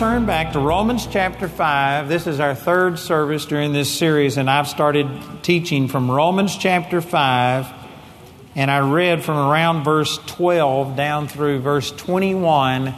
[0.00, 2.08] Turn back to Romans chapter 5.
[2.08, 5.06] This is our third service during this series, and I've started
[5.42, 7.66] teaching from Romans chapter 5,
[8.54, 12.94] and I read from around verse 12 down through verse 21.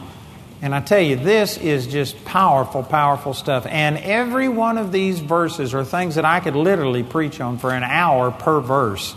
[0.61, 3.65] And I tell you, this is just powerful, powerful stuff.
[3.65, 7.71] And every one of these verses are things that I could literally preach on for
[7.71, 9.13] an hour per verse.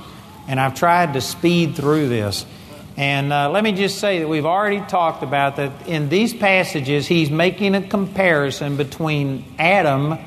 [0.48, 2.46] And I've tried to speed through this.
[2.96, 7.06] And uh, let me just say that we've already talked about that in these passages,
[7.06, 10.18] he's making a comparison between Adam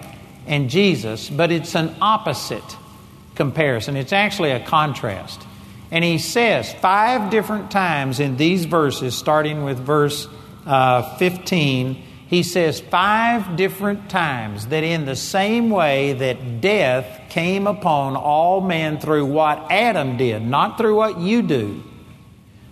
[0.45, 2.78] and Jesus, but it's an opposite
[3.34, 3.95] comparison.
[3.95, 5.42] It's actually a contrast.
[5.90, 10.28] And he says five different times in these verses, starting with verse
[10.67, 11.95] uh, 15,
[12.28, 18.61] he says five different times that in the same way that death came upon all
[18.61, 21.83] men through what Adam did, not through what you do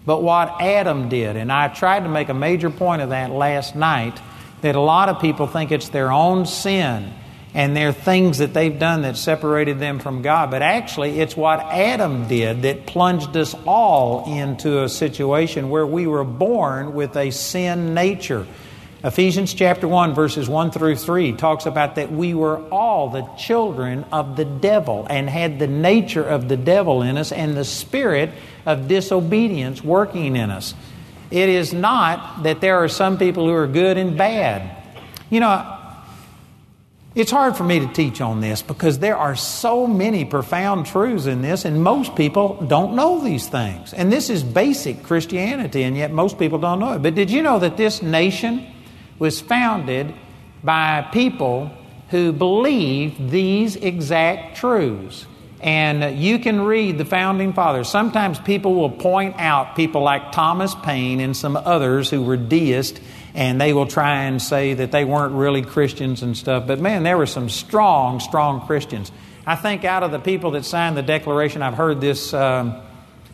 [0.07, 1.35] but what Adam did.
[1.35, 4.17] And I tried to make a major point of that last night
[4.61, 7.13] that a lot of people think it's their own sin
[7.53, 10.49] and their things that they've done that separated them from God.
[10.49, 16.07] But actually, it's what Adam did that plunged us all into a situation where we
[16.07, 18.47] were born with a sin nature.
[19.07, 24.03] Ephesians chapter 1, verses 1 through 3 talks about that we were all the children
[24.11, 28.31] of the devil and had the nature of the devil in us and the spirit
[28.65, 30.73] of disobedience working in us.
[31.31, 34.75] It is not that there are some people who are good and bad.
[35.29, 35.77] You know,
[37.15, 41.27] it's hard for me to teach on this because there are so many profound truths
[41.27, 43.93] in this, and most people don't know these things.
[43.93, 47.01] And this is basic Christianity, and yet most people don't know it.
[47.01, 48.73] But did you know that this nation
[49.19, 50.13] was founded
[50.63, 51.71] by people
[52.09, 55.25] who believe these exact truths?
[55.59, 57.89] And you can read the founding fathers.
[57.89, 62.99] Sometimes people will point out people like Thomas Paine and some others who were deists,
[63.33, 66.67] and they will try and say that they weren't really Christians and stuff.
[66.67, 69.11] But man, there were some strong, strong Christians.
[69.47, 72.75] I think out of the people that signed the Declaration, I've heard this um,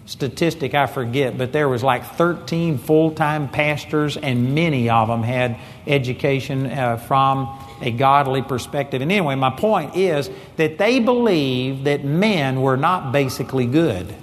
[0.06, 5.24] statistic, I forget, but there was like 13 full time pastors, and many of them
[5.24, 9.02] had education uh, from a godly perspective.
[9.02, 14.13] And anyway, my point is that they believe that men were not basically good,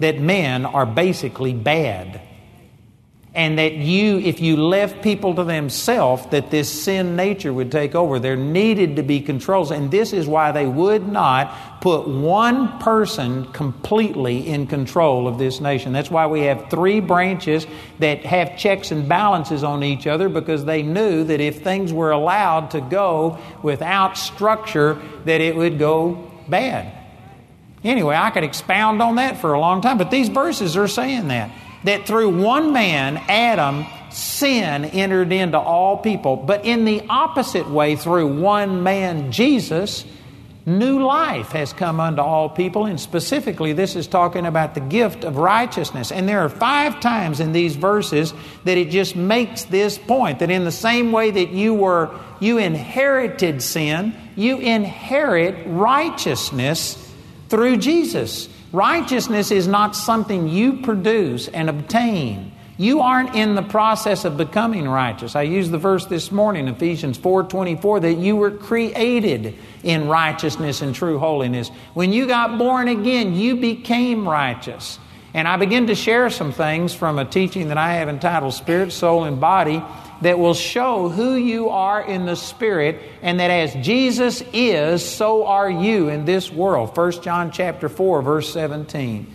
[0.00, 2.20] that men are basically bad
[3.36, 7.94] and that you, if you left people to themselves, that this sin nature would take
[7.94, 8.18] over.
[8.18, 13.44] There needed to be controls, and this is why they would not put one person
[13.52, 15.92] completely in control of this nation.
[15.92, 17.66] That's why we have three branches
[17.98, 22.12] that have checks and balances on each other because they knew that if things were
[22.12, 26.90] allowed to go without structure, that it would go bad.
[27.84, 31.28] Anyway, I could expound on that for a long time, but these verses are saying
[31.28, 31.50] that
[31.86, 36.36] that through one man, Adam, sin entered into all people.
[36.36, 40.04] But in the opposite way, through one man, Jesus,
[40.64, 42.86] new life has come unto all people.
[42.86, 46.10] And specifically, this is talking about the gift of righteousness.
[46.10, 50.50] And there are five times in these verses that it just makes this point that
[50.50, 52.10] in the same way that you were,
[52.40, 57.02] you inherited sin, you inherit righteousness
[57.48, 58.48] through Jesus.
[58.72, 62.52] Righteousness is not something you produce and obtain.
[62.78, 65.34] You aren't in the process of becoming righteous.
[65.34, 70.94] I used the verse this morning, Ephesians 4:24, that you were created in righteousness and
[70.94, 71.70] true holiness.
[71.94, 74.98] When you got born again, you became righteous.
[75.32, 78.92] And I begin to share some things from a teaching that I have entitled Spirit,
[78.92, 79.82] Soul, and Body
[80.22, 85.46] that will show who you are in the Spirit and that as Jesus is, so
[85.46, 86.96] are you in this world.
[86.96, 89.26] 1 John chapter 4, verse 17.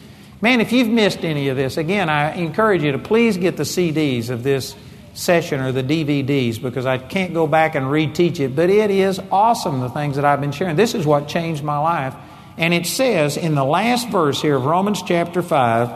[0.41, 3.63] Man, if you've missed any of this, again, I encourage you to please get the
[3.63, 4.75] CDs of this
[5.13, 9.19] session or the DVDs because I can't go back and reteach it, but it is
[9.31, 10.75] awesome the things that I've been sharing.
[10.75, 12.15] This is what changed my life.
[12.57, 15.89] And it says in the last verse here of Romans chapter 5,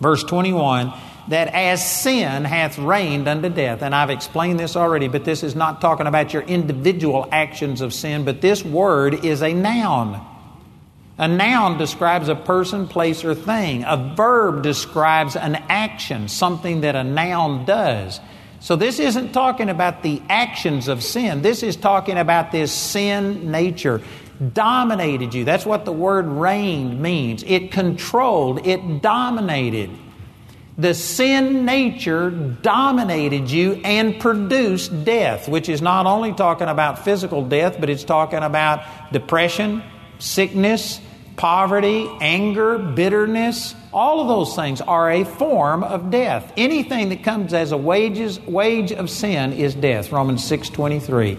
[0.00, 0.92] verse 21,
[1.28, 3.82] that as sin hath reigned unto death.
[3.82, 7.92] And I've explained this already, but this is not talking about your individual actions of
[7.92, 10.24] sin, but this word is a noun.
[11.18, 13.84] A noun describes a person, place, or thing.
[13.84, 18.20] A verb describes an action, something that a noun does.
[18.60, 21.42] So this isn't talking about the actions of sin.
[21.42, 24.02] This is talking about this sin nature.
[24.52, 25.44] Dominated you.
[25.44, 27.42] That's what the word reigned means.
[27.44, 29.90] It controlled, it dominated.
[30.78, 37.42] The sin nature dominated you and produced death, which is not only talking about physical
[37.42, 39.82] death, but it's talking about depression,
[40.18, 41.00] sickness,
[41.36, 46.52] poverty, anger, bitterness, all of those things are a form of death.
[46.56, 50.12] Anything that comes as a wages, wage of sin is death.
[50.12, 51.38] Romans 6:23.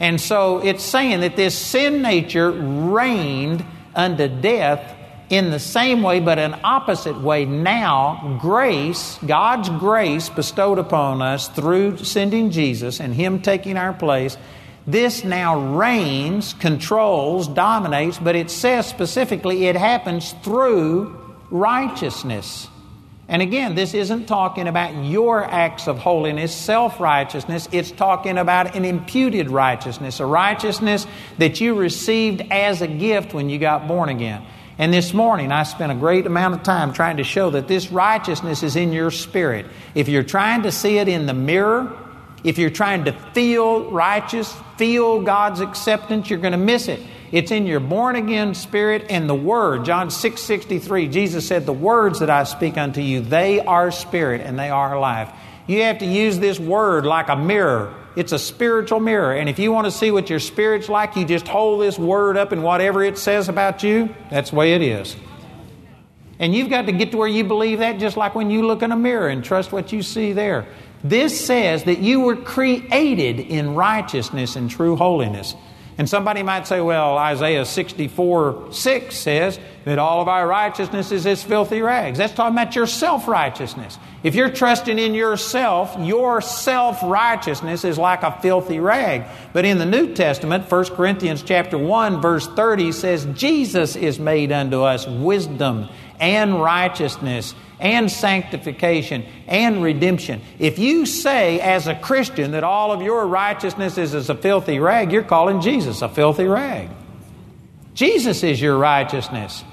[0.00, 3.64] And so it's saying that this sin nature reigned
[3.94, 4.94] unto death
[5.30, 7.44] in the same way, but an opposite way.
[7.44, 14.36] Now, grace, God's grace bestowed upon us through sending Jesus and Him taking our place,
[14.86, 21.18] this now reigns, controls, dominates, but it says specifically it happens through
[21.50, 22.68] righteousness.
[23.26, 27.66] And again, this isn't talking about your acts of holiness, self righteousness.
[27.72, 31.06] It's talking about an imputed righteousness, a righteousness
[31.38, 34.44] that you received as a gift when you got born again.
[34.76, 37.90] And this morning, I spent a great amount of time trying to show that this
[37.90, 39.66] righteousness is in your spirit.
[39.94, 41.96] If you're trying to see it in the mirror,
[42.42, 47.00] if you're trying to feel righteous, feel God's acceptance, you're going to miss it.
[47.30, 49.84] It's in your born again spirit and the word.
[49.84, 54.40] John 6 63, Jesus said, The words that I speak unto you, they are spirit
[54.40, 55.30] and they are life.
[55.66, 57.94] You have to use this word like a mirror.
[58.16, 59.32] It's a spiritual mirror.
[59.32, 62.36] And if you want to see what your spirit's like, you just hold this word
[62.36, 65.16] up and whatever it says about you, that's the way it is.
[66.38, 68.82] And you've got to get to where you believe that just like when you look
[68.82, 70.66] in a mirror and trust what you see there.
[71.02, 75.54] This says that you were created in righteousness and true holiness.
[75.96, 81.24] And somebody might say, well, Isaiah 64 6 says that all of our righteousness is
[81.24, 82.18] as filthy rags.
[82.18, 83.96] That's talking about your self righteousness.
[84.24, 89.24] If you're trusting in yourself, your self righteousness is like a filthy rag.
[89.52, 94.50] But in the New Testament, 1 Corinthians chapter 1, verse 30 says, Jesus is made
[94.50, 95.88] unto us wisdom
[96.20, 100.40] and righteousness and sanctification and redemption.
[100.58, 104.78] If you say as a Christian that all of your righteousness is as a filthy
[104.78, 106.88] rag, you're calling Jesus a filthy rag.
[107.94, 109.64] Jesus is your righteousness.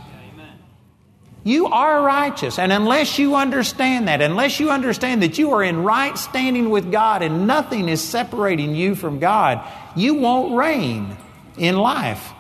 [1.44, 2.60] You are righteous.
[2.60, 6.92] And unless you understand that, unless you understand that you are in right standing with
[6.92, 11.18] God and nothing is separating you from God, you won't reign
[11.58, 12.34] in life.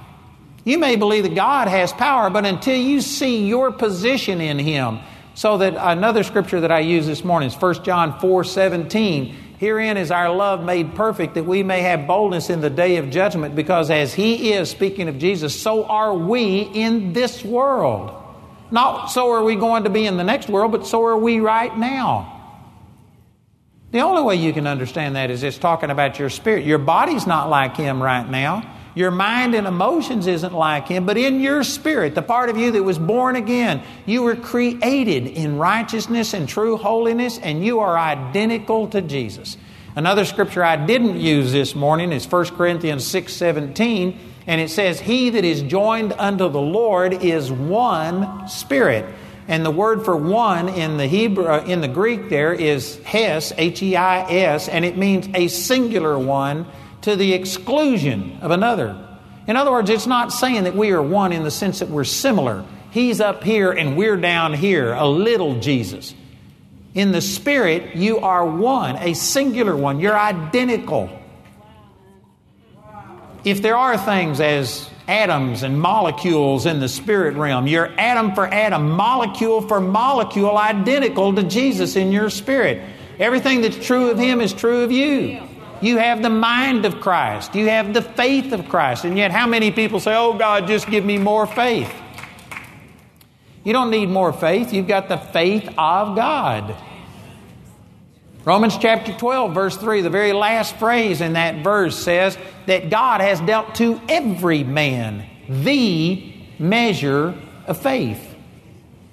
[0.63, 4.99] You may believe that God has power, but until you see your position in Him,
[5.33, 9.35] so that another scripture that I use this morning is 1 John 4 17.
[9.57, 13.09] Herein is our love made perfect, that we may have boldness in the day of
[13.09, 18.17] judgment, because as He is, speaking of Jesus, so are we in this world.
[18.71, 21.39] Not so are we going to be in the next world, but so are we
[21.39, 22.37] right now.
[23.91, 26.65] The only way you can understand that is it's talking about your spirit.
[26.65, 28.77] Your body's not like Him right now.
[28.93, 32.71] Your mind and emotions isn't like Him, but in your spirit, the part of you
[32.71, 37.97] that was born again, you were created in righteousness and true holiness, and you are
[37.97, 39.55] identical to Jesus.
[39.95, 44.99] Another scripture I didn't use this morning is 1 Corinthians 6 17, and it says,
[44.99, 49.05] He that is joined unto the Lord is one spirit.
[49.47, 53.51] And the word for one in the Hebrew uh, in the Greek there is heis,
[53.57, 56.65] H E I S, and it means a singular one
[57.01, 58.97] to the exclusion of another.
[59.47, 62.03] In other words, it's not saying that we are one in the sense that we're
[62.03, 62.63] similar.
[62.91, 66.13] He's up here and we're down here, a little Jesus.
[66.93, 69.99] In the Spirit, you are one, a singular one.
[69.99, 71.09] You're identical.
[73.43, 78.45] If there are things as atoms and molecules in the spirit realm, you're atom for
[78.45, 82.83] atom, molecule for molecule, identical to Jesus in your spirit.
[83.19, 85.41] Everything that's true of Him is true of you.
[85.81, 87.55] You have the mind of Christ.
[87.55, 89.03] You have the faith of Christ.
[89.03, 91.91] And yet, how many people say, Oh, God, just give me more faith?
[93.63, 94.73] You don't need more faith.
[94.73, 96.75] You've got the faith of God.
[98.43, 103.21] Romans chapter 12, verse 3, the very last phrase in that verse says that God
[103.21, 107.35] has dealt to every man the measure
[107.67, 108.35] of faith.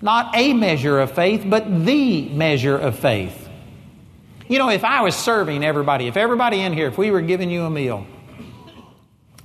[0.00, 3.47] Not a measure of faith, but the measure of faith.
[4.48, 7.50] You know, if I was serving everybody, if everybody in here, if we were giving
[7.50, 8.06] you a meal,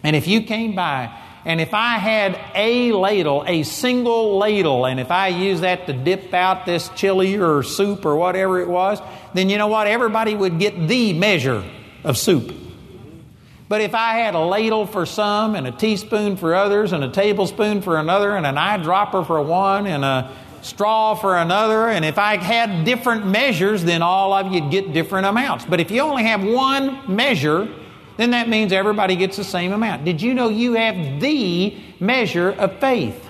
[0.02, 1.14] and if you came by,
[1.46, 5.94] and if I had a ladle, a single ladle, and if I used that to
[5.94, 9.02] dip out this chili or soup or whatever it was,
[9.34, 9.88] then you know what?
[9.88, 11.66] Everybody would get the measure
[12.06, 12.54] of soup.
[13.68, 17.10] But if I had a ladle for some, and a teaspoon for others, and a
[17.10, 20.32] tablespoon for another, and an eyedropper for one, and a
[20.66, 25.26] straw for another, and if I had different measures, then all of you'd get different
[25.26, 25.66] amounts.
[25.66, 27.68] But if you only have one measure,
[28.18, 30.06] then that means everybody gets the same amount.
[30.06, 33.30] Did you know you have the measure of faith?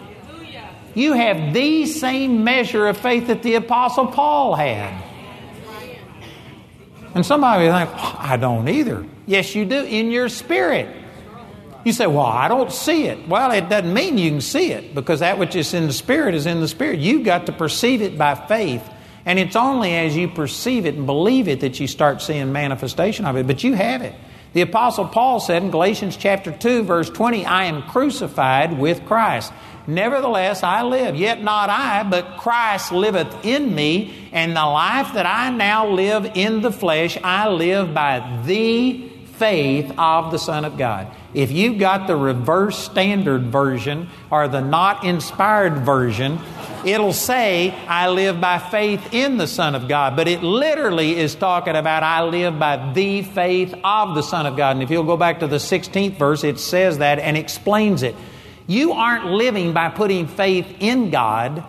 [0.96, 5.04] You have the same measure of faith that the Apostle Paul had.
[7.16, 9.06] And somebody will think, oh, I don't either.
[9.26, 11.03] Yes, you do, in your spirit.
[11.84, 13.28] You say, Well, I don't see it.
[13.28, 16.36] Well, it doesn't mean you can see it because that which is in the Spirit
[16.36, 17.00] is in the Spirit.
[17.00, 18.88] You've got to perceive it by faith.
[19.26, 23.26] And it's only as you perceive it and believe it that you start seeing manifestation
[23.26, 23.48] of it.
[23.48, 24.14] But you have it.
[24.54, 29.52] The Apostle Paul said in Galatians chapter 2, verse 20, I am crucified with Christ.
[29.88, 35.26] Nevertheless, I live, yet not I, but Christ liveth in me, and the life that
[35.26, 40.78] I now live in the flesh, I live by the faith of the Son of
[40.78, 41.08] God.
[41.34, 46.40] If you've got the reverse standard version or the not inspired version,
[46.86, 50.16] it'll say, I live by faith in the Son of God.
[50.16, 54.56] But it literally is talking about, I live by the faith of the Son of
[54.56, 54.76] God.
[54.76, 58.16] And if you'll go back to the 16th verse, it says that and explains it.
[58.68, 61.64] You aren't living by putting faith in God.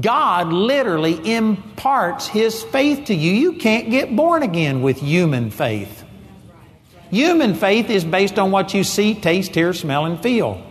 [0.00, 3.32] God literally imparts His faith to you.
[3.32, 6.05] You can't get born again with human faith.
[7.10, 10.62] Human faith is based on what you see, taste, hear, smell, and feel.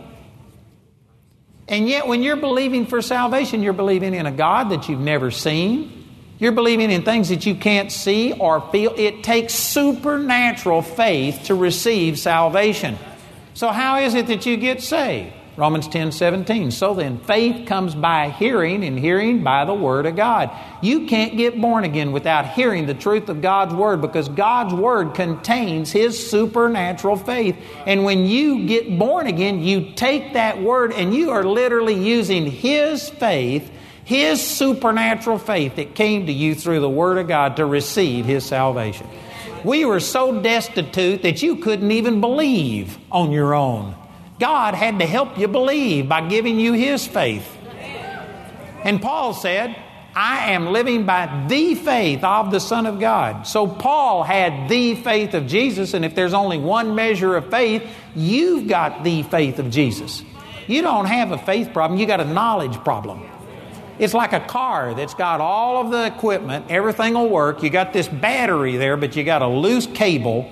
[1.68, 5.30] And yet, when you're believing for salvation, you're believing in a God that you've never
[5.30, 6.04] seen.
[6.38, 8.94] You're believing in things that you can't see or feel.
[8.96, 12.98] It takes supernatural faith to receive salvation.
[13.54, 15.32] So, how is it that you get saved?
[15.56, 16.70] Romans 10 17.
[16.70, 20.50] So then, faith comes by hearing, and hearing by the Word of God.
[20.82, 25.14] You can't get born again without hearing the truth of God's Word because God's Word
[25.14, 27.56] contains His supernatural faith.
[27.86, 32.50] And when you get born again, you take that Word and you are literally using
[32.50, 33.70] His faith,
[34.04, 38.44] His supernatural faith that came to you through the Word of God to receive His
[38.44, 39.06] salvation.
[39.64, 43.94] We were so destitute that you couldn't even believe on your own.
[44.38, 47.46] God had to help you believe by giving you His faith.
[48.84, 49.76] And Paul said,
[50.14, 53.46] I am living by the faith of the Son of God.
[53.46, 57.82] So Paul had the faith of Jesus, and if there's only one measure of faith,
[58.14, 60.22] you've got the faith of Jesus.
[60.66, 63.28] You don't have a faith problem, you got a knowledge problem.
[63.98, 67.62] It's like a car that's got all of the equipment, everything will work.
[67.62, 70.50] You got this battery there, but you got a loose cable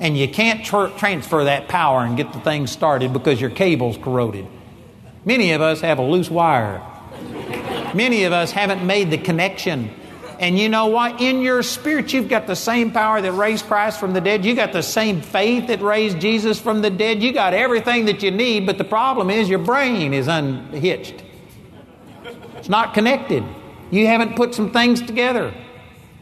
[0.00, 3.98] and you can't tr- transfer that power and get the thing started because your cable's
[3.98, 4.46] corroded.
[5.24, 6.82] Many of us have a loose wire.
[7.94, 9.90] Many of us haven't made the connection.
[10.38, 11.20] And you know what?
[11.20, 14.44] In your spirit, you've got the same power that raised Christ from the dead.
[14.44, 17.22] You got the same faith that raised Jesus from the dead.
[17.22, 21.24] You got everything that you need, but the problem is your brain is unhitched.
[22.56, 23.42] It's not connected.
[23.90, 25.52] You haven't put some things together.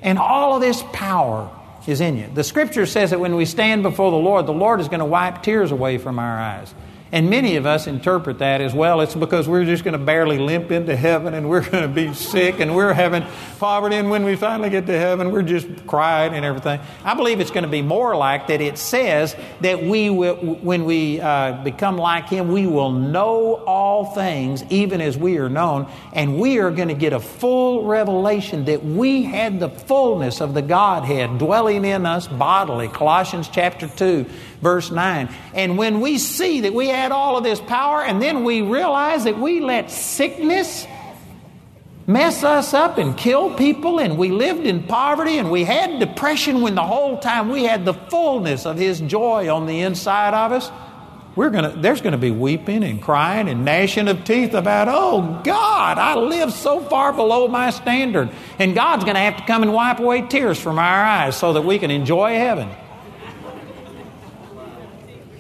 [0.01, 1.51] And all of this power
[1.87, 2.29] is in you.
[2.33, 5.07] The scripture says that when we stand before the Lord, the Lord is going to
[5.07, 6.75] wipe tears away from our eyes.
[7.13, 9.01] And many of us interpret that as well.
[9.01, 12.13] It's because we're just going to barely limp into heaven and we're going to be
[12.13, 13.25] sick and we're having
[13.61, 13.95] poverty.
[13.95, 16.81] And when we finally get to heaven, we're just crying and everything.
[17.05, 18.61] I believe it's going to be more like that.
[18.61, 24.07] It says that we will, when we uh, become like Him, we will know all
[24.07, 25.89] things even as we are known.
[26.13, 30.55] And we are going to get a full revelation that we had the fullness of
[30.55, 32.89] the Godhead dwelling in us bodily.
[32.89, 34.27] Colossians chapter 2
[34.61, 35.29] verse 9.
[35.55, 39.25] And when we see that we had all of this power, and then we realize
[39.25, 40.87] that we let sickness
[42.07, 46.63] mess us up and kill people, and we lived in poverty, and we had depression
[46.63, 50.53] when the whole time we had the fullness of His joy on the inside of
[50.53, 50.71] us.
[51.35, 55.43] We're gonna, there's going to be weeping and crying and gnashing of teeth about, oh
[55.45, 58.31] God, I live so far below my standard.
[58.59, 61.53] And God's going to have to come and wipe away tears from our eyes so
[61.53, 62.71] that we can enjoy heaven.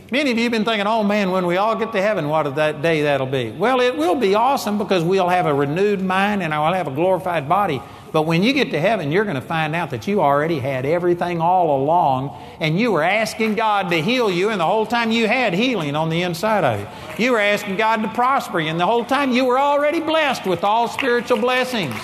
[0.08, 2.46] Many of you have been thinking, oh man, when we all get to heaven, what
[2.46, 3.50] a that day that'll be?
[3.50, 6.92] Well, it will be awesome because we'll have a renewed mind and I'll have a
[6.92, 7.82] glorified body.
[8.12, 10.86] But when you get to heaven, you're going to find out that you already had
[10.86, 15.10] everything all along and you were asking God to heal you, and the whole time
[15.10, 17.24] you had healing on the inside of you.
[17.24, 20.46] You were asking God to prosper you, and the whole time you were already blessed
[20.46, 21.94] with all spiritual blessings.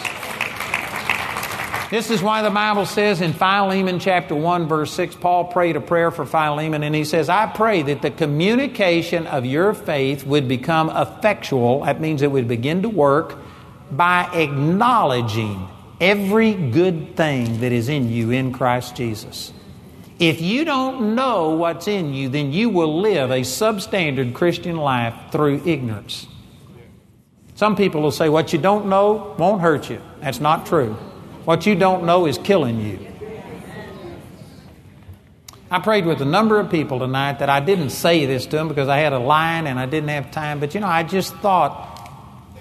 [1.92, 5.80] This is why the Bible says in Philemon chapter 1, verse 6, Paul prayed a
[5.82, 10.48] prayer for Philemon, and he says, I pray that the communication of your faith would
[10.48, 11.84] become effectual.
[11.84, 13.36] That means it would begin to work
[13.90, 15.68] by acknowledging
[16.00, 19.52] every good thing that is in you in Christ Jesus.
[20.18, 25.12] If you don't know what's in you, then you will live a substandard Christian life
[25.30, 26.26] through ignorance.
[27.54, 30.00] Some people will say, What you don't know won't hurt you.
[30.22, 30.96] That's not true.
[31.44, 32.98] What you don't know is killing you.
[35.70, 38.68] I prayed with a number of people tonight that I didn't say this to them
[38.68, 41.34] because I had a line and I didn't have time, but you know, I just
[41.36, 41.88] thought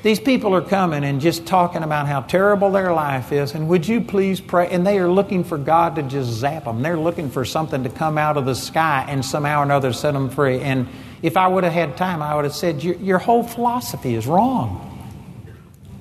[0.03, 3.87] These people are coming and just talking about how terrible their life is, and would
[3.87, 4.67] you please pray?
[4.67, 6.81] And they are looking for God to just zap them.
[6.81, 10.13] They're looking for something to come out of the sky and somehow or another set
[10.13, 10.59] them free.
[10.59, 10.87] And
[11.21, 14.25] if I would have had time, I would have said, Your, your whole philosophy is
[14.25, 14.87] wrong.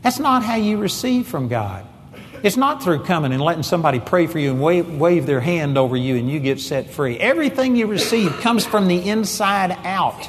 [0.00, 1.86] That's not how you receive from God.
[2.42, 5.76] It's not through coming and letting somebody pray for you and wave, wave their hand
[5.76, 7.18] over you and you get set free.
[7.18, 10.28] Everything you receive comes from the inside out.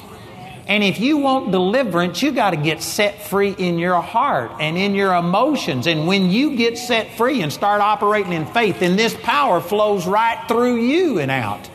[0.68, 4.78] And if you want deliverance, you got to get set free in your heart and
[4.78, 5.88] in your emotions.
[5.88, 10.06] And when you get set free and start operating in faith, then this power flows
[10.06, 11.70] right through you and out.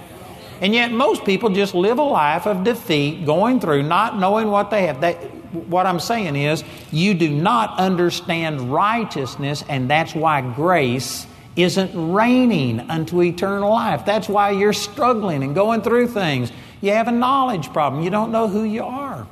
[0.60, 4.70] And yet, most people just live a life of defeat, going through, not knowing what
[4.70, 5.02] they have.
[5.02, 11.26] They, what I'm saying is, you do not understand righteousness, and that's why grace
[11.56, 14.04] isn't reigning unto eternal life.
[14.04, 16.52] That's why you're struggling and going through things.
[16.80, 18.02] You have a knowledge problem.
[18.02, 19.26] You don't know who you are.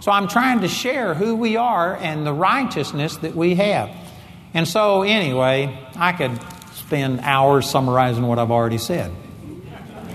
[0.00, 3.90] So I'm trying to share who we are and the righteousness that we have.
[4.54, 6.38] And so, anyway, I could
[6.74, 9.10] spend hours summarizing what I've already said,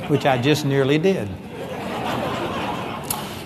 [0.08, 1.30] which I just nearly did.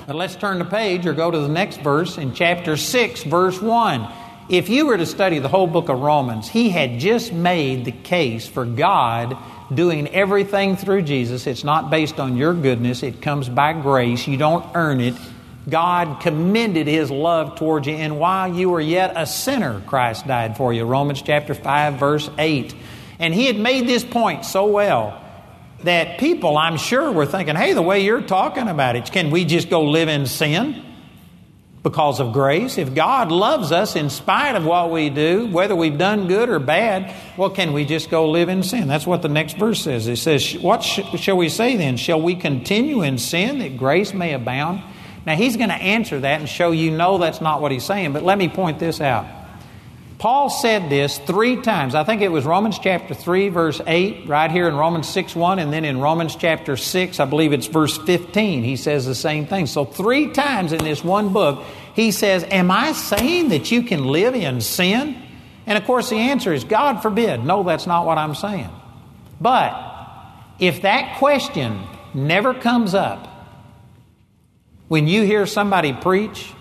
[0.10, 3.62] But let's turn the page or go to the next verse in chapter 6, verse
[3.62, 4.12] 1.
[4.50, 7.92] If you were to study the whole book of Romans, he had just made the
[7.92, 9.38] case for God
[9.72, 11.46] doing everything through Jesus.
[11.46, 14.28] It's not based on your goodness, it comes by grace.
[14.28, 15.14] You don't earn it.
[15.70, 20.58] God commended his love towards you, and while you were yet a sinner, Christ died
[20.58, 20.86] for you.
[20.86, 22.74] Romans chapter 5, verse 8.
[23.20, 25.24] And he had made this point so well
[25.84, 29.46] that people, I'm sure, were thinking, hey, the way you're talking about it, can we
[29.46, 30.86] just go live in sin?
[31.84, 32.78] because of grace.
[32.78, 36.60] If God loves us in spite of what we do, whether we've done good or
[36.60, 38.88] bad, well, can we just go live in sin?
[38.88, 40.08] That's what the next verse says.
[40.08, 41.98] It says, What sh- shall we say then?
[41.98, 44.84] Shall we continue in sin that grace may abound?
[45.26, 48.14] Now, he's going to answer that and show you, no, that's not what he's saying.
[48.14, 49.26] But let me point this out.
[50.20, 51.96] Paul said this three times.
[51.96, 55.60] I think it was Romans chapter 3, verse 8, right here in Romans 6 1,
[55.60, 59.48] and then in Romans chapter 6, I believe it's verse 15, he says the same
[59.48, 59.66] thing.
[59.66, 61.64] So, three times in this one book,
[61.96, 65.16] he says, Am I saying that you can live in sin?
[65.66, 67.46] And of course, the answer is God forbid.
[67.46, 68.70] No, that's not what I'm saying.
[69.40, 69.74] But
[70.60, 71.82] if that question
[72.14, 73.26] never comes up
[74.90, 76.52] when you hear somebody preach,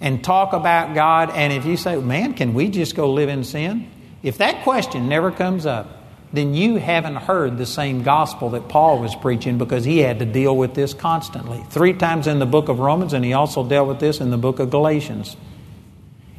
[0.00, 3.44] and talk about God, and if you say, man, can we just go live in
[3.44, 3.90] sin?
[4.22, 5.88] If that question never comes up,
[6.32, 10.26] then you haven't heard the same gospel that Paul was preaching because he had to
[10.26, 11.62] deal with this constantly.
[11.70, 14.36] Three times in the book of Romans, and he also dealt with this in the
[14.36, 15.36] book of Galatians.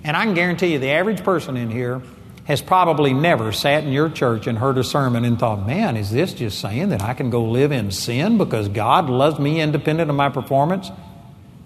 [0.04, 2.02] And I can guarantee you, the average person in here
[2.46, 6.12] has probably never sat in your church and heard a sermon and thought, man, is
[6.12, 10.10] this just saying that I can go live in sin because God loves me independent
[10.10, 10.90] of my performance?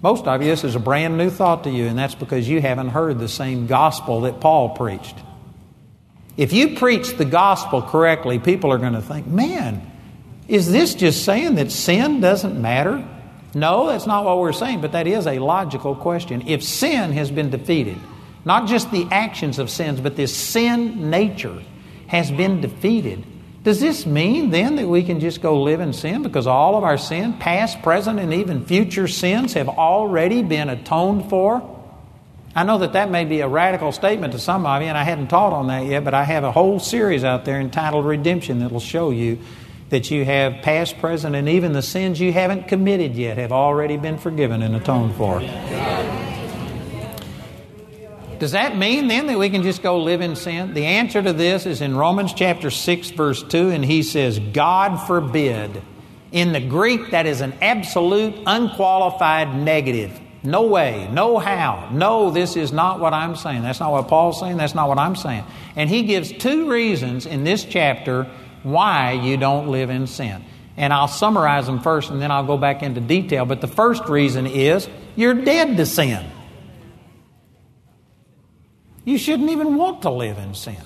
[0.02, 2.60] Most of you, this is a brand new thought to you, and that's because you
[2.60, 5.14] haven't heard the same gospel that Paul preached.
[6.36, 9.88] If you preach the gospel correctly, people are going to think, man,
[10.48, 13.06] is this just saying that sin doesn't matter?
[13.54, 16.48] No, that's not what we're saying, but that is a logical question.
[16.48, 17.98] If sin has been defeated,
[18.44, 21.62] not just the actions of sins, but this sin nature
[22.08, 23.24] has been defeated,
[23.62, 26.82] does this mean then that we can just go live in sin because all of
[26.82, 31.68] our sin, past, present, and even future sins, have already been atoned for?
[32.54, 35.04] I know that that may be a radical statement to some of you, and I
[35.04, 38.58] hadn't taught on that yet, but I have a whole series out there entitled Redemption
[38.58, 39.38] that will show you
[39.90, 43.96] that you have past, present, and even the sins you haven't committed yet have already
[43.96, 45.40] been forgiven and atoned for.
[48.42, 50.74] Does that mean then that we can just go live in sin?
[50.74, 54.96] The answer to this is in Romans chapter 6, verse 2, and he says, God
[55.06, 55.80] forbid.
[56.32, 60.20] In the Greek, that is an absolute, unqualified negative.
[60.42, 61.88] No way, no how.
[61.92, 63.62] No, this is not what I'm saying.
[63.62, 64.56] That's not what Paul's saying.
[64.56, 65.44] That's not what I'm saying.
[65.76, 68.24] And he gives two reasons in this chapter
[68.64, 70.42] why you don't live in sin.
[70.76, 73.44] And I'll summarize them first and then I'll go back into detail.
[73.44, 76.28] But the first reason is you're dead to sin.
[79.04, 80.76] You shouldn't even want to live in sin.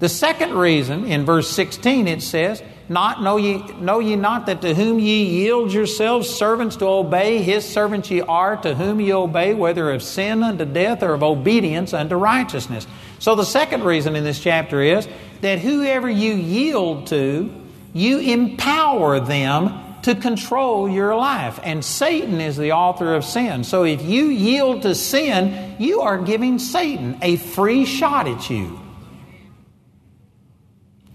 [0.00, 4.60] The second reason, in verse 16, it says, not know ye, know ye not that
[4.62, 9.12] to whom ye yield yourselves servants to obey, his servants ye are, to whom ye
[9.12, 12.86] obey, whether of sin unto death or of obedience unto righteousness.
[13.20, 15.08] So the second reason in this chapter is
[15.40, 17.54] that whoever you yield to,
[17.94, 21.58] you empower them to control your life.
[21.62, 23.64] And Satan is the author of sin.
[23.64, 28.80] So if you yield to sin, you are giving Satan a free shot at you.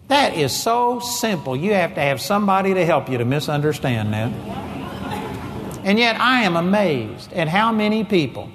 [0.07, 1.55] That is so simple.
[1.55, 4.31] You have to have somebody to help you to misunderstand that.
[5.83, 8.51] And yet, I am amazed at how many people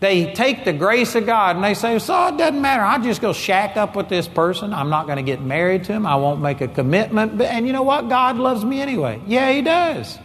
[0.00, 2.84] They take the grace of God and they say, So it doesn't matter.
[2.84, 4.72] I'll just go shack up with this person.
[4.72, 6.06] I'm not going to get married to him.
[6.06, 7.40] I won't make a commitment.
[7.40, 8.08] And you know what?
[8.08, 9.20] God loves me anyway.
[9.26, 10.16] Yeah, He does.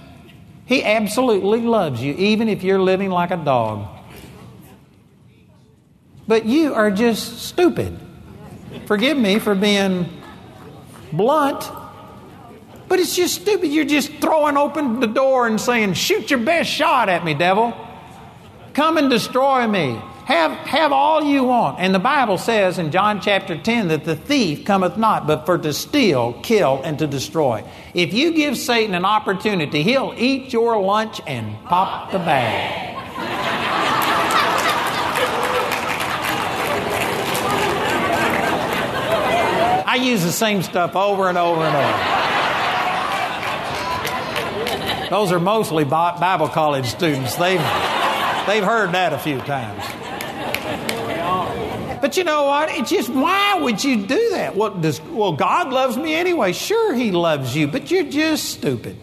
[0.65, 3.87] He absolutely loves you, even if you're living like a dog.
[6.27, 7.99] But you are just stupid.
[8.85, 10.21] Forgive me for being
[11.11, 11.69] blunt,
[12.87, 13.67] but it's just stupid.
[13.67, 17.75] You're just throwing open the door and saying, Shoot your best shot at me, devil.
[18.73, 20.01] Come and destroy me.
[20.25, 21.79] Have, have all you want.
[21.79, 25.57] And the Bible says in John chapter 10 that the thief cometh not but for
[25.57, 27.63] to steal, kill, and to destroy.
[27.93, 32.91] If you give Satan an opportunity, he'll eat your lunch and pop the bag.
[39.85, 42.23] I use the same stuff over and over and over.
[45.11, 47.35] Those are mostly Bible college students.
[47.35, 47.59] They've,
[48.47, 49.83] they've heard that a few times.
[52.01, 52.69] But you know what?
[52.69, 54.55] It's just why would you do that?
[54.55, 56.53] What does well God loves me anyway.
[56.53, 58.97] Sure he loves you, but you're just stupid.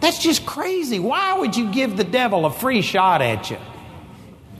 [0.00, 0.98] That's just crazy.
[0.98, 3.58] Why would you give the devil a free shot at you?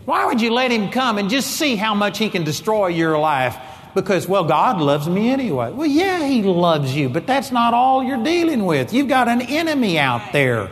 [0.04, 3.18] Why would you let him come and just see how much he can destroy your
[3.18, 3.56] life?
[3.94, 5.72] because, well, God loves me anyway.
[5.72, 8.92] Well, yeah, He loves you, but that's not all you're dealing with.
[8.92, 10.70] You've got an enemy out there.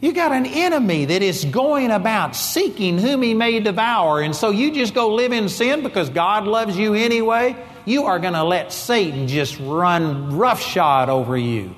[0.00, 4.20] You got an enemy that is going about seeking whom he may devour.
[4.20, 7.56] And so you just go live in sin because God loves you anyway.
[7.84, 11.74] You are going to let Satan just run roughshod over you.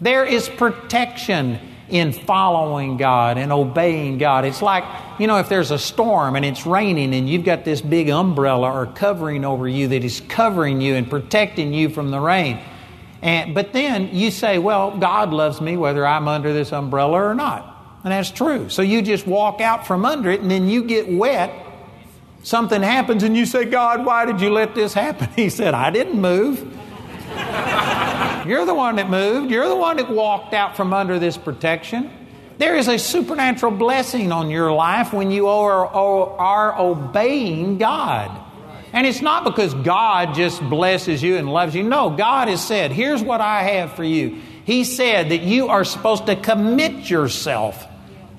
[0.00, 1.58] There is protection
[1.90, 4.46] in following God and obeying God.
[4.46, 4.84] It's like,
[5.18, 8.70] you know, if there's a storm and it's raining and you've got this big umbrella
[8.70, 12.60] or covering over you that is covering you and protecting you from the rain.
[13.22, 17.34] And, but then you say, well, God loves me whether I'm under this umbrella or
[17.34, 17.74] not.
[18.04, 18.68] And that's true.
[18.68, 21.52] So you just walk out from under it and then you get wet.
[22.44, 25.28] Something happens and you say, God, why did you let this happen?
[25.36, 26.60] He said, I didn't move.
[28.46, 29.50] You're the one that moved.
[29.50, 32.10] You're the one that walked out from under this protection.
[32.56, 38.47] There is a supernatural blessing on your life when you are, are obeying God.
[38.92, 41.82] And it's not because God just blesses you and loves you.
[41.82, 44.40] No, God has said, here's what I have for you.
[44.64, 47.86] He said that you are supposed to commit yourself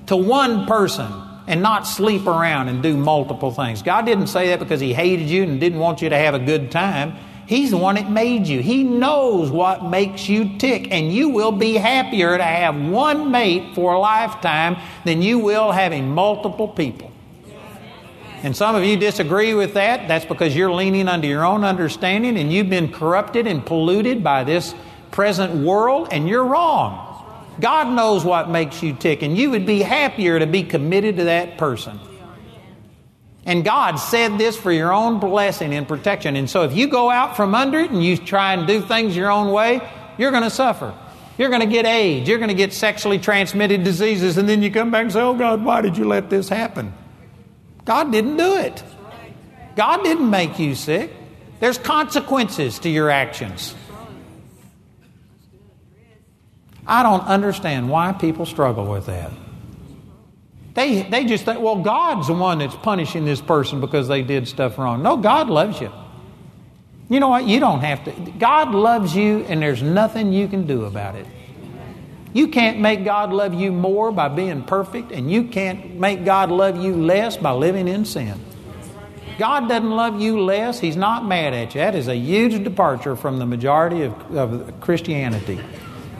[0.06, 1.12] to one person
[1.46, 3.82] and not sleep around and do multiple things.
[3.82, 6.38] God didn't say that because He hated you and didn't want you to have a
[6.38, 7.14] good time.
[7.46, 8.60] He's the one that made you.
[8.60, 13.74] He knows what makes you tick, and you will be happier to have one mate
[13.74, 17.09] for a lifetime than you will having multiple people.
[18.42, 20.08] And some of you disagree with that.
[20.08, 24.44] That's because you're leaning under your own understanding and you've been corrupted and polluted by
[24.44, 24.74] this
[25.10, 27.06] present world, and you're wrong.
[27.60, 31.24] God knows what makes you tick, and you would be happier to be committed to
[31.24, 31.98] that person.
[33.44, 36.36] And God said this for your own blessing and protection.
[36.36, 39.16] And so if you go out from under it and you try and do things
[39.16, 39.80] your own way,
[40.18, 40.94] you're going to suffer.
[41.38, 42.28] You're going to get AIDS.
[42.28, 44.36] You're going to get sexually transmitted diseases.
[44.36, 46.92] And then you come back and say, Oh, God, why did you let this happen?
[47.84, 48.82] God didn't do it.
[49.76, 51.10] God didn't make you sick.
[51.60, 53.74] There's consequences to your actions.
[56.86, 59.30] I don't understand why people struggle with that.
[60.74, 64.48] They, they just think, well, God's the one that's punishing this person because they did
[64.48, 65.02] stuff wrong.
[65.02, 65.92] No, God loves you.
[67.08, 67.44] You know what?
[67.44, 68.12] You don't have to.
[68.38, 71.26] God loves you, and there's nothing you can do about it.
[72.32, 76.50] You can't make God love you more by being perfect, and you can't make God
[76.50, 78.38] love you less by living in sin.
[79.38, 80.78] God doesn't love you less.
[80.78, 81.80] He's not mad at you.
[81.80, 85.58] That is a huge departure from the majority of, of Christianity.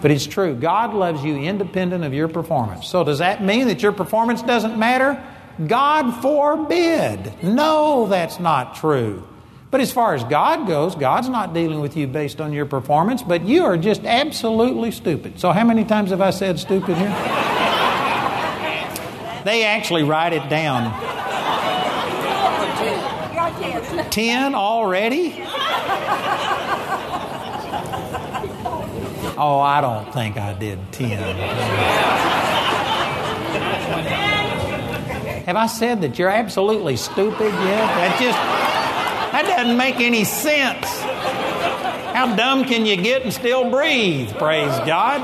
[0.01, 0.55] But it's true.
[0.55, 2.89] God loves you independent of your performance.
[2.89, 5.23] So does that mean that your performance doesn't matter?
[5.67, 7.43] God forbid.
[7.43, 9.29] No, that's not true.
[9.71, 13.23] But as far as God goes, God's not dealing with you based on your performance,
[13.23, 15.39] but you are just absolutely stupid.
[15.39, 17.15] So, how many times have I said stupid here?
[19.45, 20.91] they actually write it down.
[24.11, 25.45] Ten already?
[29.43, 31.19] Oh, I don't think I did 10.
[35.47, 37.87] Have I said that you're absolutely stupid yet?
[37.97, 38.39] That just
[39.33, 40.87] that doesn't make any sense.
[42.15, 44.33] How dumb can you get and still breathe?
[44.37, 45.21] Praise God.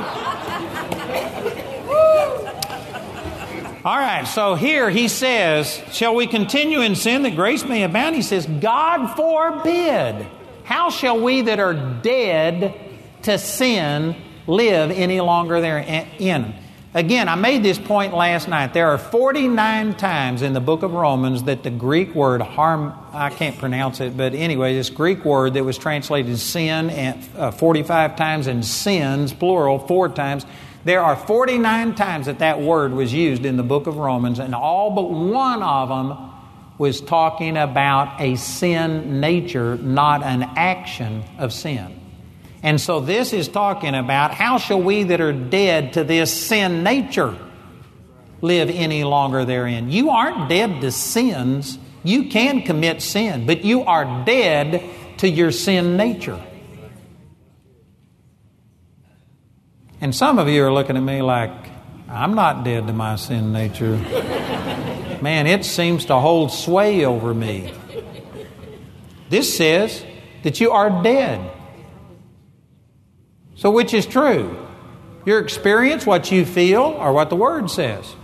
[3.85, 8.17] All right, so here he says, Shall we continue in sin that grace may abound?
[8.17, 10.27] He says, God forbid.
[10.65, 12.75] How shall we that are dead
[13.23, 14.17] to sin
[14.47, 16.55] live any longer therein.
[16.97, 18.73] Again, I made this point last night.
[18.73, 23.29] There are 49 times in the book of Romans that the Greek word harm, I
[23.29, 28.17] can't pronounce it, but anyway, this Greek word that was translated sin and, uh, 45
[28.17, 30.47] times and sins, plural, four times.
[30.87, 34.55] There are 49 times that that word was used in the book of Romans, and
[34.55, 36.17] all but one of them
[36.79, 41.96] was talking about a sin nature, not an action of sin.
[42.67, 46.83] And so this is talking about how shall we that are dead to this sin
[46.83, 47.39] nature
[48.41, 49.89] live any longer therein?
[49.89, 51.79] You aren't dead to sins.
[52.03, 54.83] You can commit sin, but you are dead
[55.19, 56.45] to your sin nature.
[60.01, 61.53] And some of you are looking at me like,
[62.09, 63.97] I'm not dead to my sin nature.
[65.23, 67.73] Man, it seems to hold sway over me.
[69.29, 70.05] This says
[70.43, 71.53] that you are dead.
[73.57, 74.57] So, which is true?
[75.25, 78.15] Your experience, what you feel, or what the Word says?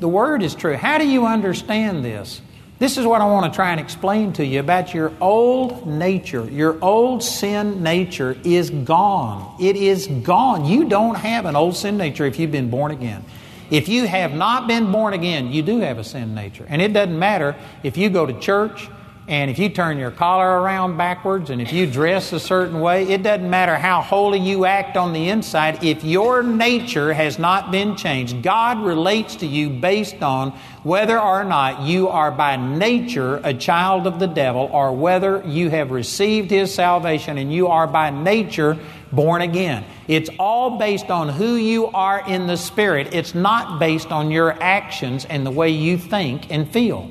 [0.00, 0.74] The Word is true.
[0.74, 2.40] How do you understand this?
[2.78, 6.44] This is what I want to try and explain to you about your old nature.
[6.44, 9.56] Your old sin nature is gone.
[9.60, 10.64] It is gone.
[10.64, 13.24] You don't have an old sin nature if you've been born again.
[13.70, 16.66] If you have not been born again, you do have a sin nature.
[16.68, 18.88] And it doesn't matter if you go to church
[19.26, 23.04] and if you turn your collar around backwards and if you dress a certain way,
[23.04, 25.82] it doesn't matter how holy you act on the inside.
[25.82, 30.50] If your nature has not been changed, God relates to you based on
[30.82, 35.70] whether or not you are by nature a child of the devil or whether you
[35.70, 38.78] have received his salvation and you are by nature
[39.10, 39.86] born again.
[40.06, 43.14] It's all based on who you are in the Spirit.
[43.14, 47.10] It's not based on your actions and the way you think and feel.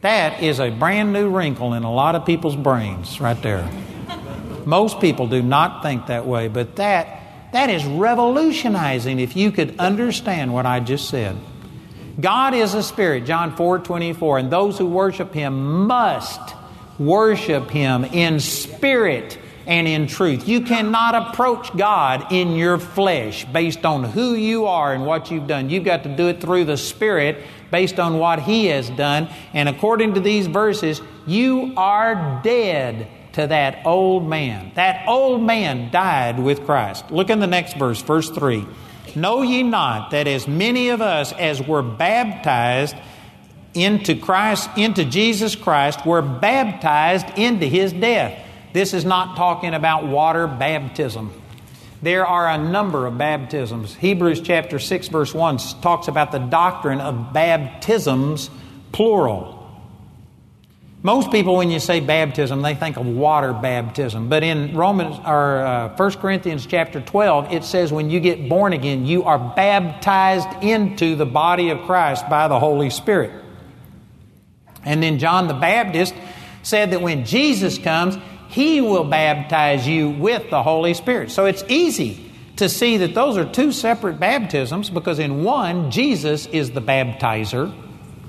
[0.00, 3.70] That is a brand new wrinkle in a lot of people's brains right there.
[4.64, 7.20] Most people do not think that way, but that
[7.52, 11.36] that is revolutionizing if you could understand what I just said.
[12.20, 16.40] God is a spirit, John 4 24, and those who worship him must
[16.98, 20.48] worship him in spirit and in truth.
[20.48, 25.46] You cannot approach God in your flesh based on who you are and what you've
[25.46, 25.70] done.
[25.70, 27.38] You've got to do it through the Spirit
[27.70, 29.28] based on what He has done.
[29.52, 34.72] And according to these verses, you are dead to that old man.
[34.74, 37.10] That old man died with Christ.
[37.10, 38.66] Look in the next verse, verse 3.
[39.16, 42.96] Know ye not that as many of us as were baptized
[43.74, 48.46] into Christ, into Jesus Christ, were baptized into his death?
[48.72, 51.32] This is not talking about water baptism.
[52.02, 53.94] There are a number of baptisms.
[53.94, 58.48] Hebrews chapter 6, verse 1 talks about the doctrine of baptisms,
[58.90, 59.58] plural.
[61.02, 64.28] Most people, when you say baptism, they think of water baptism.
[64.28, 68.72] But in Romans or uh, 1 Corinthians chapter 12, it says when you get born
[68.72, 73.32] again, you are baptized into the body of Christ by the Holy Spirit.
[74.84, 76.14] And then John the Baptist
[76.62, 78.16] said that when Jesus comes,
[78.50, 81.30] he will baptize you with the Holy Spirit.
[81.30, 86.46] So it's easy to see that those are two separate baptisms because in one, Jesus
[86.46, 87.72] is the baptizer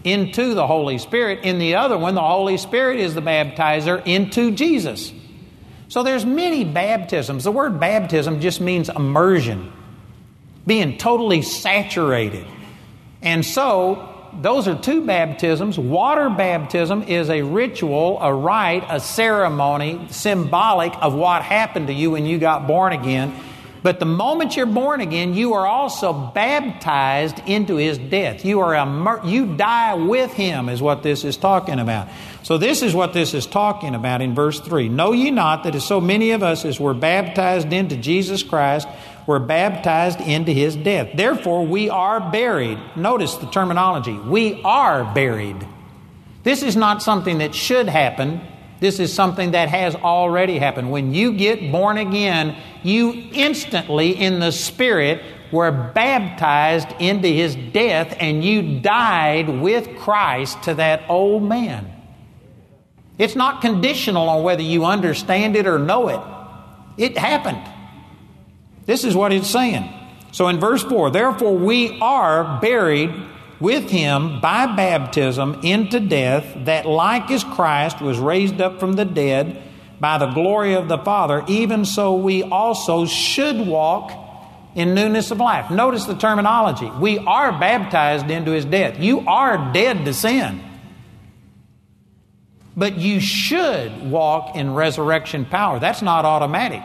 [0.04, 1.40] into the Holy Spirit.
[1.44, 5.12] In the other one, the Holy Spirit is the baptizer into Jesus.
[5.88, 7.44] So there's many baptisms.
[7.44, 9.74] The word baptism just means immersion,
[10.68, 12.46] being totally saturated.
[13.24, 15.78] And so those are two baptisms.
[15.78, 22.12] Water baptism is a ritual, a rite, a ceremony symbolic of what happened to you
[22.12, 23.34] when you got born again.
[23.84, 28.46] But the moment you're born again, you are also baptized into his death.
[28.46, 32.08] You are immer- you die with him is what this is talking about.
[32.44, 34.88] So this is what this is talking about in verse 3.
[34.88, 38.88] Know ye not that as so many of us as were baptized into Jesus Christ
[39.32, 41.08] were baptized into his death.
[41.16, 42.78] Therefore, we are buried.
[42.98, 44.12] Notice the terminology.
[44.12, 45.66] We are buried.
[46.44, 48.42] This is not something that should happen.
[48.82, 50.92] This is something that has already happened.
[50.92, 58.14] When you get born again, you instantly, in the Spirit, were baptized into his death
[58.20, 61.90] and you died with Christ to that old man.
[63.18, 66.20] It's not conditional on whether you understand it or know it.
[67.02, 67.62] It happened.
[68.92, 69.90] This is what it's saying.
[70.34, 73.10] So in verse 4, therefore we are buried
[73.62, 79.06] with him by baptism into death, that like as Christ was raised up from the
[79.06, 79.64] dead
[80.02, 84.12] by the glory of the Father, even so we also should walk
[84.76, 85.72] in newness of life.
[85.72, 86.92] Notice the terminology.
[87.00, 89.00] We are baptized into his death.
[89.00, 90.62] You are dead to sin.
[92.76, 95.80] But you should walk in resurrection power.
[95.80, 96.84] That's not automatic.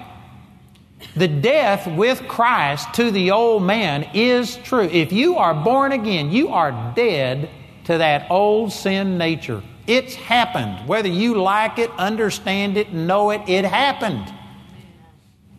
[1.14, 4.84] The death with Christ to the old man is true.
[4.84, 7.50] If you are born again, you are dead
[7.84, 9.62] to that old sin nature.
[9.86, 10.88] It's happened.
[10.88, 14.32] Whether you like it, understand it, know it, it happened.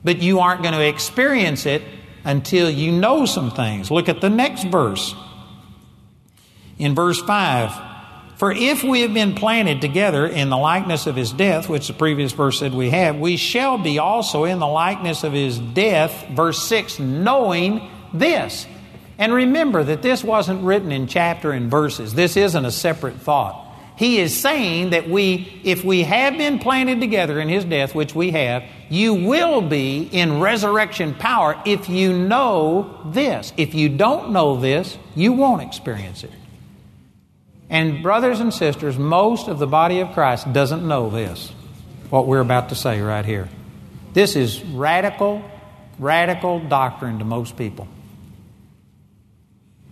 [0.03, 1.81] But you aren't going to experience it
[2.23, 3.89] until you know some things.
[3.89, 5.15] Look at the next verse.
[6.77, 7.86] In verse 5,
[8.37, 11.93] for if we have been planted together in the likeness of his death, which the
[11.93, 16.27] previous verse said we have, we shall be also in the likeness of his death,
[16.29, 18.67] verse 6, knowing this.
[19.17, 22.13] And remember that this wasn't written in chapter and verses.
[22.13, 23.63] This isn't a separate thought.
[23.97, 28.13] He is saying that we, if we have been planted together in his death, which
[28.13, 33.51] we have, you will be in resurrection power if you know this.
[33.57, 36.31] If you don't know this, you won't experience it.
[37.69, 41.51] And, brothers and sisters, most of the body of Christ doesn't know this,
[42.09, 43.49] what we're about to say right here.
[44.13, 45.43] This is radical,
[45.99, 47.87] radical doctrine to most people.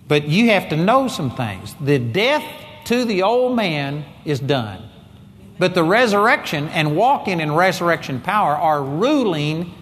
[0.07, 1.75] But you have to know some things.
[1.81, 2.43] The death
[2.85, 4.89] to the old man is done.
[5.57, 9.73] But the resurrection and walking in resurrection power are ruling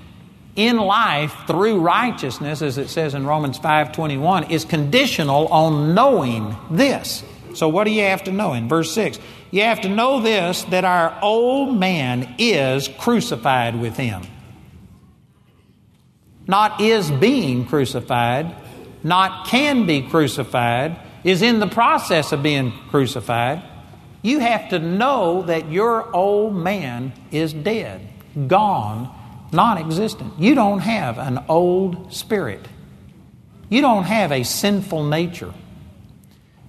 [0.55, 7.23] in life through righteousness, as it says in Romans 5:21, is conditional on knowing this.
[7.53, 8.53] So, what do you have to know?
[8.53, 9.19] In verse 6,
[9.51, 14.23] you have to know this that our old man is crucified with him.
[16.47, 18.55] Not is being crucified,
[19.03, 23.63] not can be crucified, is in the process of being crucified.
[24.21, 28.01] You have to know that your old man is dead,
[28.47, 29.13] gone,
[29.51, 30.39] non existent.
[30.39, 32.67] You don't have an old spirit,
[33.69, 35.53] you don't have a sinful nature.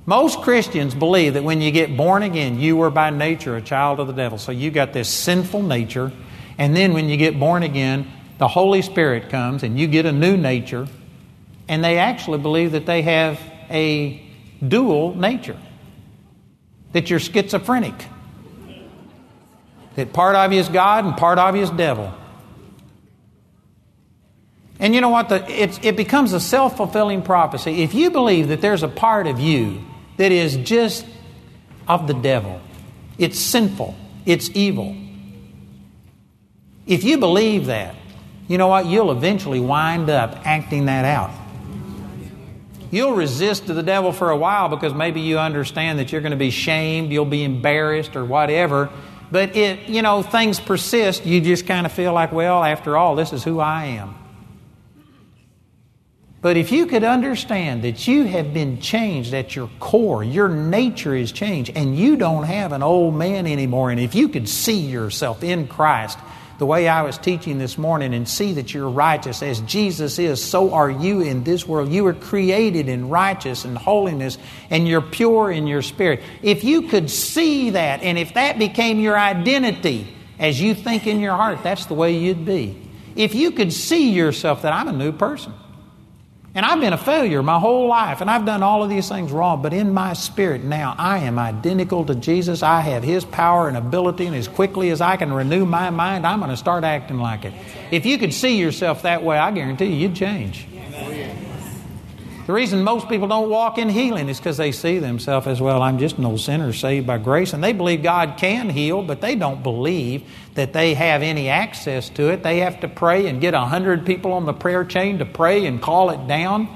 [0.07, 4.01] Most Christians believe that when you get born again, you were by nature a child
[4.01, 4.37] of the devil.
[4.37, 6.13] So you got this sinful nature.
[6.59, 10.13] And then when you get born again, the Holy Spirit comes and you get a
[10.13, 10.87] new nature.
[11.69, 13.41] And they actually believe that they have
[13.71, 14.23] a
[14.67, 15.57] dual nature,
[16.93, 17.95] that you're schizophrenic,
[19.95, 22.13] that part of you is God and part of you is devil.
[24.79, 25.31] And you know what?
[25.31, 25.45] The,
[25.87, 27.83] it becomes a self fulfilling prophecy.
[27.83, 29.83] If you believe that there's a part of you
[30.17, 31.07] that is just
[31.89, 32.61] of the devil.
[33.19, 33.95] It's sinful,
[34.27, 34.97] it's evil.
[36.87, 37.95] If you believe that,
[38.49, 38.87] you know what?
[38.87, 41.31] You'll eventually wind up acting that out.
[42.91, 46.31] You'll resist to the devil for a while because maybe you understand that you're going
[46.31, 48.91] to be shamed, you'll be embarrassed, or whatever.
[49.33, 51.27] But it, you know, things persist.
[51.27, 54.15] You just kind of feel like, well, after all, this is who I am.
[56.45, 61.15] But if you could understand that you have been changed at your core, your nature
[61.15, 64.81] is changed, and you don't have an old man anymore, and if you could see
[64.81, 66.19] yourself in Christ
[66.59, 70.45] the way I was teaching this morning and see that you're righteous as Jesus is,
[70.45, 71.91] so are you in this world.
[71.91, 74.37] You were created in righteousness and holiness,
[74.69, 76.21] and you're pure in your spirit.
[76.43, 81.21] If you could see that, and if that became your identity as you think in
[81.21, 82.77] your heart, that's the way you'd be.
[83.17, 85.55] If you could see yourself that I'm a new person.
[86.57, 89.33] And I've been a failure my whole life, and I've done all of these things
[89.33, 92.63] wrong, but in my spirit now, I am identical to Jesus.
[92.63, 96.25] I have His power and ability, and as quickly as I can renew my mind,
[96.25, 97.55] I'm going to start acting like it.
[97.91, 100.69] If you could see yourself that way, I guarantee you, you'd change.
[102.47, 105.81] The reason most people don't walk in healing is because they see themselves as well.
[105.81, 107.55] I'm just an old sinner saved by grace.
[107.55, 112.11] And they believe God can heal, but they don't believe that they have any access
[112.11, 112.43] to it.
[112.43, 115.65] They have to pray and get a hundred people on the prayer chain to pray
[115.65, 116.69] and call it down.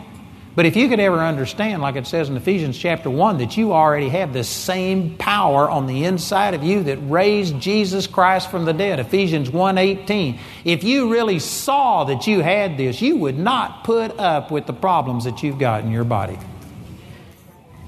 [0.58, 3.72] But if you could ever understand, like it says in Ephesians chapter 1, that you
[3.72, 8.64] already have the same power on the inside of you that raised Jesus Christ from
[8.64, 10.40] the dead, Ephesians 1:18.
[10.64, 14.72] If you really saw that you had this, you would not put up with the
[14.72, 16.36] problems that you've got in your body.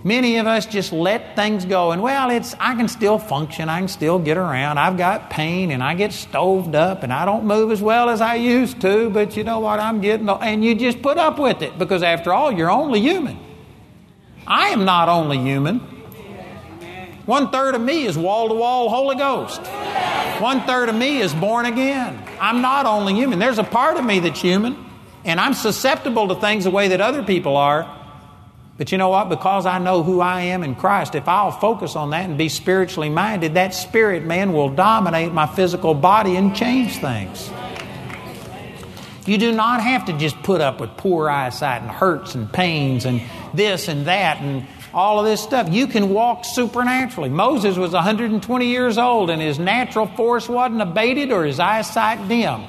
[0.03, 3.81] Many of us just let things go and well, it's I can still function, I
[3.81, 4.79] can still get around.
[4.79, 8.23] I've got pain and I get stoved up and I don't move as well as
[8.23, 9.79] I used to, but you know what?
[9.79, 13.39] I'm getting and you just put up with it because after all, you're only human.
[14.47, 15.81] I am not only human.
[17.27, 19.61] One third of me is wall to wall Holy Ghost.
[20.41, 22.21] One third of me is born again.
[22.41, 23.39] I'm not only human.
[23.39, 24.77] There's a part of me that's human,
[25.25, 28.00] and I'm susceptible to things the way that other people are.
[28.81, 29.29] But you know what?
[29.29, 32.49] Because I know who I am in Christ, if I'll focus on that and be
[32.49, 37.51] spiritually minded, that spirit man will dominate my physical body and change things.
[39.27, 43.05] You do not have to just put up with poor eyesight and hurts and pains
[43.05, 43.21] and
[43.53, 45.71] this and that and all of this stuff.
[45.71, 47.29] You can walk supernaturally.
[47.29, 52.63] Moses was 120 years old and his natural force wasn't abated or his eyesight dim.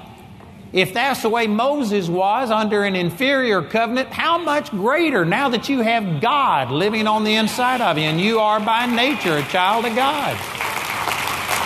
[0.74, 5.68] If that's the way Moses was under an inferior covenant, how much greater now that
[5.68, 9.44] you have God living on the inside of you and you are by nature a
[9.44, 10.38] child of God?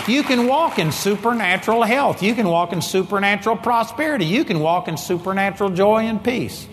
[0.08, 2.24] You can walk in supernatural health.
[2.24, 4.26] You can walk in supernatural prosperity.
[4.26, 6.68] You can walk in supernatural joy and peace.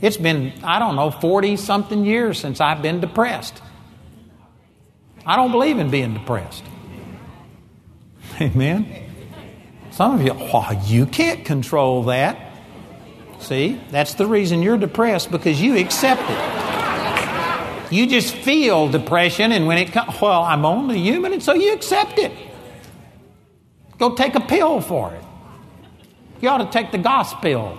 [0.00, 3.62] It's been, I don't know, 40 something years since I've been depressed.
[5.26, 6.62] I don't believe in being depressed.
[8.40, 9.03] Amen.
[9.94, 10.34] Some of you,
[10.86, 12.52] you can't control that.
[13.38, 17.92] See, that's the reason you're depressed because you accept it.
[17.92, 21.72] You just feel depression, and when it comes, well, I'm only human, and so you
[21.72, 22.32] accept it.
[23.96, 25.22] Go take a pill for it.
[26.40, 27.78] You ought to take the gospel.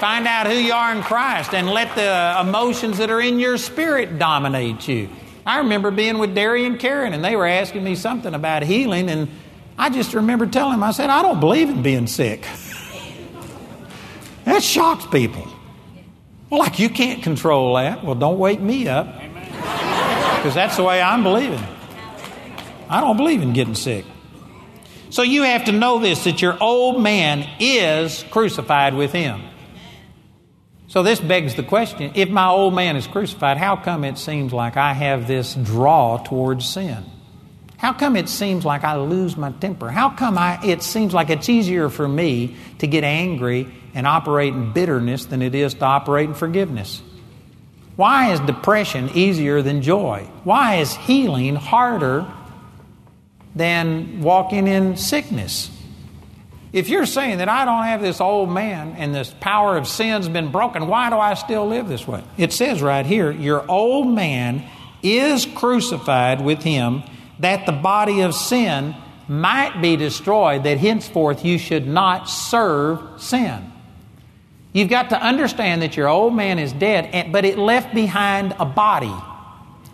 [0.00, 3.58] Find out who you are in Christ and let the emotions that are in your
[3.58, 5.08] spirit dominate you.
[5.46, 9.08] I remember being with Derry and Karen, and they were asking me something about healing,
[9.08, 9.28] and
[9.78, 12.46] I just remember telling him, I said, I don't believe in being sick.
[14.44, 15.46] that shocks people.
[16.50, 18.02] Well, like you can't control that.
[18.02, 19.06] Well, don't wake me up.
[19.06, 21.62] Because that's the way I'm believing.
[22.88, 24.04] I don't believe in getting sick.
[25.10, 29.42] So you have to know this that your old man is crucified with him.
[30.88, 34.52] So this begs the question if my old man is crucified, how come it seems
[34.52, 37.04] like I have this draw towards sin?
[37.78, 39.88] How come it seems like I lose my temper?
[39.88, 44.52] How come I, it seems like it's easier for me to get angry and operate
[44.52, 47.00] in bitterness than it is to operate in forgiveness?
[47.94, 50.28] Why is depression easier than joy?
[50.42, 52.26] Why is healing harder
[53.54, 55.70] than walking in sickness?
[56.72, 60.28] If you're saying that I don't have this old man and this power of sin's
[60.28, 62.24] been broken, why do I still live this way?
[62.36, 64.64] It says right here, your old man
[65.00, 67.04] is crucified with him
[67.40, 68.94] that the body of sin
[69.28, 73.72] might be destroyed, that henceforth you should not serve sin.
[74.72, 78.64] You've got to understand that your old man is dead, but it left behind a
[78.64, 79.14] body.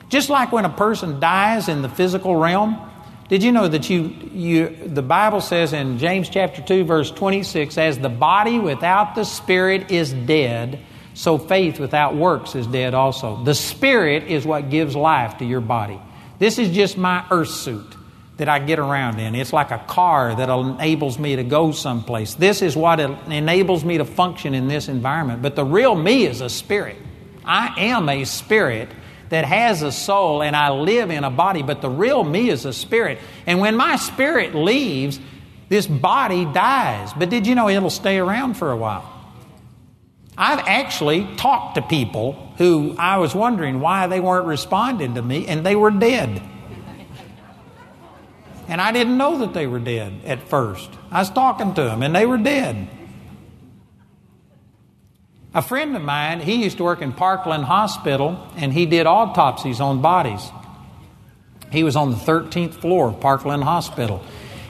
[0.08, 2.78] Just like when a person dies in the physical realm,
[3.28, 7.78] did you know that you, you the Bible says in James chapter 2 verse 26
[7.78, 10.80] as the body without the spirit is dead,
[11.14, 13.42] so faith without works is dead also.
[13.42, 15.98] The spirit is what gives life to your body.
[16.38, 17.96] This is just my earth suit
[18.36, 19.34] that I get around in.
[19.34, 22.34] It's like a car that enables me to go someplace.
[22.34, 25.40] This is what enables me to function in this environment.
[25.40, 26.96] But the real me is a spirit.
[27.44, 28.88] I am a spirit
[29.28, 32.64] that has a soul and I live in a body, but the real me is
[32.64, 33.18] a spirit.
[33.46, 35.20] And when my spirit leaves,
[35.68, 37.12] this body dies.
[37.12, 39.13] But did you know it'll stay around for a while?
[40.36, 45.46] I've actually talked to people who I was wondering why they weren't responding to me,
[45.46, 46.42] and they were dead.
[48.66, 50.90] And I didn't know that they were dead at first.
[51.10, 52.88] I was talking to them, and they were dead.
[55.52, 59.80] A friend of mine, he used to work in Parkland Hospital, and he did autopsies
[59.80, 60.50] on bodies.
[61.70, 64.24] He was on the 13th floor of Parkland Hospital.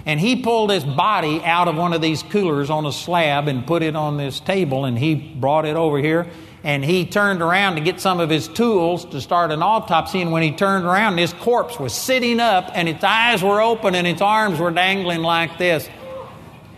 [0.07, 3.67] And he pulled his body out of one of these coolers on a slab and
[3.67, 6.27] put it on this table, and he brought it over here.
[6.63, 10.23] And he turned around to get some of his tools to start an autopsy.
[10.23, 13.95] And when he turned around, his corpse was sitting up, and its eyes were open,
[13.95, 15.89] and its arms were dangling like this.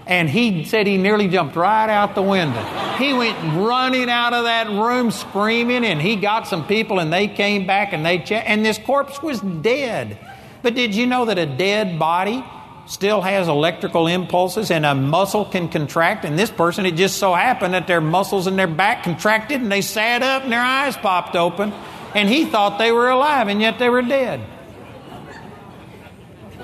[0.07, 2.62] And he said he nearly jumped right out the window.
[2.97, 7.27] He went running out of that room screaming, and he got some people, and they
[7.27, 10.16] came back and they checked, and this corpse was dead.
[10.62, 12.45] But did you know that a dead body
[12.87, 16.24] still has electrical impulses and a muscle can contract.
[16.24, 19.70] And this person, it just so happened that their muscles in their back contracted and
[19.70, 21.72] they sat up and their eyes popped open.
[22.14, 24.41] And he thought they were alive and yet they were dead.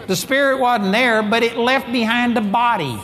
[0.07, 2.99] The spirit wasn't there, but it left behind a body.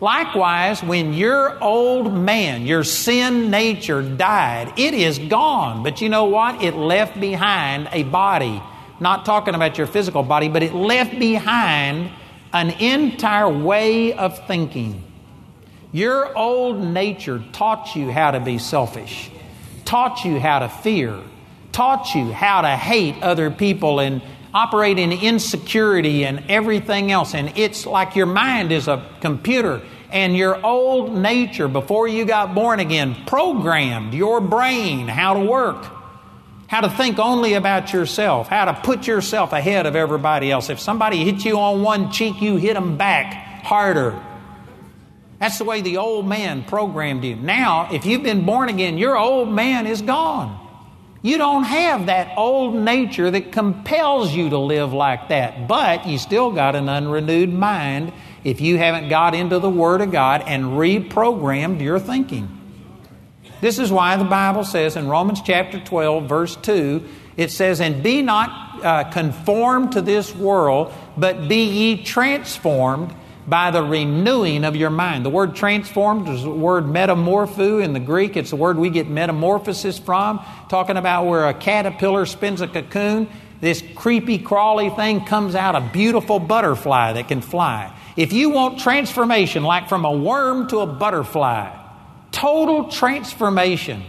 [0.00, 5.82] Likewise, when your old man, your sin nature died, it is gone.
[5.82, 6.62] But you know what?
[6.62, 8.62] It left behind a body
[9.00, 12.10] not talking about your physical body, but it left behind
[12.52, 15.04] an entire way of thinking.
[15.92, 19.30] Your old nature taught you how to be selfish,
[19.84, 21.18] taught you how to fear,
[21.72, 24.22] taught you how to hate other people and
[24.52, 27.34] operate in insecurity and everything else.
[27.34, 32.54] And it's like your mind is a computer, and your old nature, before you got
[32.54, 35.97] born again, programmed your brain how to work
[36.68, 40.68] how to think only about yourself, how to put yourself ahead of everybody else.
[40.68, 44.22] If somebody hits you on one cheek, you hit them back harder.
[45.38, 47.36] That's the way the old man programmed you.
[47.36, 50.66] Now, if you've been born again, your old man is gone.
[51.22, 56.18] You don't have that old nature that compels you to live like that, but you
[56.18, 58.12] still got an unrenewed mind
[58.44, 62.57] if you haven't got into the Word of God and reprogrammed your thinking.
[63.60, 67.04] This is why the Bible says in Romans chapter 12, verse 2,
[67.36, 73.12] it says, And be not uh, conformed to this world, but be ye transformed
[73.48, 75.24] by the renewing of your mind.
[75.24, 78.36] The word transformed is the word metamorpho in the Greek.
[78.36, 83.28] It's the word we get metamorphosis from, talking about where a caterpillar spins a cocoon.
[83.60, 87.92] This creepy, crawly thing comes out a beautiful butterfly that can fly.
[88.16, 91.77] If you want transformation, like from a worm to a butterfly,
[92.32, 94.04] total transformation,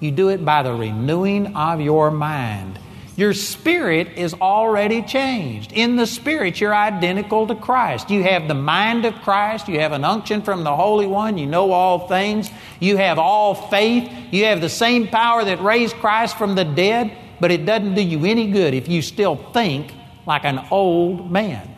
[0.00, 2.78] you do it by the renewing of your mind.
[3.18, 5.72] Your spirit is already changed.
[5.72, 8.10] In the spirit, you're identical to Christ.
[8.10, 9.66] You have the mind of Christ.
[9.66, 11.36] You have an unction from the Holy One.
[11.36, 12.48] You know all things.
[12.78, 14.08] You have all faith.
[14.30, 17.10] You have the same power that raised Christ from the dead,
[17.40, 19.92] but it doesn't do you any good if you still think
[20.24, 21.68] like an old man.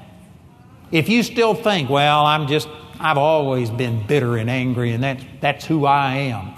[0.92, 2.68] If you still think, well, I'm just,
[3.00, 6.52] I've always been bitter and angry, and that's, that's who I am.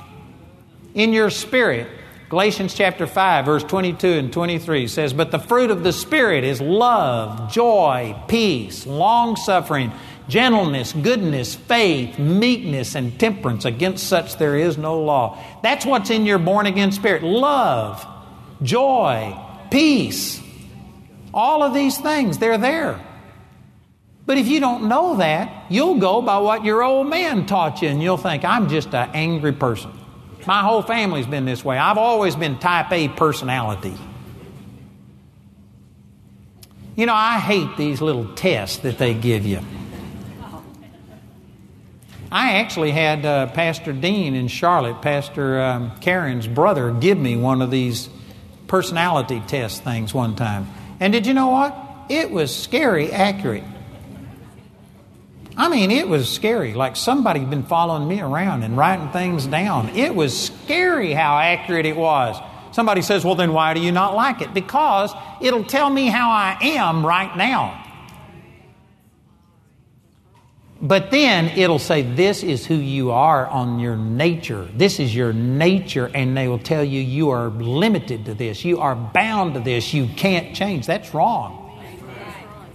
[0.93, 1.89] In your spirit,
[2.29, 6.61] Galatians chapter 5, verse 22 and 23 says, But the fruit of the Spirit is
[6.61, 9.93] love, joy, peace, long suffering,
[10.29, 13.65] gentleness, goodness, faith, meekness, and temperance.
[13.65, 15.39] Against such there is no law.
[15.63, 18.05] That's what's in your born again spirit love,
[18.63, 19.39] joy,
[19.71, 20.43] peace.
[21.33, 23.01] All of these things, they're there.
[24.25, 27.89] But if you don't know that, you'll go by what your old man taught you,
[27.89, 29.91] and you'll think, I'm just an angry person.
[30.47, 31.79] My whole family's been this way.
[31.79, 33.95] I've always been type A personality.
[36.95, 39.61] You know, I hate these little tests that they give you.
[42.31, 47.61] I actually had uh, Pastor Dean in Charlotte, Pastor um, Karen's brother, give me one
[47.61, 48.09] of these
[48.69, 50.67] personality test things one time.
[50.99, 51.77] And did you know what?
[52.09, 53.65] It was scary accurate.
[55.57, 56.75] I mean, it was scary.
[56.75, 59.91] Like somebody had been following me around and writing things down.
[59.91, 62.37] It was scary how accurate it was.
[62.73, 64.55] Somebody says, Well, then why do you not like it?
[64.55, 67.79] Because it'll tell me how I am right now.
[70.81, 74.69] But then it'll say, This is who you are on your nature.
[74.75, 76.11] This is your nature.
[76.13, 78.65] And they will tell you, You are limited to this.
[78.65, 79.93] You are bound to this.
[79.93, 80.87] You can't change.
[80.87, 81.59] That's wrong.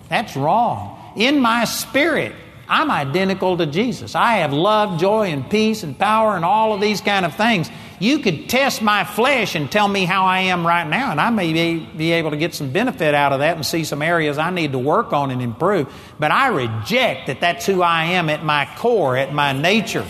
[0.09, 0.93] That's wrong.
[1.17, 2.33] In my spirit,
[2.69, 4.15] I'm identical to Jesus.
[4.15, 7.69] I have love, joy, and peace and power and all of these kind of things.
[7.99, 11.29] You could test my flesh and tell me how I am right now, and I
[11.29, 14.51] may be, able to get some benefit out of that and see some areas I
[14.51, 15.91] need to work on and improve.
[16.19, 20.05] But I reject that that's who I am at my core, at my nature.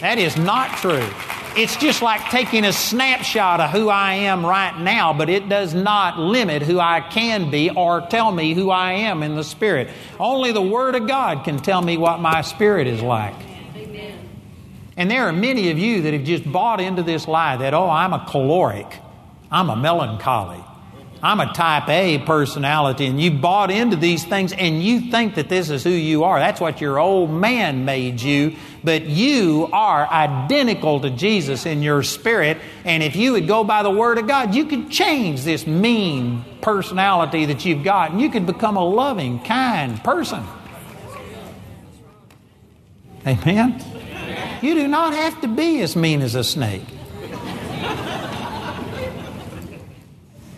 [0.00, 1.08] That is not true.
[1.56, 5.74] It's just like taking a snapshot of who I am right now, but it does
[5.74, 9.90] not limit who I can be or tell me who I am in the Spirit.
[10.18, 13.34] Only the Word of God can tell me what my spirit is like.
[14.96, 17.88] And there are many of you that have just bought into this lie that, oh,
[17.88, 18.98] I'm a choleric,
[19.50, 20.62] I'm a melancholy.
[21.22, 25.50] I'm a type A personality, and you bought into these things and you think that
[25.50, 26.38] this is who you are.
[26.38, 32.02] That's what your old man made you, but you are identical to Jesus in your
[32.02, 32.56] spirit.
[32.84, 36.42] And if you would go by the Word of God, you could change this mean
[36.62, 40.42] personality that you've got, and you could become a loving, kind person.
[43.26, 43.84] Amen?
[44.62, 46.84] You do not have to be as mean as a snake.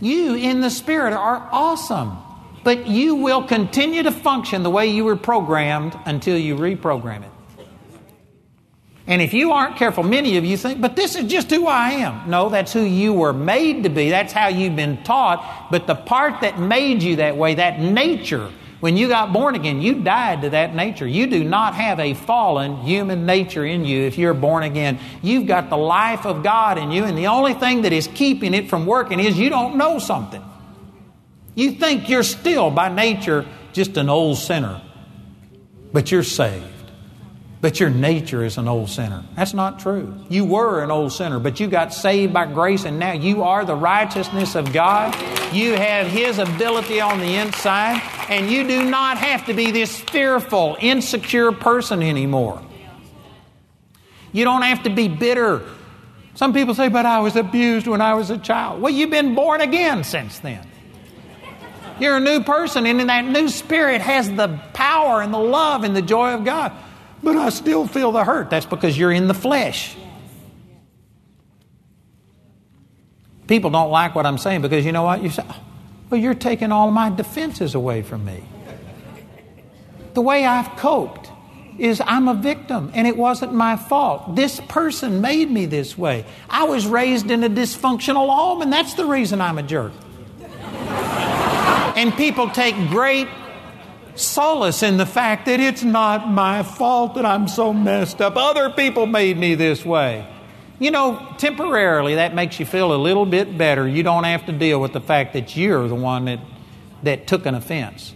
[0.03, 2.19] You in the Spirit are awesome.
[2.65, 7.31] But you will continue to function the way you were programmed until you reprogram it.
[9.07, 11.91] And if you aren't careful, many of you think, but this is just who I
[11.91, 12.29] am.
[12.29, 14.11] No, that's who you were made to be.
[14.11, 15.69] That's how you've been taught.
[15.71, 18.51] But the part that made you that way, that nature,
[18.83, 21.07] when you got born again, you died to that nature.
[21.07, 24.99] You do not have a fallen human nature in you if you're born again.
[25.23, 28.55] You've got the life of God in you, and the only thing that is keeping
[28.55, 30.43] it from working is you don't know something.
[31.55, 34.83] You think you're still, by nature, just an old sinner,
[35.93, 36.72] but you're saved
[37.63, 39.23] but your nature is an old sinner.
[39.37, 40.13] That's not true.
[40.29, 43.65] You were an old sinner, but you got saved by grace, and now you are
[43.65, 45.15] the righteousness of God.
[45.55, 50.01] You have His ability on the inside, and you do not have to be this
[50.01, 52.61] fearful, insecure person anymore.
[54.33, 55.63] You don't have to be bitter.
[56.35, 58.83] Some people say, but I was abused when I was a child.
[58.83, 60.67] Well, you've been born again since then.
[62.01, 65.85] You're a new person, and in that new spirit has the power and the love
[65.85, 66.73] and the joy of God
[67.23, 68.51] but I still feel the hurt.
[68.51, 69.97] That's because you're in the flesh.
[73.47, 75.23] People don't like what I'm saying because you know what?
[75.23, 75.45] You say,
[76.11, 78.43] well, you're taking all my defenses away from me.
[80.15, 81.31] The way I've coped
[81.79, 84.37] is I'm a victim and it wasn't my fault.
[84.37, 86.25] This person made me this way.
[86.51, 89.93] I was raised in a dysfunctional home and that's the reason I'm a jerk.
[91.97, 93.29] and people take great
[94.15, 98.37] solace in the fact that it's not my fault that I'm so messed up.
[98.37, 100.27] Other people made me this way.
[100.79, 103.87] You know, temporarily that makes you feel a little bit better.
[103.87, 106.41] You don't have to deal with the fact that you're the one that,
[107.05, 108.15] that took an offense.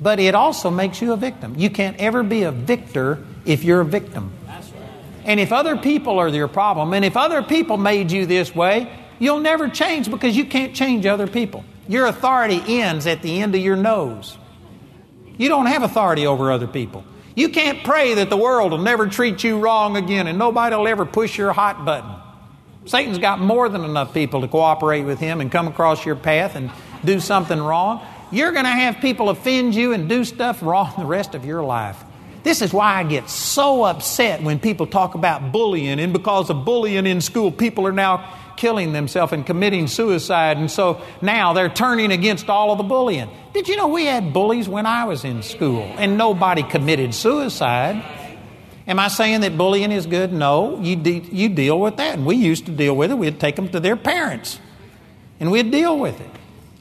[0.00, 1.54] But it also makes you a victim.
[1.56, 4.32] You can't ever be a victor if you're a victim.
[5.24, 8.92] And if other people are your problem, and if other people made you this way,
[9.18, 11.64] you'll never change because you can't change other people.
[11.88, 14.36] Your authority ends at the end of your nose.
[15.38, 17.04] You don't have authority over other people.
[17.34, 20.88] You can't pray that the world will never treat you wrong again and nobody will
[20.88, 22.10] ever push your hot button.
[22.86, 26.54] Satan's got more than enough people to cooperate with him and come across your path
[26.56, 26.70] and
[27.04, 28.00] do something wrong.
[28.30, 31.62] You're going to have people offend you and do stuff wrong the rest of your
[31.62, 32.02] life.
[32.42, 36.64] This is why I get so upset when people talk about bullying, and because of
[36.64, 41.68] bullying in school, people are now killing themselves and committing suicide, and so now they're
[41.68, 43.28] turning against all of the bullying.
[43.52, 48.02] Did you know we had bullies when I was in school, and nobody committed suicide?
[48.86, 50.32] Am I saying that bullying is good?
[50.32, 52.14] No, you, de- you deal with that.
[52.14, 53.18] And we used to deal with it.
[53.18, 54.60] We'd take them to their parents,
[55.40, 56.30] and we'd deal with it.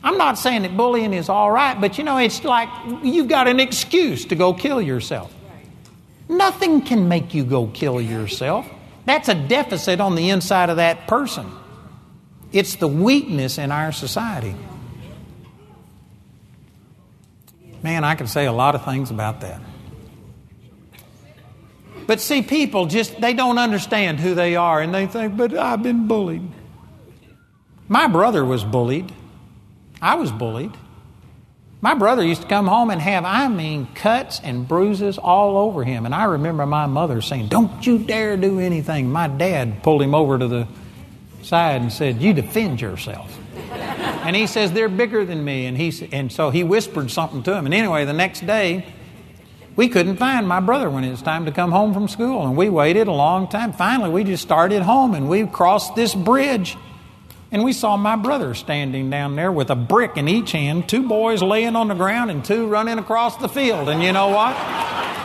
[0.04, 2.70] I'm not saying that bullying is all right, but you know, it's like
[3.02, 5.34] you've got an excuse to go kill yourself.
[6.30, 8.68] Nothing can make you go kill yourself.
[9.06, 11.52] That's a deficit on the inside of that person.
[12.56, 14.56] It's the weakness in our society.
[17.84, 19.60] Man, I can say a lot of things about that.
[22.08, 25.84] But see, people just, they don't understand who they are and they think, but I've
[25.84, 26.48] been bullied.
[27.90, 29.12] My brother was bullied.
[30.02, 30.72] I was bullied.
[31.82, 35.84] My brother used to come home and have, I mean, cuts and bruises all over
[35.84, 36.06] him.
[36.06, 39.12] And I remember my mother saying, Don't you dare do anything.
[39.12, 40.68] My dad pulled him over to the
[41.46, 43.38] side and said, You defend yourself.
[43.62, 45.66] and he says, They're bigger than me.
[45.66, 47.66] And, he, and so he whispered something to him.
[47.66, 48.86] And anyway, the next day,
[49.76, 52.46] we couldn't find my brother when it was time to come home from school.
[52.46, 53.74] And we waited a long time.
[53.74, 56.78] Finally, we just started home and we crossed this bridge.
[57.52, 61.08] And we saw my brother standing down there with a brick in each hand, two
[61.08, 63.88] boys laying on the ground, and two running across the field.
[63.88, 64.56] And you know what?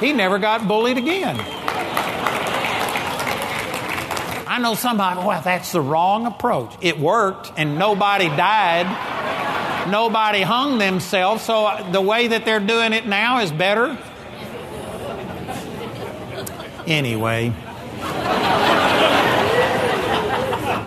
[0.01, 1.37] He never got bullied again.
[4.61, 6.75] Know somebody, well, that's the wrong approach.
[6.83, 8.87] It worked, and nobody died.
[9.91, 13.97] Nobody hung themselves, so the way that they're doing it now is better.
[16.87, 17.55] Anyway,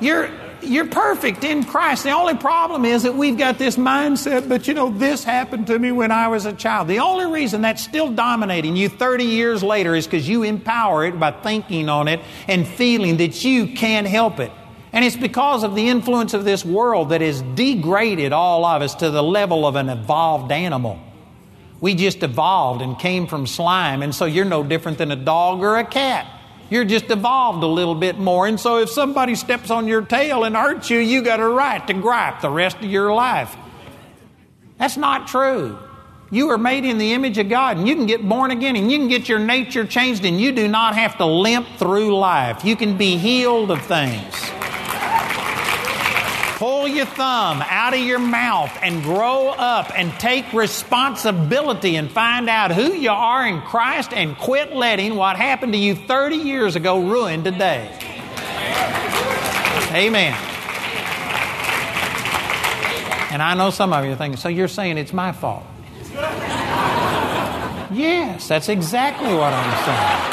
[0.01, 0.30] you're
[0.66, 2.03] you're perfect in Christ.
[2.03, 5.78] The only problem is that we've got this mindset, but you know, this happened to
[5.78, 6.88] me when I was a child.
[6.88, 11.20] The only reason that's still dominating you 30 years later is because you empower it
[11.20, 14.51] by thinking on it and feeling that you can't help it.
[14.91, 18.95] And it's because of the influence of this world that has degraded all of us
[18.95, 20.99] to the level of an evolved animal.
[21.82, 25.61] We just evolved and came from slime, and so you're no different than a dog
[25.61, 26.28] or a cat.
[26.74, 28.47] You're just evolved a little bit more.
[28.47, 31.86] And so if somebody steps on your tail and hurts you, you got a right
[31.86, 33.55] to gripe the rest of your life.
[34.80, 35.78] That's not true.
[36.32, 38.91] You are made in the image of God, and you can get born again, and
[38.91, 42.65] you can get your nature changed, and you do not have to limp through life.
[42.65, 44.34] You can be healed of things.
[46.64, 52.47] Pull your thumb out of your mouth and grow up and take responsibility and find
[52.49, 56.78] out who you are in Christ and quit letting what happened to you 30 years
[56.78, 57.91] ago ruin today.
[59.91, 60.34] Amen.
[63.30, 65.66] And I know some of you are thinking, so you're saying it's my fault?
[67.91, 70.32] yes, that's exactly what I'm saying.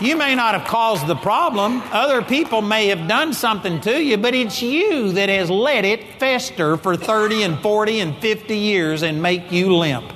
[0.00, 1.82] You may not have caused the problem.
[1.90, 6.20] Other people may have done something to you, but it's you that has let it
[6.20, 10.12] fester for 30 and 40 and 50 years and make you limp.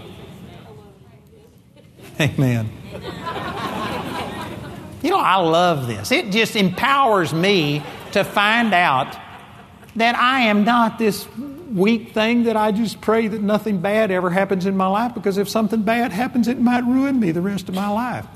[2.21, 2.71] Amen.
[5.03, 6.13] You know, I love this.
[6.13, 9.17] It just empowers me to find out
[9.97, 11.27] that I am not this
[11.73, 15.39] weak thing that I just pray that nothing bad ever happens in my life because
[15.39, 18.27] if something bad happens, it might ruin me the rest of my life.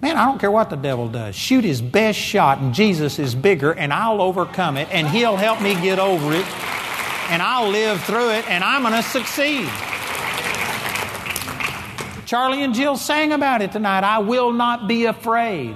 [0.00, 1.34] Man, I don't care what the devil does.
[1.34, 5.60] Shoot his best shot, and Jesus is bigger, and I'll overcome it, and he'll help
[5.60, 6.46] me get over it,
[7.30, 9.68] and I'll live through it, and I'm going to succeed.
[12.26, 14.04] Charlie and Jill sang about it tonight.
[14.04, 15.74] I will not be afraid.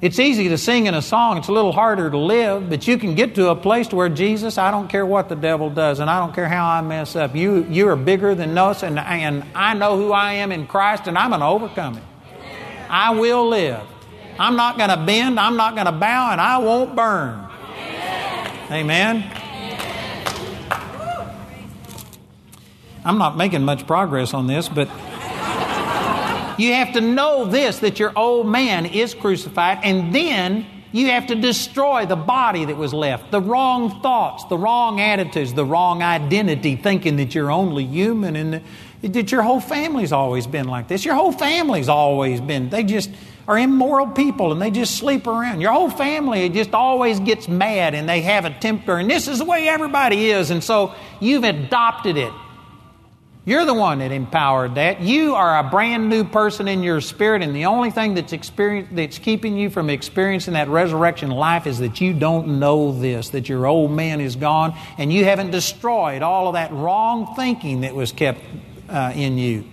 [0.00, 2.96] It's easy to sing in a song, it's a little harder to live, but you
[2.96, 6.08] can get to a place where Jesus, I don't care what the devil does, and
[6.08, 7.36] I don't care how I mess up.
[7.36, 11.06] You, you are bigger than us, and, and I know who I am in Christ,
[11.06, 12.02] and I'm going to overcome it.
[12.90, 13.82] I will live.
[14.38, 17.46] I'm not going to bend, I'm not going to bow, and I won't burn.
[18.70, 19.30] Amen.
[23.04, 24.88] I'm not making much progress on this, but
[26.58, 31.28] you have to know this that your old man is crucified, and then you have
[31.28, 36.02] to destroy the body that was left, the wrong thoughts, the wrong attitudes, the wrong
[36.02, 38.62] identity, thinking that you're only human and
[39.02, 41.04] that your whole family's always been like this.
[41.04, 43.10] Your whole family's always been, they just
[43.48, 45.60] are immoral people and they just sleep around.
[45.60, 49.38] Your whole family just always gets mad and they have a temper, and this is
[49.38, 52.32] the way everybody is, and so you've adopted it.
[53.46, 55.00] You're the one that empowered that.
[55.00, 58.32] You are a brand new person in your spirit, and the only thing that's,
[58.92, 63.48] that's keeping you from experiencing that resurrection life is that you don't know this, that
[63.48, 67.94] your old man is gone, and you haven't destroyed all of that wrong thinking that
[67.94, 68.40] was kept
[68.90, 69.64] uh, in you.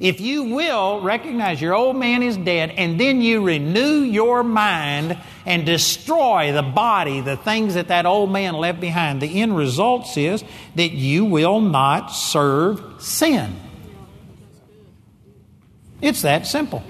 [0.00, 5.18] If you will recognize your old man is dead and then you renew your mind
[5.44, 10.16] and destroy the body, the things that that old man left behind, the end result
[10.16, 10.44] is
[10.76, 13.56] that you will not serve sin.
[16.00, 16.84] It's that simple.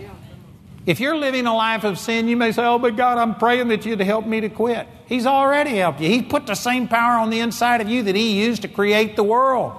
[0.85, 3.69] If you're living a life of sin, you may say, Oh, but God, I'm praying
[3.69, 4.87] that you'd help me to quit.
[5.07, 6.09] He's already helped you.
[6.09, 9.17] He put the same power on the inside of you that He used to create
[9.17, 9.73] the world.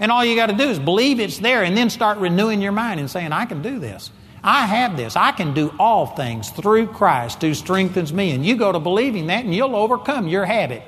[0.00, 2.72] And all you got to do is believe it's there and then start renewing your
[2.72, 4.10] mind and saying, I can do this.
[4.42, 5.16] I have this.
[5.16, 8.32] I can do all things through Christ who strengthens me.
[8.32, 10.82] And you go to believing that and you'll overcome your habit.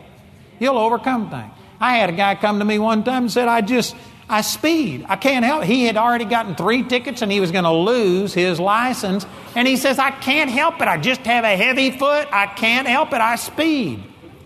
[0.58, 1.52] You'll overcome things.
[1.80, 3.96] I had a guy come to me one time and said, I just,
[4.28, 5.06] I speed.
[5.08, 5.64] I can't help.
[5.64, 9.24] He had already gotten three tickets and he was going to lose his license.
[9.54, 10.88] And he says, I can't help it.
[10.88, 12.28] I just have a heavy foot.
[12.30, 13.20] I can't help it.
[13.20, 14.02] I speed.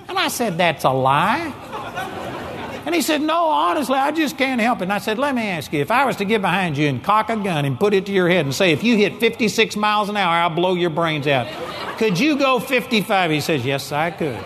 [0.08, 2.36] And I said, That's a lie.
[2.86, 4.84] And he said, No, honestly, I just can't help it.
[4.84, 7.02] And I said, Let me ask you, if I was to get behind you and
[7.02, 9.76] cock a gun and put it to your head and say, If you hit 56
[9.76, 11.46] miles an hour, I'll blow your brains out.
[11.98, 13.30] Could you go 55?
[13.30, 14.34] He says, Yes, I could.
[14.34, 14.44] And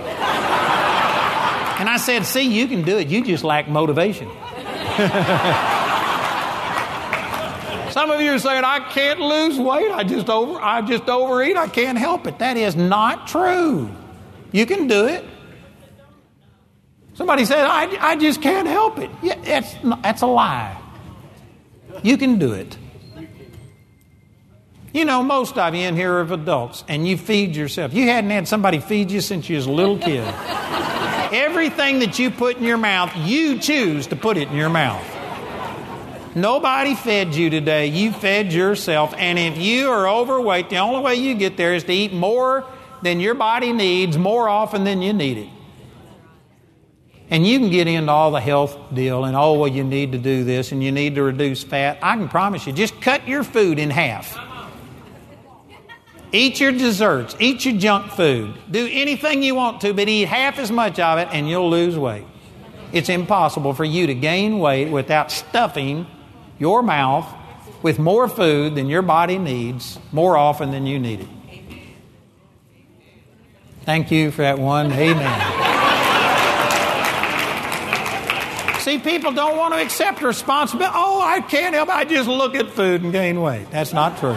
[1.88, 3.08] I said, See, you can do it.
[3.08, 4.28] You just lack motivation.
[7.90, 9.92] Some of you are saying, I can't lose weight.
[9.92, 11.56] I just over I just overeat.
[11.56, 12.40] I can't help it.
[12.40, 13.88] That is not true.
[14.50, 15.24] You can do it.
[17.14, 19.10] Somebody said, I, I just can't help it.
[19.22, 20.80] Yeah, that's, that's a lie.
[22.02, 22.76] You can do it.
[24.92, 27.94] You know, most of you in here are adults, and you feed yourself.
[27.94, 30.24] You hadn't had somebody feed you since you was a little kid.
[31.32, 35.04] Everything that you put in your mouth, you choose to put it in your mouth.
[36.36, 37.86] Nobody fed you today.
[37.88, 39.14] You fed yourself.
[39.16, 42.64] And if you are overweight, the only way you get there is to eat more
[43.02, 45.48] than your body needs more often than you need it.
[47.34, 50.18] And you can get into all the health deal and, oh, well, you need to
[50.18, 51.98] do this and you need to reduce fat.
[52.00, 54.38] I can promise you, just cut your food in half.
[56.30, 60.60] Eat your desserts, eat your junk food, do anything you want to, but eat half
[60.60, 62.24] as much of it and you'll lose weight.
[62.92, 66.06] It's impossible for you to gain weight without stuffing
[66.60, 67.26] your mouth
[67.82, 71.28] with more food than your body needs more often than you need it.
[73.82, 74.92] Thank you for that one.
[74.92, 75.63] Amen.
[78.84, 80.92] See, people don't want to accept responsibility.
[80.94, 81.94] Oh, I can't help it.
[81.94, 83.70] I just look at food and gain weight.
[83.70, 84.36] That's not true.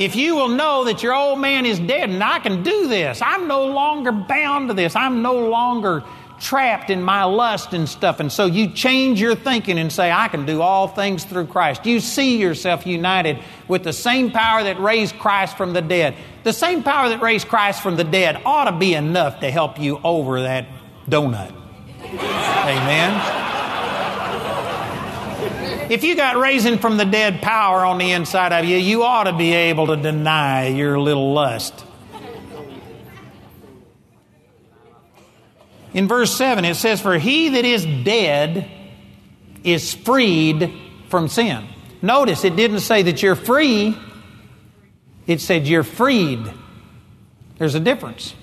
[0.00, 3.20] if you will know that your old man is dead and I can do this,
[3.20, 4.94] I'm no longer bound to this.
[4.94, 6.04] I'm no longer
[6.38, 8.20] trapped in my lust and stuff.
[8.20, 11.84] And so you change your thinking and say, I can do all things through Christ.
[11.84, 16.14] You see yourself united with the same power that raised Christ from the dead.
[16.42, 19.78] The same power that raised Christ from the dead ought to be enough to help
[19.78, 20.66] you over that
[21.08, 21.54] donut.
[22.02, 23.50] Amen.
[25.90, 29.24] If you got raising from the dead power on the inside of you, you ought
[29.24, 31.84] to be able to deny your little lust.
[35.92, 38.70] In verse 7, it says, For he that is dead
[39.64, 40.72] is freed
[41.08, 41.66] from sin.
[42.00, 43.98] Notice it didn't say that you're free,
[45.30, 46.40] it said you're freed.
[47.58, 48.34] There's a difference.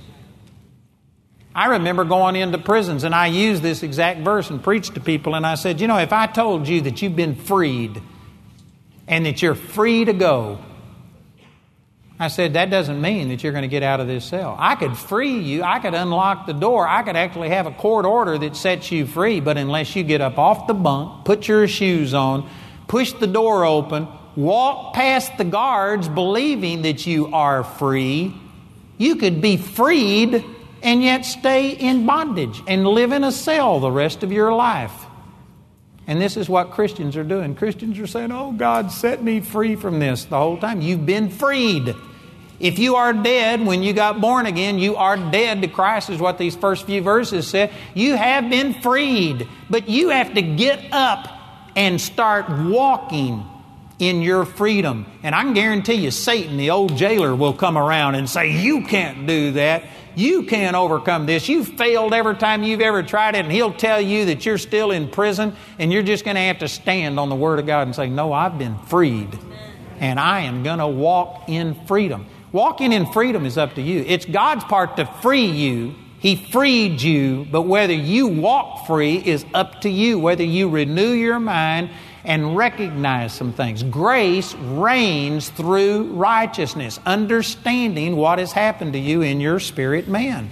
[1.53, 5.35] I remember going into prisons and I used this exact verse and preached to people,
[5.35, 8.01] and I said, You know, if I told you that you've been freed
[9.05, 10.59] and that you're free to go,
[12.19, 14.55] I said, that doesn't mean that you're going to get out of this cell.
[14.57, 15.63] I could free you.
[15.63, 16.87] I could unlock the door.
[16.87, 19.39] I could actually have a court order that sets you free.
[19.39, 22.49] But unless you get up off the bunk, put your shoes on,
[22.87, 24.07] push the door open,
[24.37, 28.33] walk past the guards believing that you are free.
[28.97, 30.45] You could be freed
[30.83, 34.93] and yet stay in bondage and live in a cell the rest of your life.
[36.05, 37.55] And this is what Christians are doing.
[37.55, 40.81] Christians are saying, Oh, God, set me free from this the whole time.
[40.81, 41.93] You've been freed.
[42.59, 46.19] If you are dead when you got born again, you are dead to Christ, is
[46.19, 47.71] what these first few verses said.
[47.93, 51.27] You have been freed, but you have to get up
[51.75, 53.43] and start walking
[53.99, 55.05] in your freedom.
[55.23, 58.83] And I can guarantee you, Satan, the old jailer, will come around and say, You
[58.83, 59.83] can't do that.
[60.15, 61.47] You can't overcome this.
[61.47, 64.89] You've failed every time you've ever tried it, and he'll tell you that you're still
[64.89, 67.85] in prison, and you're just going to have to stand on the Word of God
[67.85, 69.37] and say, No, I've been freed,
[69.99, 72.25] and I am going to walk in freedom.
[72.51, 74.03] Walking in freedom is up to you.
[74.07, 75.93] It's God's part to free you.
[76.19, 81.11] He freed you, but whether you walk free is up to you, whether you renew
[81.11, 81.91] your mind
[82.23, 83.83] and recognize some things.
[83.83, 90.49] Grace reigns through righteousness, understanding what has happened to you in your spirit man.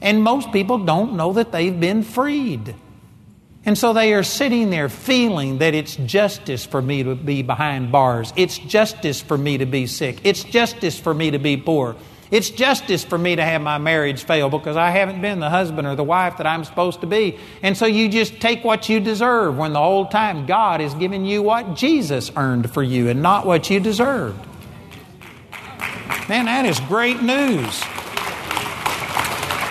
[0.00, 2.74] And most people don't know that they've been freed.
[3.66, 7.90] And so they are sitting there feeling that it's justice for me to be behind
[7.90, 8.32] bars.
[8.36, 10.20] It's justice for me to be sick.
[10.24, 11.96] It's justice for me to be poor.
[12.34, 15.86] It's justice for me to have my marriage fail because I haven't been the husband
[15.86, 17.38] or the wife that I'm supposed to be.
[17.62, 21.24] And so you just take what you deserve when the whole time God is giving
[21.24, 24.36] you what Jesus earned for you and not what you deserved.
[26.28, 27.80] Man, that is great news.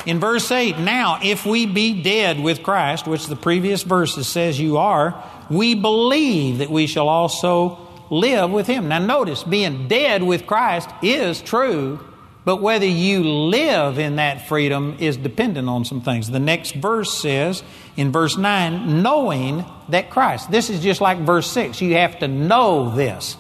[0.06, 4.58] In verse 8, now if we be dead with Christ, which the previous verses says
[4.58, 8.88] you are, we believe that we shall also live with him.
[8.88, 12.00] Now notice, being dead with Christ is true,
[12.46, 16.30] but whether you live in that freedom is dependent on some things.
[16.30, 17.64] The next verse says,
[17.96, 20.52] in verse 9, knowing that Christ.
[20.52, 21.82] This is just like verse 6.
[21.82, 23.38] You have to know this.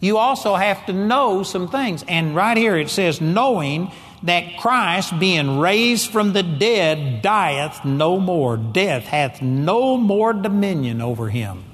[0.00, 2.04] You also have to know some things.
[2.06, 3.90] And right here it says, knowing
[4.22, 8.56] that Christ, being raised from the dead, dieth no more.
[8.56, 11.64] Death hath no more dominion over him.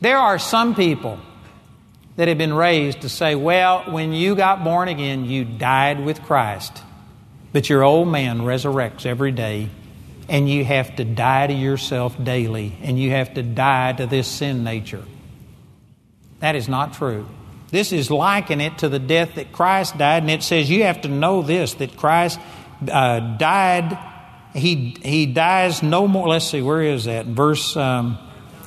[0.00, 1.18] There are some people
[2.16, 6.22] that have been raised to say, well, when you got born again, you died with
[6.22, 6.82] Christ.
[7.52, 9.68] But your old man resurrects every day,
[10.28, 14.28] and you have to die to yourself daily, and you have to die to this
[14.28, 15.04] sin nature.
[16.40, 17.26] That is not true.
[17.70, 21.02] This is liking it to the death that Christ died, and it says you have
[21.02, 22.38] to know this that Christ
[22.90, 23.98] uh, died.
[24.52, 26.28] He, he dies no more.
[26.28, 27.26] Let's see, where is that?
[27.26, 27.76] Verse.
[27.76, 28.18] Um,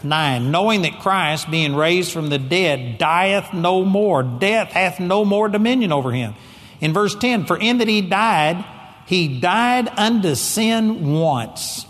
[0.03, 4.23] 9 knowing that Christ, being raised from the dead, dieth no more.
[4.23, 6.35] Death hath no more dominion over him.
[6.79, 8.63] In verse 10, for in that he died,
[9.05, 11.85] he died unto sin once.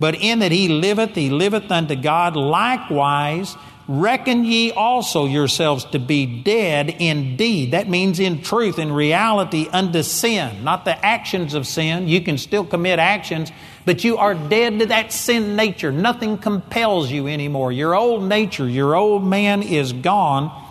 [0.00, 2.36] But in that he liveth, he liveth unto God.
[2.36, 3.56] Likewise,
[3.88, 7.72] reckon ye also yourselves to be dead indeed.
[7.72, 12.06] That means in truth, in reality, unto sin, not the actions of sin.
[12.06, 13.50] You can still commit actions,
[13.86, 15.90] but you are dead to that sin nature.
[15.90, 17.72] Nothing compels you anymore.
[17.72, 20.66] Your old nature, your old man is gone,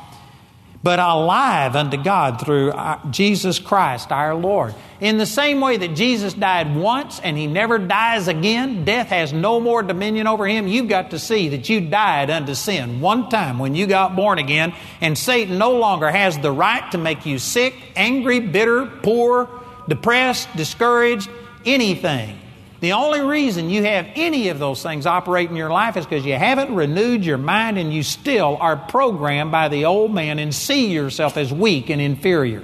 [0.87, 4.73] but alive unto God through uh, Jesus Christ our Lord.
[5.01, 9.33] In the same way that Jesus died once and he never dies again, death has
[9.33, 10.65] no more dominion over him.
[10.65, 14.39] You've got to see that you died unto sin one time when you got born
[14.39, 19.49] again, and Satan no longer has the right to make you sick, angry, bitter, poor,
[19.89, 21.29] depressed, discouraged,
[21.65, 22.39] anything.
[22.79, 26.25] The only reason you have any of those things operate in your life is because
[26.25, 30.53] you haven't renewed your mind and you still are programmed by the old man and
[30.53, 32.63] see yourself as weak and inferior.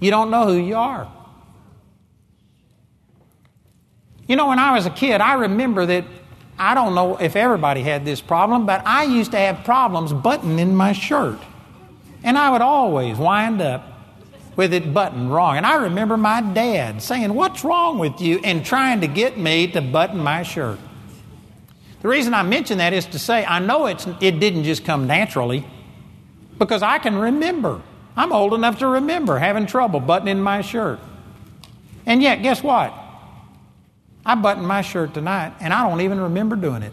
[0.00, 1.10] You don't know who you are.
[4.26, 6.04] You know, when I was a kid, I remember that
[6.58, 10.58] I don't know if everybody had this problem, but I used to have problems buttoning
[10.58, 11.38] in my shirt.
[12.22, 13.89] And I would always wind up
[14.60, 15.56] with it buttoned wrong.
[15.56, 18.40] And I remember my dad saying, What's wrong with you?
[18.44, 20.78] and trying to get me to button my shirt.
[22.02, 25.06] The reason I mention that is to say I know it's, it didn't just come
[25.06, 25.64] naturally
[26.58, 27.80] because I can remember.
[28.14, 31.00] I'm old enough to remember having trouble buttoning my shirt.
[32.04, 32.92] And yet, guess what?
[34.26, 36.92] I buttoned my shirt tonight and I don't even remember doing it.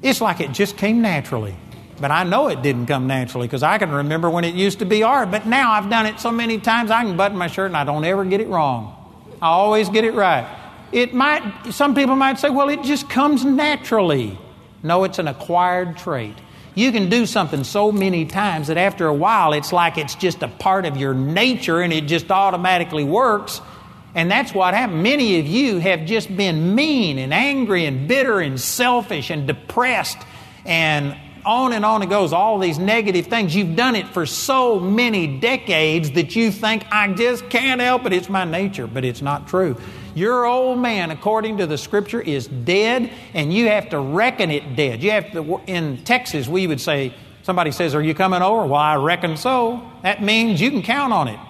[0.00, 1.56] It's like it just came naturally.
[2.02, 4.84] But I know it didn't come naturally because I can remember when it used to
[4.84, 5.30] be hard.
[5.30, 7.84] But now I've done it so many times I can button my shirt and I
[7.84, 8.96] don't ever get it wrong.
[9.40, 10.44] I always get it right.
[10.90, 14.36] It might, some people might say, well, it just comes naturally.
[14.82, 16.34] No, it's an acquired trait.
[16.74, 20.42] You can do something so many times that after a while it's like it's just
[20.42, 23.60] a part of your nature and it just automatically works.
[24.16, 25.04] And that's what happened.
[25.04, 30.18] Many of you have just been mean and angry and bitter and selfish and depressed
[30.64, 33.54] and on and on it goes, all these negative things.
[33.54, 38.12] You've done it for so many decades that you think, I just can't help it.
[38.12, 38.86] It's my nature.
[38.86, 39.76] But it's not true.
[40.14, 44.76] Your old man, according to the scripture, is dead, and you have to reckon it
[44.76, 45.02] dead.
[45.02, 48.66] You have to, in Texas, we would say, somebody says, Are you coming over?
[48.66, 49.82] Well, I reckon so.
[50.02, 51.40] That means you can count on it.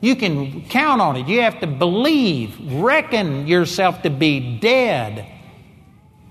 [0.00, 1.26] You can count on it.
[1.26, 5.37] You have to believe, reckon yourself to be dead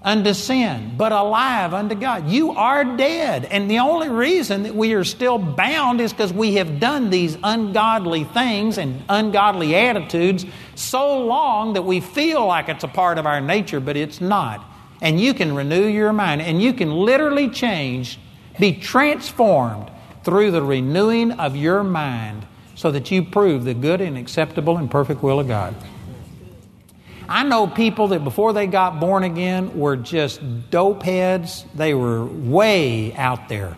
[0.08, 2.30] unto sin, but alive unto God.
[2.30, 3.44] You are dead.
[3.44, 7.38] And the only reason that we are still bound is because we have done these
[7.44, 10.46] ungodly things and ungodly attitudes
[10.76, 14.64] so long that we feel like it's a part of our nature, but it's not.
[15.02, 18.18] And you can renew your mind and you can literally change,
[18.58, 19.92] be transformed
[20.24, 24.90] through the renewing of your mind so that you prove the good and acceptable and
[24.90, 25.76] perfect will of God.
[27.30, 31.66] I know people that before they got born again were just dope heads.
[31.76, 33.76] They were way out there.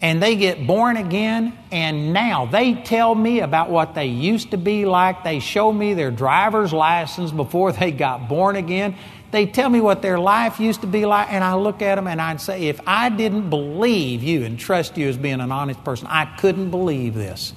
[0.00, 4.58] And they get born again, and now they tell me about what they used to
[4.58, 5.24] be like.
[5.24, 8.96] They show me their driver's license before they got born again.
[9.30, 12.06] They tell me what their life used to be like, and I look at them
[12.06, 15.82] and I'd say, if I didn't believe you and trust you as being an honest
[15.84, 17.54] person, I couldn't believe this.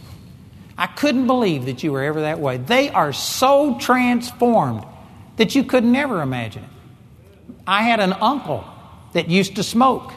[0.77, 2.57] I couldn't believe that you were ever that way.
[2.57, 4.85] They are so transformed
[5.37, 6.65] that you could never imagine.
[7.65, 8.65] I had an uncle
[9.13, 10.11] that used to smoke,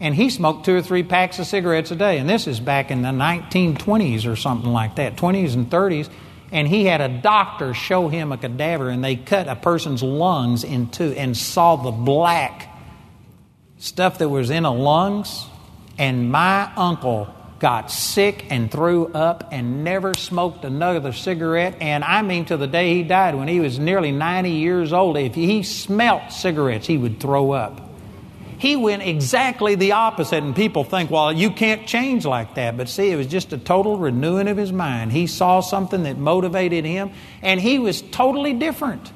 [0.00, 2.18] and he smoked two or three packs of cigarettes a day.
[2.18, 6.08] And this is back in the 1920s or something like that, 20s and 30s.
[6.50, 10.64] And he had a doctor show him a cadaver, and they cut a person's lungs
[10.64, 12.74] in two and saw the black
[13.78, 15.46] stuff that was in the lungs.
[15.98, 21.76] And my uncle got sick and threw up and never smoked another cigarette.
[21.80, 25.16] And I mean, to the day he died, when he was nearly 90 years old,
[25.16, 27.88] if he smelt cigarettes, he would throw up.
[28.58, 32.76] He went exactly the opposite, and people think, well, you can't change like that.
[32.76, 35.12] But see, it was just a total renewing of his mind.
[35.12, 39.12] He saw something that motivated him, and he was totally different.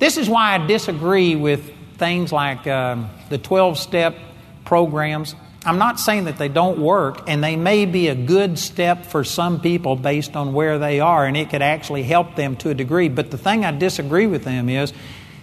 [0.00, 4.16] This is why I disagree with things like um, the 12 step
[4.64, 5.36] programs.
[5.64, 9.24] I'm not saying that they don't work, and they may be a good step for
[9.24, 12.74] some people based on where they are, and it could actually help them to a
[12.74, 13.08] degree.
[13.08, 14.92] But the thing I disagree with them is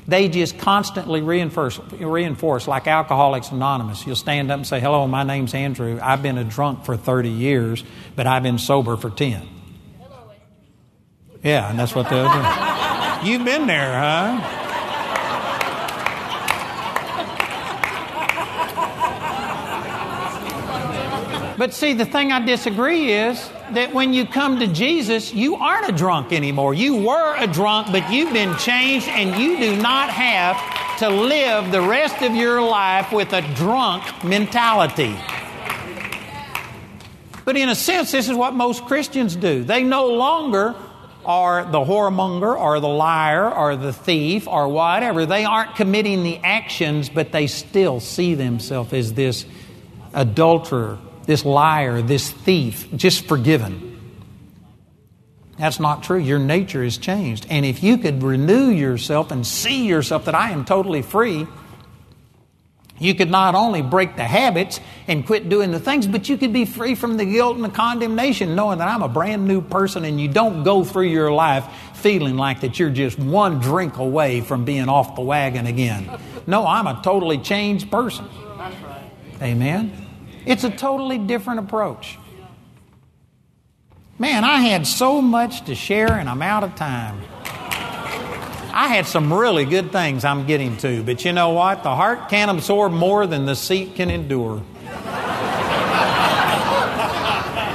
[0.07, 4.05] they just constantly reinforce, reinforce like Alcoholics Anonymous.
[4.07, 5.99] You'll stand up and say, Hello, my name's Andrew.
[6.01, 7.84] I've been a drunk for 30 years,
[8.16, 9.47] but I've been sober for 10.
[11.43, 13.28] Yeah, and that's what they'll do.
[13.30, 14.64] You've been there, huh?
[21.58, 25.89] But see, the thing I disagree is that when you come to Jesus, you aren't
[25.89, 26.74] a drunk anymore.
[26.74, 31.72] You were a drunk, but you've been changed, and you do not have to live
[31.72, 35.16] the rest of your life with a drunk mentality.
[37.45, 39.64] But in a sense, this is what most Christians do.
[39.64, 40.76] They no longer
[41.26, 45.26] are the whoremonger or the liar or the thief or whatever.
[45.26, 49.45] They aren't committing the actions, but they still see themselves as this
[50.14, 53.91] adulterer this liar, this thief, just forgiven.
[55.57, 56.19] That's not true.
[56.19, 57.47] Your nature is changed.
[57.49, 61.47] And if you could renew yourself and see yourself that I am totally free,
[62.97, 66.53] you could not only break the habits and quit doing the things, but you could
[66.53, 70.05] be free from the guilt and the condemnation, knowing that I'm a brand new person
[70.05, 71.65] and you don't go through your life
[71.95, 76.09] feeling like that you're just one drink away from being off the wagon again.
[76.47, 78.28] No, I'm a totally changed person.
[79.41, 80.05] Amen.
[80.46, 82.18] It's a totally different approach.
[84.18, 87.22] Man, I had so much to share and I'm out of time.
[88.78, 91.84] I had some really good things I'm getting to, but you know what?
[91.84, 94.62] The heart can't absorb more than the seat can endure.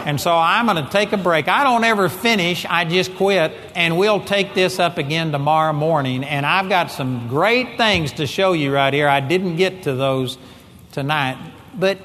[0.06, 1.48] and so I'm going to take a break.
[1.48, 6.22] I don't ever finish, I just quit, and we'll take this up again tomorrow morning.
[6.22, 9.08] And I've got some great things to show you right here.
[9.08, 10.36] I didn't get to those
[10.92, 11.38] tonight,
[11.74, 11.98] but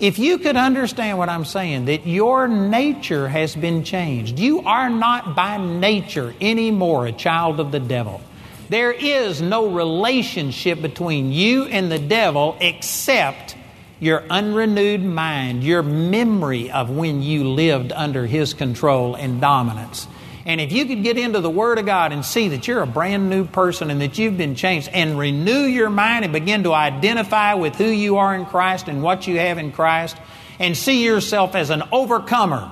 [0.00, 4.88] if you could understand what I'm saying, that your nature has been changed, you are
[4.88, 8.22] not by nature anymore a child of the devil.
[8.70, 13.56] There is no relationship between you and the devil except
[13.98, 20.06] your unrenewed mind, your memory of when you lived under his control and dominance.
[20.46, 22.86] And if you could get into the Word of God and see that you're a
[22.86, 26.72] brand new person and that you've been changed and renew your mind and begin to
[26.72, 30.16] identify with who you are in Christ and what you have in Christ
[30.58, 32.70] and see yourself as an overcomer,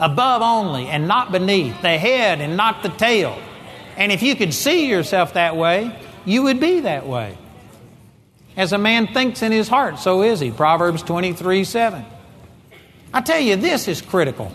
[0.00, 3.38] above only and not beneath, the head and not the tail.
[3.96, 7.36] And if you could see yourself that way, you would be that way.
[8.56, 10.50] As a man thinks in his heart, so is he.
[10.50, 12.04] Proverbs 23 7.
[13.12, 14.54] I tell you, this is critical.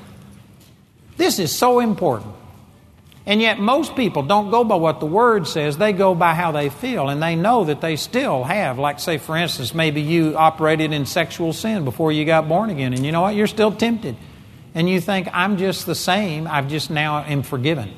[1.18, 2.34] This is so important.
[3.26, 6.51] And yet, most people don't go by what the Word says, they go by how
[6.51, 7.07] they feel.
[7.07, 11.05] And they know that they still have, like, say, for instance, maybe you operated in
[11.05, 12.93] sexual sin before you got born again.
[12.93, 13.36] And you know what?
[13.36, 14.18] You're still tempted.
[14.76, 17.93] And you think, I'm just the same, I've just now am forgiven.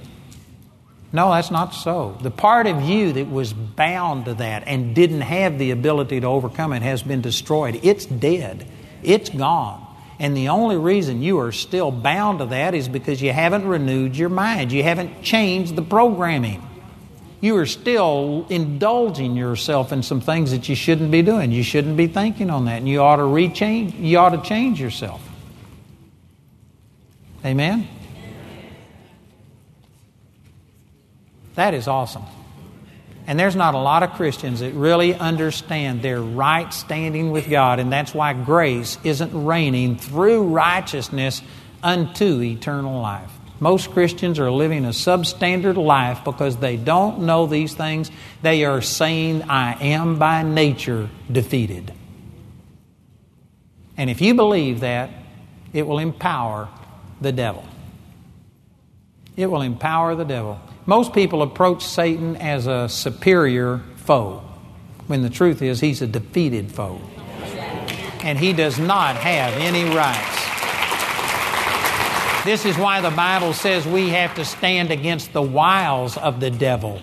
[1.11, 2.17] No, that's not so.
[2.21, 6.27] The part of you that was bound to that and didn't have the ability to
[6.27, 7.79] overcome it has been destroyed.
[7.83, 8.67] It's dead,
[9.01, 9.84] it's gone.
[10.19, 14.15] And the only reason you are still bound to that is because you haven't renewed
[14.15, 14.71] your mind.
[14.71, 16.61] You haven't changed the programming.
[17.41, 21.51] You are still indulging yourself in some things that you shouldn't be doing.
[21.51, 22.77] You shouldn't be thinking on that.
[22.77, 25.21] And you ought to rechange you ought to change yourself.
[27.43, 27.87] Amen?
[31.55, 32.23] That is awesome.
[33.27, 37.79] And there's not a lot of Christians that really understand their right standing with God,
[37.79, 41.41] and that's why grace isn't reigning through righteousness
[41.81, 43.31] unto eternal life.
[43.59, 48.11] Most Christians are living a substandard life because they don't know these things.
[48.41, 51.93] They are saying, I am by nature defeated.
[53.97, 55.09] And if you believe that,
[55.73, 56.67] it will empower
[57.21, 57.65] the devil.
[59.37, 60.59] It will empower the devil.
[60.87, 64.43] Most people approach Satan as a superior foe,
[65.07, 67.01] when the truth is he's a defeated foe.
[68.23, 70.45] And he does not have any rights.
[72.45, 76.51] This is why the Bible says we have to stand against the wiles of the
[76.51, 77.01] devil.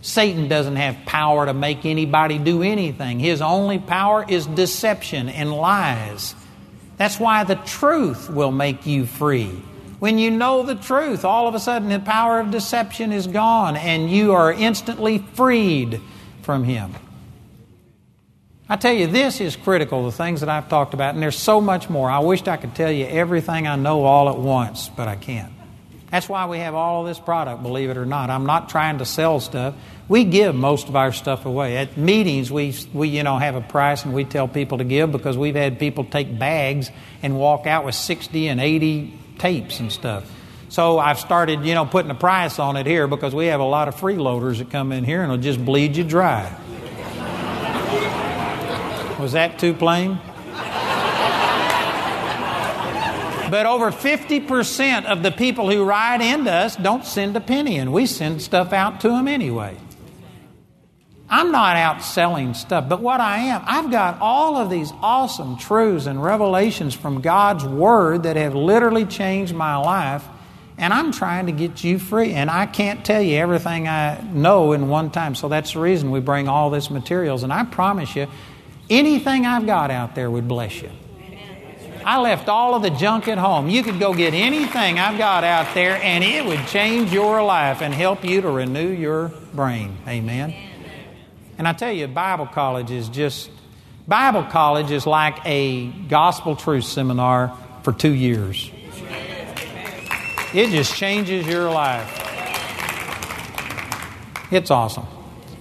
[0.00, 3.20] Satan doesn't have power to make anybody do anything.
[3.20, 6.34] His only power is deception and lies.
[6.96, 9.60] That's why the truth will make you free.
[10.00, 13.76] When you know the truth, all of a sudden the power of deception is gone
[13.76, 16.00] and you are instantly freed
[16.42, 16.94] from Him.
[18.66, 21.60] I tell you, this is critical, the things that I've talked about, and there's so
[21.60, 22.08] much more.
[22.08, 25.52] I wished I could tell you everything I know all at once, but I can't.
[26.10, 28.30] That's why we have all of this product, believe it or not.
[28.30, 29.74] I'm not trying to sell stuff.
[30.08, 31.76] We give most of our stuff away.
[31.76, 35.12] At meetings, we, we you know, have a price and we tell people to give
[35.12, 36.90] because we've had people take bags
[37.22, 40.30] and walk out with 60 and 80 tapes and stuff.
[40.68, 43.64] So I've started, you know, putting a price on it here because we have a
[43.64, 46.56] lot of freeloaders that come in here and will just bleed you dry.
[49.18, 50.20] Was that too plain?
[53.50, 57.92] But over 50% of the people who ride into us don't send a penny, and
[57.92, 59.76] we send stuff out to them anyway.
[61.32, 65.56] I'm not out selling stuff, but what I am, I've got all of these awesome
[65.56, 70.24] truths and revelations from God's Word that have literally changed my life,
[70.76, 72.32] and I'm trying to get you free.
[72.32, 76.10] And I can't tell you everything I know in one time, so that's the reason
[76.10, 77.44] we bring all this materials.
[77.44, 78.26] And I promise you,
[78.88, 80.90] anything I've got out there would bless you.
[82.04, 83.68] I left all of the junk at home.
[83.68, 87.82] You could go get anything I've got out there, and it would change your life
[87.82, 89.96] and help you to renew your brain.
[90.08, 90.69] Amen.
[91.60, 93.50] And I tell you, Bible college is just,
[94.08, 98.70] Bible college is like a gospel truth seminar for two years.
[100.54, 102.08] It just changes your life.
[104.50, 105.06] It's awesome.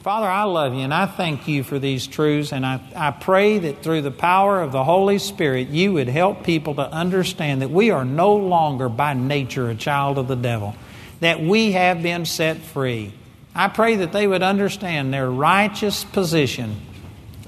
[0.02, 2.54] Father, I love you and I thank you for these truths.
[2.54, 6.46] And I, I pray that through the power of the Holy Spirit, you would help
[6.46, 10.78] people to understand that we are no longer by nature a child of the devil,
[11.20, 13.12] that we have been set free
[13.56, 16.76] I pray that they would understand their righteous position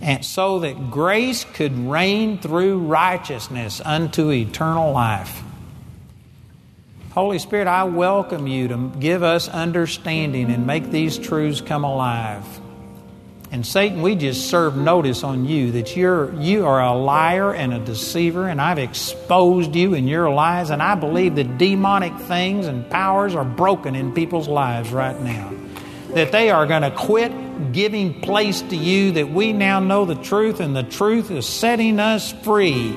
[0.01, 5.43] and so that grace could reign through righteousness unto eternal life.
[7.11, 12.45] Holy Spirit, I welcome you to give us understanding and make these truths come alive.
[13.51, 17.73] And Satan, we just serve notice on you that you're you are a liar and
[17.73, 22.65] a deceiver, and I've exposed you in your lies, and I believe that demonic things
[22.65, 25.51] and powers are broken in people's lives right now
[26.13, 27.31] that they are going to quit
[27.73, 31.99] giving place to you, that we now know the truth, and the truth is setting
[31.99, 32.91] us free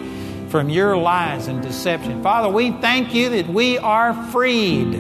[0.48, 2.22] from your lies and deception.
[2.22, 4.94] Father, we thank you that we are freed.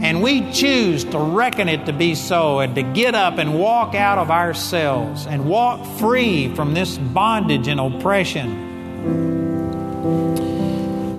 [0.00, 3.96] And we choose to reckon it to be so and to get up and walk
[3.96, 8.68] out of ourselves and walk free from this bondage and oppression.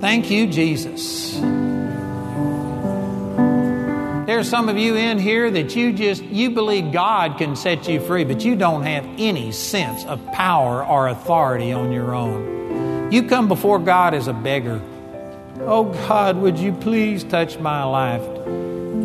[0.00, 1.38] Thank you, Jesus.
[4.30, 7.98] There's some of you in here that you just you believe God can set you
[7.98, 13.10] free, but you don't have any sense of power or authority on your own.
[13.10, 14.80] You come before God as a beggar.
[15.62, 18.22] Oh God, would you please touch my life?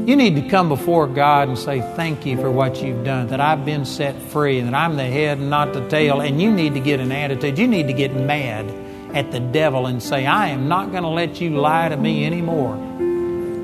[0.08, 3.42] You need to come before God and say, Thank you for what you've done, that
[3.42, 6.22] I've been set free, and that I'm the head and not the tail.
[6.22, 7.58] And you need to get an attitude.
[7.58, 8.70] You need to get mad
[9.16, 12.28] at the devil and say, I am not going to let you lie to me
[12.28, 12.76] anymore.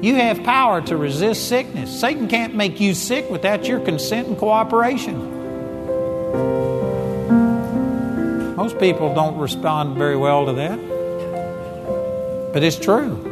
[0.01, 1.99] You have power to resist sickness.
[1.99, 5.15] Satan can't make you sick without your consent and cooperation.
[8.55, 10.79] Most people don't respond very well to that.
[12.51, 13.27] But it's true.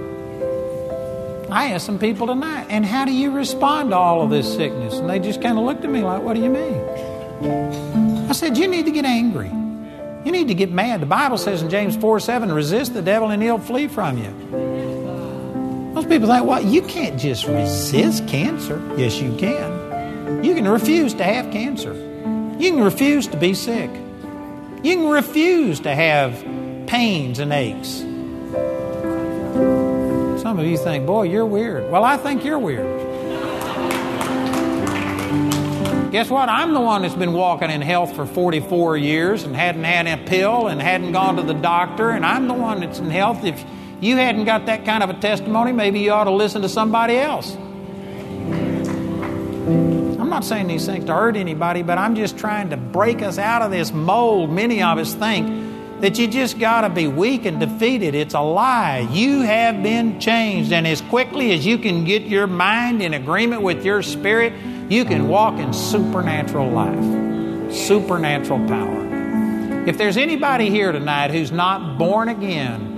[1.50, 4.94] I asked some people tonight, and how do you respond to all of this sickness?
[5.00, 8.30] And they just kind of looked at me like, What do you mean?
[8.30, 9.50] I said, You need to get angry.
[10.24, 11.02] You need to get mad.
[11.02, 14.69] The Bible says in James 4 7, resist the devil and he'll flee from you.
[16.00, 18.82] Most people think, Well, you can't just resist cancer.
[18.96, 20.42] Yes, you can.
[20.42, 21.94] You can refuse to have cancer.
[22.58, 23.92] You can refuse to be sick.
[24.82, 26.42] You can refuse to have
[26.88, 27.98] pains and aches.
[30.42, 31.92] Some of you think, boy, you're weird.
[31.92, 32.88] Well, I think you're weird.
[36.14, 36.48] Guess what?
[36.48, 40.16] I'm the one that's been walking in health for 44 years and hadn't had a
[40.26, 43.44] pill and hadn't gone to the doctor, and I'm the one that's in health.
[43.44, 43.62] If
[44.02, 47.18] you hadn't got that kind of a testimony, maybe you ought to listen to somebody
[47.18, 47.56] else.
[50.20, 53.38] I'm not saying these things to hurt anybody, but I'm just trying to break us
[53.38, 54.52] out of this mold.
[54.52, 58.16] Many of us think that you just got to be weak and defeated.
[58.16, 59.08] It's a lie.
[59.12, 60.72] You have been changed.
[60.72, 64.54] And as quickly as you can get your mind in agreement with your spirit,
[64.90, 69.86] you can walk in supernatural life, supernatural power.
[69.88, 72.89] If there's anybody here tonight who's not born again,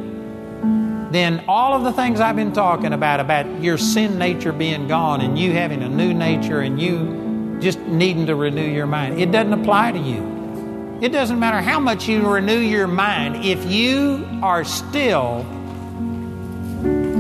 [1.12, 5.22] then all of the things I've been talking about, about your sin nature being gone
[5.22, 9.32] and you having a new nature and you just needing to renew your mind, it
[9.32, 11.00] doesn't apply to you.
[11.02, 15.46] It doesn't matter how much you renew your mind, if you are still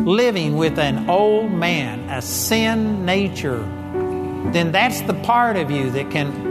[0.05, 3.59] living with an old man, a sin nature,
[4.51, 6.49] then that's the part of you that can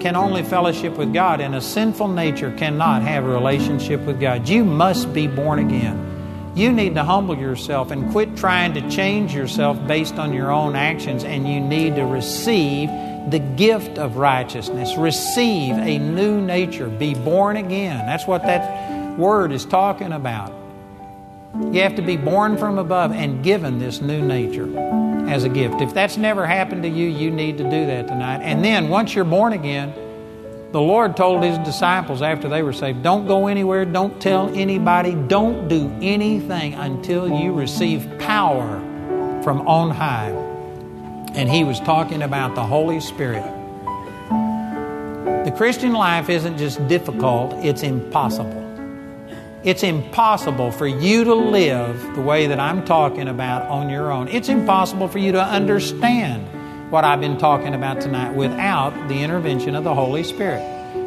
[0.00, 4.48] can only fellowship with God and a sinful nature cannot have a relationship with God.
[4.48, 6.09] You must be born again.
[6.54, 10.74] You need to humble yourself and quit trying to change yourself based on your own
[10.74, 12.88] actions and you need to receive
[13.30, 18.04] the gift of righteousness, receive a new nature, be born again.
[18.06, 20.52] That's what that word is talking about.
[21.54, 24.68] You have to be born from above and given this new nature
[25.28, 25.80] as a gift.
[25.80, 28.40] If that's never happened to you, you need to do that tonight.
[28.42, 29.92] And then once you're born again,
[30.72, 35.14] the Lord told His disciples after they were saved, don't go anywhere, don't tell anybody,
[35.14, 38.78] don't do anything until you receive power
[39.42, 40.50] from on high
[41.34, 43.44] and he was talking about the Holy Spirit.
[45.44, 48.66] The Christian life isn't just difficult, it's impossible.
[49.62, 54.28] It's impossible for you to live the way that I'm talking about on your own.
[54.28, 56.46] It's impossible for you to understand
[56.90, 60.60] what I've been talking about tonight without the intervention of the Holy Spirit.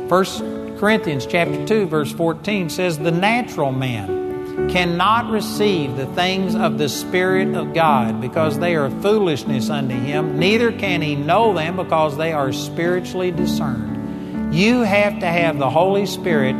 [0.07, 0.39] First
[0.77, 6.87] Corinthians chapter 2 verse 14 says the natural man cannot receive the things of the
[6.87, 12.17] Spirit of God because they are foolishness unto him, neither can he know them because
[12.17, 14.53] they are spiritually discerned.
[14.53, 16.55] You have to have the Holy Spirit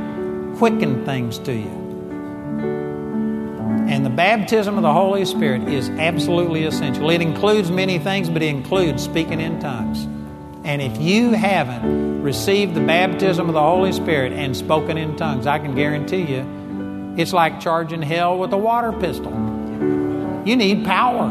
[0.57, 1.82] quicken things to you.
[3.93, 7.11] And the baptism of the Holy Spirit is absolutely essential.
[7.11, 10.05] It includes many things, but it includes speaking in tongues.
[10.63, 15.45] And if you haven't received the baptism of the Holy Spirit and spoken in tongues,
[15.45, 19.31] I can guarantee you it's like charging hell with a water pistol.
[20.43, 21.27] You need power.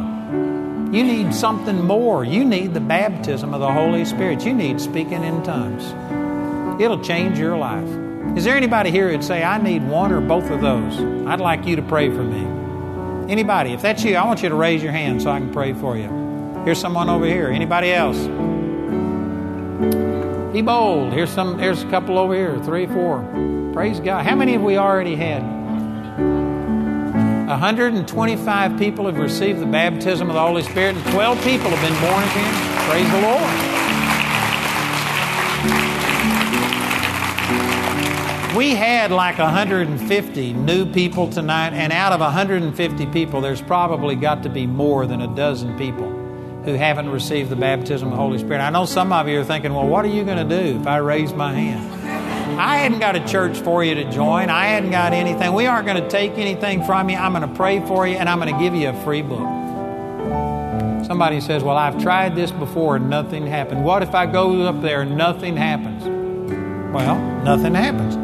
[0.93, 2.25] You need something more.
[2.25, 4.47] You need the baptism of the Holy Spirit.
[4.47, 5.83] You need speaking in tongues.
[6.81, 8.02] It'll change your life.
[8.37, 10.99] Is there anybody here who'd say, I need one or both of those?
[11.27, 13.31] I'd like you to pray for me.
[13.31, 13.73] Anybody?
[13.73, 15.97] If that's you, I want you to raise your hand so I can pray for
[15.97, 16.09] you.
[16.65, 17.49] Here's someone over here.
[17.49, 18.19] Anybody else?
[20.53, 21.13] Be bold.
[21.13, 21.59] Here's some.
[21.59, 22.59] Here's a couple over here.
[22.65, 23.23] Three, four.
[23.73, 24.25] Praise God.
[24.25, 25.43] How many have we already had?
[27.49, 32.01] 125 people have received the baptism of the Holy Spirit, and 12 people have been
[32.01, 32.89] born again.
[32.89, 33.72] Praise the Lord.
[38.57, 44.43] We had like 150 new people tonight, and out of 150 people, there's probably got
[44.43, 46.11] to be more than a dozen people
[46.65, 48.61] who haven't received the baptism of the Holy Spirit.
[48.61, 50.87] I know some of you are thinking, well, what are you going to do if
[50.87, 52.61] I raise my hand?
[52.61, 54.51] I hadn't got a church for you to join.
[54.51, 55.55] I hadn't got anything.
[55.55, 57.17] We aren't going to take anything from you.
[57.17, 59.49] I'm going to pray for you and I'm going to give you a free book.
[61.07, 63.83] Somebody says, Well, I've tried this before and nothing happened.
[63.83, 66.05] What if I go up there and nothing happens?
[66.95, 68.22] Well, nothing happens.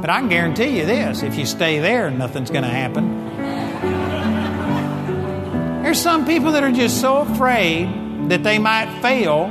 [0.00, 3.26] But I can guarantee you this if you stay there, nothing's going to happen.
[5.82, 9.50] There's some people that are just so afraid that they might fail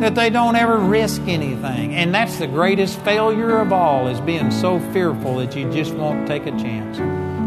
[0.00, 1.94] that they don't ever risk anything.
[1.94, 6.26] And that's the greatest failure of all is being so fearful that you just won't
[6.26, 6.98] take a chance.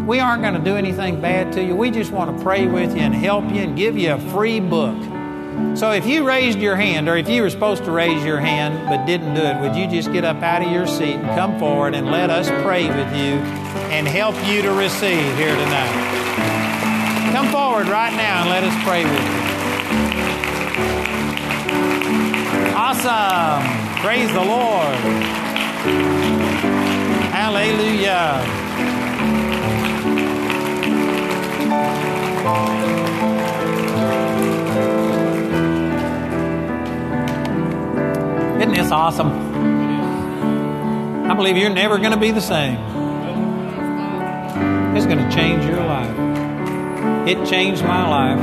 [0.08, 1.76] We aren't going to do anything bad to you.
[1.76, 4.60] We just want to pray with you and help you and give you a free
[4.60, 4.98] book.
[5.76, 8.88] So if you raised your hand, or if you were supposed to raise your hand
[8.88, 11.60] but didn't do it, would you just get up out of your seat and come
[11.60, 13.36] forward and let us pray with you
[13.92, 17.32] and help you to receive here tonight?
[17.34, 19.44] Come forward right now and let us pray with you.
[22.76, 23.64] Awesome.
[24.02, 24.98] Praise the Lord.
[27.34, 28.44] Hallelujah.
[38.64, 39.28] Isn't this awesome?
[41.30, 42.78] I believe you're never going to be the same.
[44.96, 47.28] It's going to change your life.
[47.28, 48.40] It changed my life.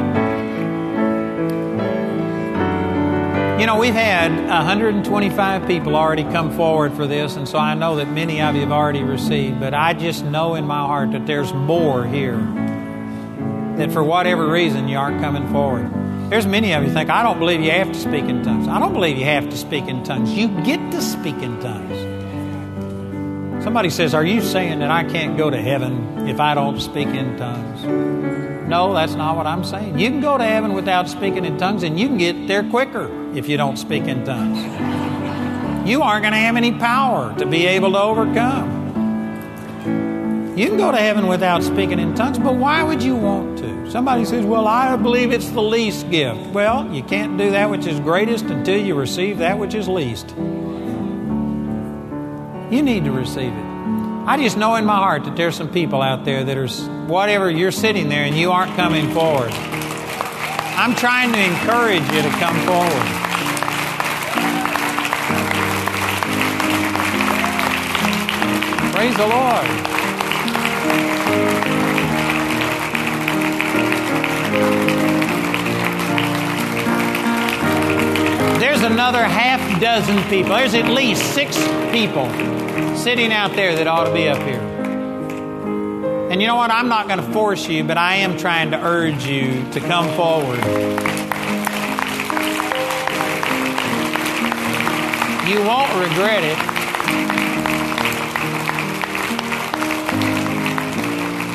[3.61, 7.97] You know, we've had 125 people already come forward for this, and so I know
[7.97, 11.25] that many of you have already received, but I just know in my heart that
[11.25, 12.37] there's more here.
[13.79, 15.91] That for whatever reason you aren't coming forward.
[16.31, 18.69] There's many of you think, I don't believe you have to speak in tongues.
[18.69, 20.31] I don't believe you have to speak in tongues.
[20.31, 23.65] You get to speak in tongues.
[23.65, 27.09] Somebody says, Are you saying that I can't go to heaven if I don't speak
[27.09, 27.83] in tongues?
[28.69, 29.99] No, that's not what I'm saying.
[29.99, 33.11] You can go to heaven without speaking in tongues, and you can get there quicker
[33.37, 34.63] if you don't speak in tongues.
[35.89, 38.80] You aren't going to have any power to be able to overcome.
[40.57, 43.91] You can go to heaven without speaking in tongues, but why would you want to?
[43.91, 46.51] Somebody says, Well, I believe it's the least gift.
[46.51, 50.31] Well, you can't do that which is greatest until you receive that which is least.
[52.71, 53.71] You need to receive it.
[54.27, 56.69] I just know in my heart that there's some people out there that are,
[57.07, 59.51] whatever, you're sitting there and you aren't coming forward.
[59.53, 63.31] I'm trying to encourage you to come forward.
[68.95, 69.90] Praise the Lord.
[78.61, 80.55] There's another half dozen people.
[80.55, 81.57] There's at least six
[81.91, 82.29] people
[82.97, 84.61] sitting out there that ought to be up here.
[86.31, 86.71] And you know what?
[86.71, 90.07] I'm not going to force you, but I am trying to urge you to come
[90.17, 90.61] forward.
[95.49, 96.70] You won't regret it.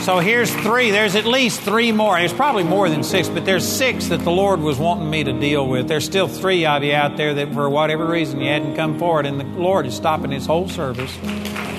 [0.05, 0.91] So here's three.
[0.91, 2.15] There's at least three more.
[2.19, 5.33] There's probably more than six, but there's six that the Lord was wanting me to
[5.33, 5.87] deal with.
[5.87, 9.25] There's still three of you out there that, for whatever reason, you hadn't come forward,
[9.25, 11.11] and the Lord is stopping His whole service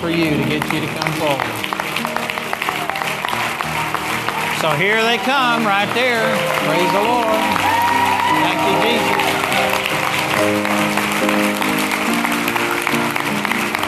[0.01, 1.47] for you to get you to come forward.
[4.61, 6.37] So here they come, right there.
[6.67, 7.31] Praise the Lord.
[8.43, 9.23] Thank you, Jesus.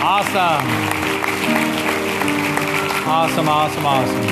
[0.00, 1.07] Awesome.
[3.10, 4.26] Awesome, awesome, awesome.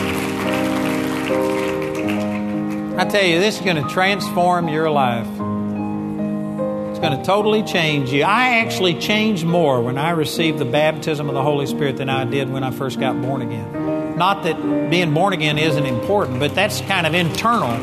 [2.98, 5.27] I tell you, this is going to transform your life.
[6.90, 8.24] It's going to totally change you.
[8.24, 12.27] I actually changed more when I received the baptism of the Holy Spirit than I
[12.27, 14.19] did when I first got born again.
[14.19, 17.78] Not that being born again isn't important, but that's kind of internal.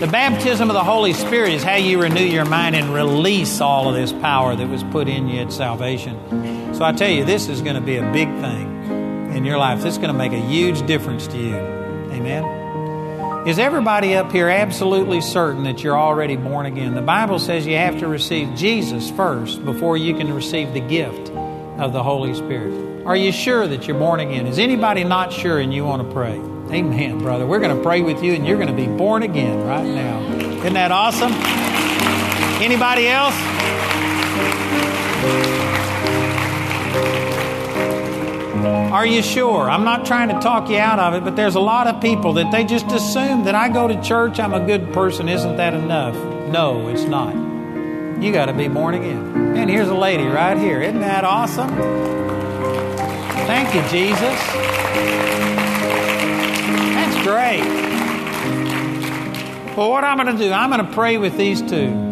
[0.00, 3.88] The baptism of the Holy Spirit is how you renew your mind and release all
[3.88, 6.74] of this power that was put in you at salvation.
[6.74, 8.70] So I tell you, this is going to be a big thing
[9.32, 9.80] in your life.
[9.80, 11.56] This is going to make a huge difference to you.
[11.56, 13.46] Amen.
[13.46, 16.94] Is everybody up here absolutely certain that you're already born again?
[16.94, 21.30] The Bible says you have to receive Jesus first before you can receive the gift
[21.30, 23.06] of the Holy Spirit.
[23.06, 24.46] Are you sure that you're born again?
[24.46, 26.34] Is anybody not sure and you want to pray?
[26.70, 27.46] Amen, brother.
[27.46, 30.20] We're going to pray with you and you're going to be born again right now.
[30.58, 31.32] Isn't that awesome?
[32.62, 33.34] Anybody else?
[38.90, 39.70] Are you sure?
[39.70, 42.32] I'm not trying to talk you out of it, but there's a lot of people
[42.32, 45.28] that they just assume that I go to church, I'm a good person.
[45.28, 46.16] Isn't that enough?
[46.48, 47.32] No, it's not.
[48.20, 49.56] You got to be born again.
[49.56, 50.82] And here's a lady right here.
[50.82, 51.68] Isn't that awesome?
[53.46, 54.40] Thank you, Jesus.
[56.96, 57.62] That's great.
[59.76, 62.08] Well, what I'm going to do, I'm going to pray with these two.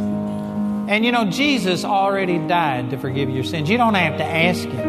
[0.88, 3.68] And you know, Jesus already died to forgive your sins.
[3.68, 4.88] You don't have to ask Him.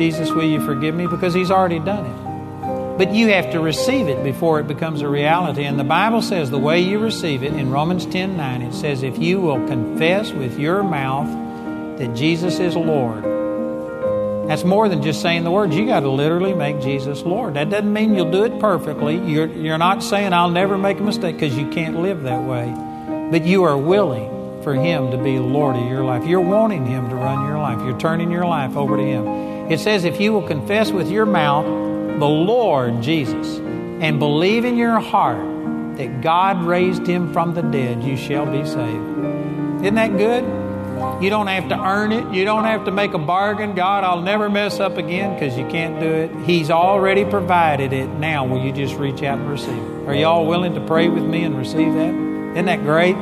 [0.00, 1.06] Jesus, will you forgive me?
[1.06, 2.96] Because He's already done it.
[2.96, 5.64] But you have to receive it before it becomes a reality.
[5.64, 9.02] And the Bible says the way you receive it in Romans 10 9, it says,
[9.02, 11.28] If you will confess with your mouth
[11.98, 13.24] that Jesus is Lord
[14.48, 15.76] That's more than just saying the words.
[15.76, 17.52] You got to literally make Jesus Lord.
[17.52, 19.18] That doesn't mean you'll do it perfectly.
[19.18, 22.72] You're, you're not saying I'll never make a mistake because you can't live that way.
[23.30, 26.24] But you are willing for Him to be Lord of your life.
[26.24, 27.84] You're wanting Him to run your life.
[27.84, 29.49] You're turning your life over to Him.
[29.70, 34.76] It says, if you will confess with your mouth the Lord Jesus and believe in
[34.76, 39.84] your heart that God raised Him from the dead, you shall be saved.
[39.84, 40.44] Isn't that good?
[41.22, 42.34] You don't have to earn it.
[42.34, 43.74] You don't have to make a bargain.
[43.74, 46.30] God, I'll never mess up again because you can't do it.
[46.44, 48.08] He's already provided it.
[48.08, 50.08] Now, will you just reach out and receive it?
[50.08, 52.12] Are you all willing to pray with me and receive that?
[52.52, 53.14] Isn't that great?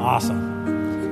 [0.00, 0.41] Awesome.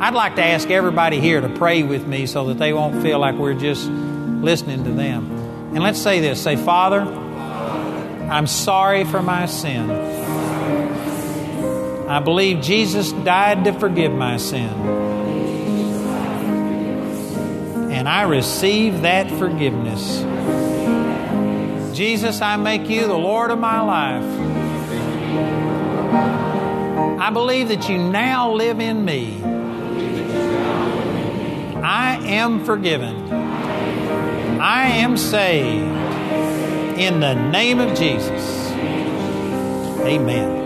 [0.00, 3.18] I'd like to ask everybody here to pray with me so that they won't feel
[3.18, 5.30] like we're just listening to them.
[5.74, 9.90] And let's say this say, Father, I'm sorry for my sin.
[12.08, 15.08] I believe Jesus died to forgive my sin
[18.00, 20.20] and I receive that forgiveness.
[21.94, 24.24] Jesus, I make you the Lord of my life.
[27.20, 29.49] I believe that you now live in me.
[31.92, 33.32] I am forgiven.
[34.60, 35.88] I am saved.
[37.00, 38.70] In the name of Jesus.
[40.06, 40.60] Amen.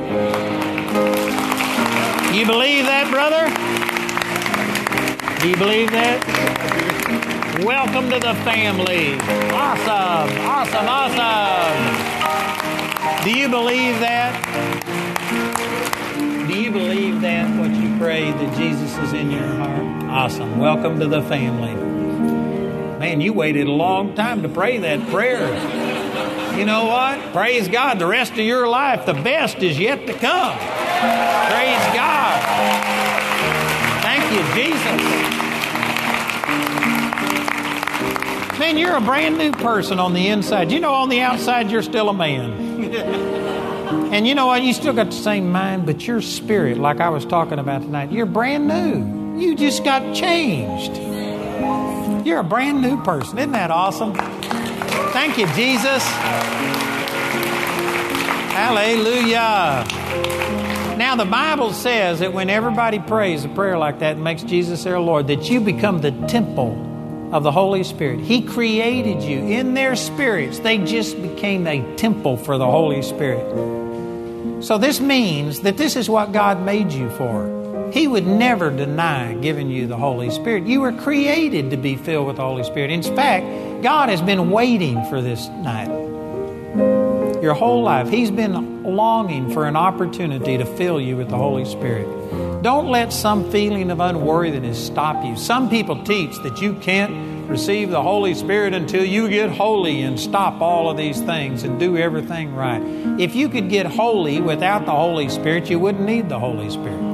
[2.34, 3.48] You believe that, brother?
[5.40, 6.20] Do you believe that?
[7.64, 9.14] Welcome to the family.
[9.50, 12.04] Awesome, awesome, awesome.
[13.24, 14.34] Do you believe that?
[16.46, 19.93] Do you believe that what you prayed that Jesus is in your heart?
[20.14, 20.58] Awesome.
[20.60, 21.74] Welcome to the family.
[23.00, 25.48] Man, you waited a long time to pray that prayer.
[26.56, 27.32] You know what?
[27.32, 27.98] Praise God.
[27.98, 30.56] The rest of your life, the best is yet to come.
[30.56, 32.40] Praise God.
[34.04, 35.00] Thank you, Jesus.
[38.60, 40.70] Man, you're a brand new person on the inside.
[40.70, 42.94] You know, on the outside, you're still a man.
[44.14, 44.62] and you know what?
[44.62, 48.12] You still got the same mind, but your spirit, like I was talking about tonight,
[48.12, 49.23] you're brand new.
[49.36, 50.96] You just got changed.
[52.24, 53.36] You're a brand new person.
[53.38, 54.14] Isn't that awesome?
[55.12, 56.04] Thank you, Jesus.
[58.54, 59.84] Hallelujah.
[60.96, 64.84] Now, the Bible says that when everybody prays a prayer like that and makes Jesus
[64.84, 66.80] their Lord, that you become the temple
[67.32, 68.20] of the Holy Spirit.
[68.20, 70.60] He created you in their spirits.
[70.60, 74.62] They just became a temple for the Holy Spirit.
[74.62, 77.63] So, this means that this is what God made you for.
[77.92, 80.64] He would never deny giving you the Holy Spirit.
[80.66, 82.90] You were created to be filled with the Holy Spirit.
[82.90, 85.88] In fact, God has been waiting for this night.
[87.42, 91.64] Your whole life, He's been longing for an opportunity to fill you with the Holy
[91.64, 92.06] Spirit.
[92.62, 95.36] Don't let some feeling of unworthiness stop you.
[95.36, 100.18] Some people teach that you can't receive the Holy Spirit until you get holy and
[100.18, 102.82] stop all of these things and do everything right.
[103.20, 107.13] If you could get holy without the Holy Spirit, you wouldn't need the Holy Spirit.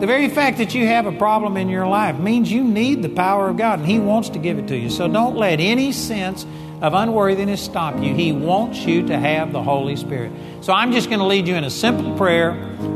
[0.00, 3.08] The very fact that you have a problem in your life means you need the
[3.08, 4.90] power of God, and He wants to give it to you.
[4.90, 6.44] So don't let any sense
[6.82, 8.14] of unworthiness stop you.
[8.14, 10.32] He wants you to have the Holy Spirit.
[10.60, 12.52] So I'm just going to lead you in a simple prayer.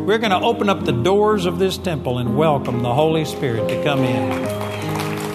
[0.06, 3.66] We're going to open up the doors of this temple and welcome the Holy Spirit
[3.68, 4.32] to come in.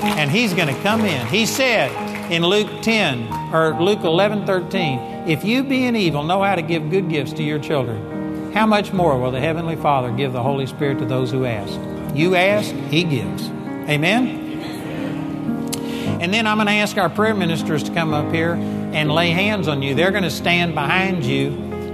[0.03, 1.25] And He's going to come in.
[1.27, 1.89] He said
[2.31, 6.91] in Luke 10 or Luke 11 13, if you being evil know how to give
[6.91, 8.14] good gifts to your children,
[8.55, 11.77] how much more will the Heavenly Father give the Holy Spirit to those who ask?
[12.15, 13.49] You ask, He gives.
[13.89, 14.43] Amen?
[16.21, 19.31] And then I'm going to ask our prayer ministers to come up here and lay
[19.31, 19.93] hands on you.
[19.93, 21.49] They're going to stand behind you.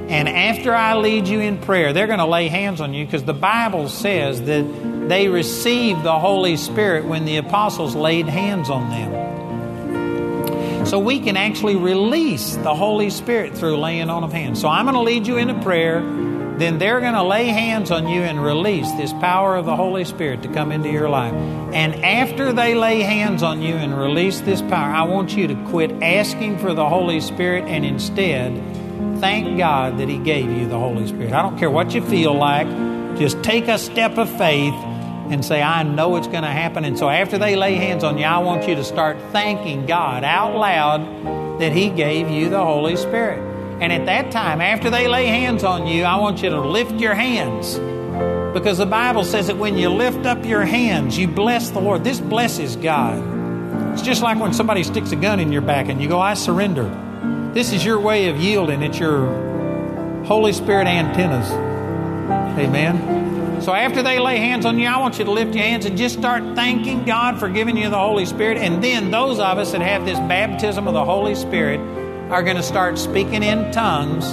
[0.07, 3.23] And after I lead you in prayer, they're going to lay hands on you because
[3.23, 8.87] the Bible says that they received the Holy Spirit when the apostles laid hands on
[8.91, 10.85] them.
[10.85, 14.61] So we can actually release the Holy Spirit through laying on of hands.
[14.61, 16.29] So I'm going to lead you into prayer
[16.61, 20.05] then they're going to lay hands on you and release this power of the Holy
[20.05, 21.33] Spirit to come into your life.
[21.73, 25.55] And after they lay hands on you and release this power, I want you to
[25.69, 28.53] quit asking for the Holy Spirit and instead
[29.19, 31.33] thank God that He gave you the Holy Spirit.
[31.33, 32.67] I don't care what you feel like,
[33.17, 34.73] just take a step of faith
[35.31, 36.83] and say, I know it's going to happen.
[36.83, 40.23] And so after they lay hands on you, I want you to start thanking God
[40.23, 43.50] out loud that He gave you the Holy Spirit.
[43.81, 46.93] And at that time, after they lay hands on you, I want you to lift
[47.01, 47.79] your hands.
[48.53, 52.03] Because the Bible says that when you lift up your hands, you bless the Lord.
[52.03, 53.23] This blesses God.
[53.93, 56.35] It's just like when somebody sticks a gun in your back and you go, I
[56.35, 56.89] surrender.
[57.55, 58.83] This is your way of yielding.
[58.83, 59.25] It's your
[60.25, 61.49] Holy Spirit antennas.
[62.59, 63.61] Amen.
[63.63, 65.97] So after they lay hands on you, I want you to lift your hands and
[65.97, 68.57] just start thanking God for giving you the Holy Spirit.
[68.57, 71.79] And then those of us that have this baptism of the Holy Spirit
[72.31, 74.25] are going to start speaking in tongues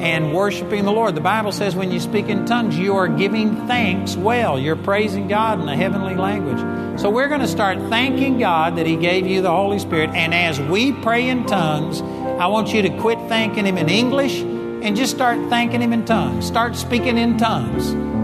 [0.00, 1.14] and worshiping the Lord.
[1.14, 4.58] The Bible says when you speak in tongues, you are giving thanks well.
[4.58, 6.58] You're praising God in a heavenly language.
[6.98, 10.10] So we're going to start thanking God that He gave you the Holy Spirit.
[10.14, 12.00] And as we pray in tongues,
[12.40, 16.06] I want you to quit thanking Him in English and just start thanking Him in
[16.06, 16.46] tongues.
[16.46, 18.15] Start speaking in tongues.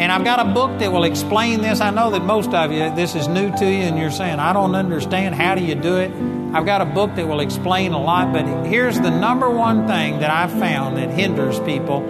[0.00, 1.82] And I've got a book that will explain this.
[1.82, 4.54] I know that most of you, this is new to you, and you're saying, I
[4.54, 5.34] don't understand.
[5.34, 6.10] How do you do it?
[6.54, 10.20] I've got a book that will explain a lot, but here's the number one thing
[10.20, 12.00] that I've found that hinders people.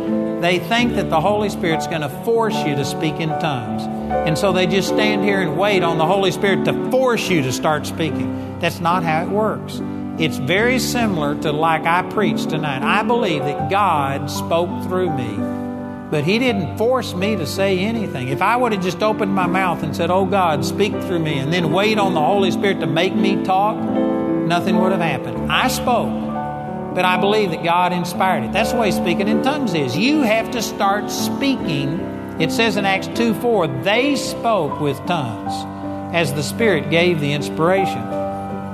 [0.40, 3.82] They think that the Holy Spirit's going to force you to speak in tongues.
[3.82, 7.42] And so they just stand here and wait on the Holy Spirit to force you
[7.42, 8.60] to start speaking.
[8.60, 9.82] That's not how it works.
[10.18, 12.82] It's very similar to like I preached tonight.
[12.82, 15.59] I believe that God spoke through me,
[16.10, 18.28] but He didn't force me to say anything.
[18.28, 21.38] If I would have just opened my mouth and said, Oh God, speak through me,
[21.38, 25.50] and then wait on the Holy Spirit to make me talk, nothing would have happened.
[25.50, 26.10] I spoke,
[26.94, 28.52] but I believe that God inspired it.
[28.52, 29.96] That's the way speaking in tongues is.
[29.96, 32.00] You have to start speaking.
[32.40, 35.54] It says in Acts 2 4, they spoke with tongues
[36.14, 38.19] as the Spirit gave the inspiration.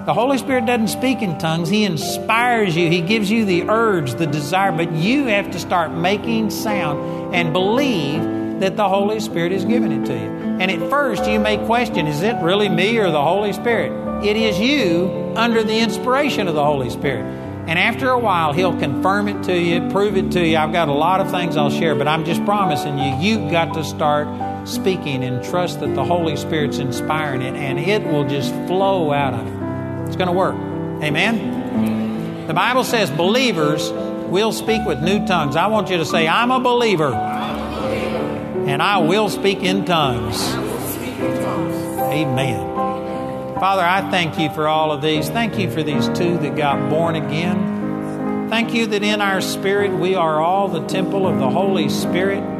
[0.06, 4.14] The Holy Spirit doesn't speak in tongues, He inspires you, He gives you the urge,
[4.14, 8.22] the desire, but you have to start making sound and believe
[8.60, 10.30] that the Holy Spirit is giving it to you.
[10.60, 13.90] And at first, you may question is it really me or the Holy Spirit?
[14.24, 17.24] It is you under the inspiration of the Holy Spirit.
[17.66, 20.56] And after a while, He'll confirm it to you, prove it to you.
[20.56, 23.74] I've got a lot of things I'll share, but I'm just promising you, you've got
[23.74, 24.28] to start
[24.68, 29.34] speaking and trust that the Holy Spirit's inspiring it, and it will just flow out
[29.34, 29.65] of it.
[30.06, 30.54] It's going to work.
[31.02, 32.46] Amen?
[32.46, 35.56] The Bible says believers will speak with new tongues.
[35.56, 40.40] I want you to say, I'm a believer, and I will speak in tongues.
[42.16, 42.74] Amen.
[43.56, 45.28] Father, I thank you for all of these.
[45.28, 48.48] Thank you for these two that got born again.
[48.48, 52.55] Thank you that in our spirit we are all the temple of the Holy Spirit.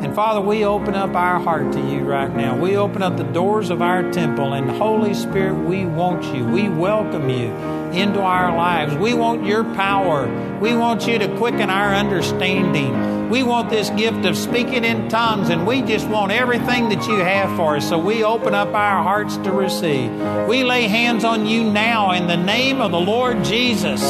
[0.00, 2.56] And Father, we open up our heart to you right now.
[2.56, 6.42] We open up the doors of our temple, and Holy Spirit, we want you.
[6.46, 7.52] We welcome you
[7.92, 8.94] into our lives.
[8.94, 10.26] We want your power.
[10.58, 13.28] We want you to quicken our understanding.
[13.28, 17.16] We want this gift of speaking in tongues, and we just want everything that you
[17.16, 17.86] have for us.
[17.86, 20.10] So we open up our hearts to receive.
[20.48, 24.02] We lay hands on you now in the name of the Lord Jesus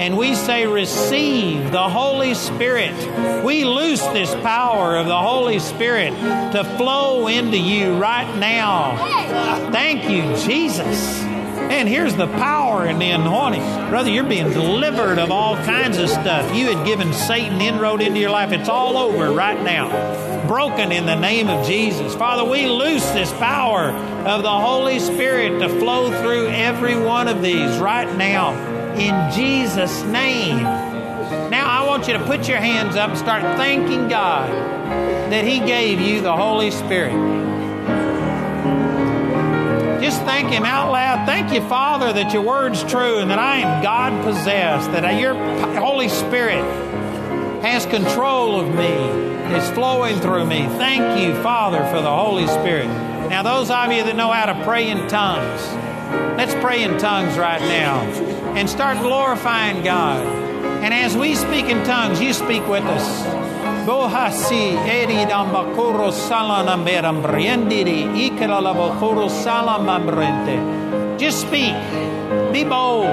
[0.00, 3.44] and we say, Receive the Holy Spirit.
[3.44, 9.70] We loose this power of the Holy Spirit to flow into you right now.
[9.70, 11.22] Thank you, Jesus.
[11.64, 13.62] And here's the power and the anointing.
[13.88, 16.54] Brother, you're being delivered of all kinds of stuff.
[16.54, 18.52] You had given Satan inroad into your life.
[18.52, 20.46] It's all over right now.
[20.46, 22.14] Broken in the name of Jesus.
[22.14, 27.40] Father, we loose this power of the Holy Spirit to flow through every one of
[27.40, 30.62] these right now in Jesus' name.
[31.50, 34.50] Now, I want you to put your hands up and start thanking God
[35.30, 37.12] that He gave you the Holy Spirit.
[40.00, 41.26] Just thank Him out loud.
[41.26, 45.34] Thank you, Father, that your word's true and that I am God possessed, that your
[45.78, 46.62] Holy Spirit
[47.62, 50.66] has control of me, is flowing through me.
[50.76, 52.88] Thank you, Father, for the Holy Spirit.
[53.30, 55.62] Now, those of you that know how to pray in tongues,
[56.36, 58.00] let's pray in tongues right now
[58.56, 60.24] and start glorifying God.
[60.84, 63.24] And as we speak in tongues, you speak with us.
[63.86, 71.18] Bohasi eri dambakoro salanamberambriendiri ikeralabokoro salamambrente.
[71.18, 71.74] Just speak.
[72.52, 73.06] Be bold.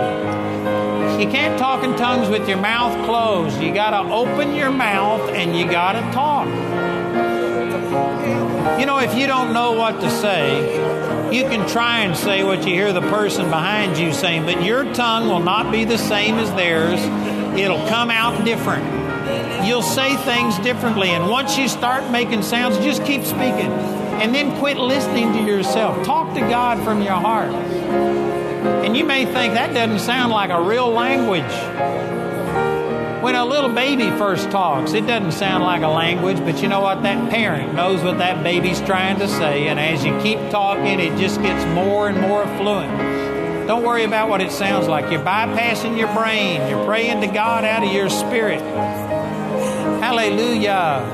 [1.19, 3.61] You can't talk in tongues with your mouth closed.
[3.61, 6.47] You got to open your mouth and you got to talk.
[8.79, 10.61] You know, if you don't know what to say,
[11.31, 14.83] you can try and say what you hear the person behind you saying, but your
[14.93, 16.99] tongue will not be the same as theirs.
[17.57, 19.65] It'll come out different.
[19.65, 21.09] You'll say things differently.
[21.09, 23.71] And once you start making sounds, just keep speaking.
[24.21, 26.05] And then quit listening to yourself.
[26.05, 27.51] Talk to God from your heart.
[27.51, 32.10] And you may think that doesn't sound like a real language.
[33.21, 36.81] When a little baby first talks, it doesn't sound like a language, but you know
[36.81, 37.03] what?
[37.03, 41.19] That parent knows what that baby's trying to say, and as you keep talking, it
[41.19, 43.67] just gets more and more fluent.
[43.67, 45.11] Don't worry about what it sounds like.
[45.11, 48.59] You're bypassing your brain, you're praying to God out of your spirit.
[50.01, 51.05] Hallelujah.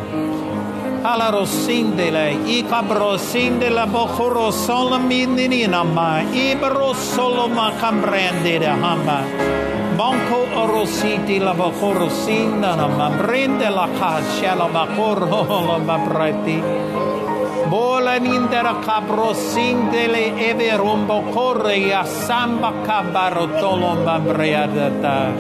[9.98, 16.62] Banco orositi la bacorosina na mambrende la cascia la bacoro la mabrati.
[17.68, 25.34] Bola nindera cabro singele eve rombo corre ya samba cabaro tolomba breadata.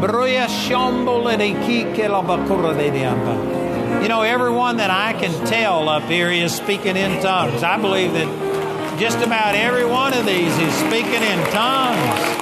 [0.00, 4.02] Broya shambole de kike la bacora de diamba.
[4.02, 7.62] You know, everyone that I can tell up here is speaking in tongues.
[7.62, 12.35] I believe that just about every one of these is speaking in tongues.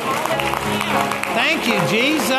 [1.35, 2.31] Thank you, Jesus.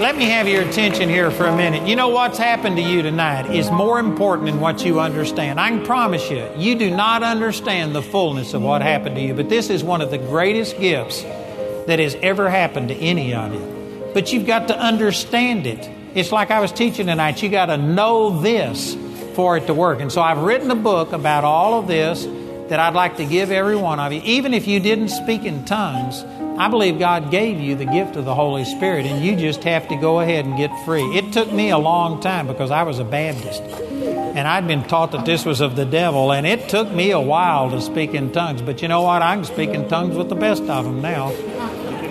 [0.00, 1.86] Let me have your attention here for a minute.
[1.86, 5.60] You know what's happened to you tonight is more important than what you understand.
[5.60, 9.34] I can promise you, you do not understand the fullness of what happened to you,
[9.34, 13.52] but this is one of the greatest gifts that has ever happened to any of
[13.52, 14.10] you.
[14.14, 15.90] But you've got to understand it.
[16.14, 17.42] It's like I was teaching tonight.
[17.42, 18.96] You got to know this
[19.34, 20.00] for it to work.
[20.00, 22.24] And so I've written a book about all of this
[22.68, 24.20] that I'd like to give every one of you.
[24.24, 26.24] Even if you didn't speak in tongues,
[26.58, 29.88] I believe God gave you the gift of the Holy Spirit, and you just have
[29.88, 31.04] to go ahead and get free.
[31.16, 35.12] It took me a long time because I was a Baptist, and I'd been taught
[35.12, 38.32] that this was of the devil, and it took me a while to speak in
[38.32, 38.60] tongues.
[38.60, 39.22] But you know what?
[39.22, 41.30] I can speak in tongues with the best of them now.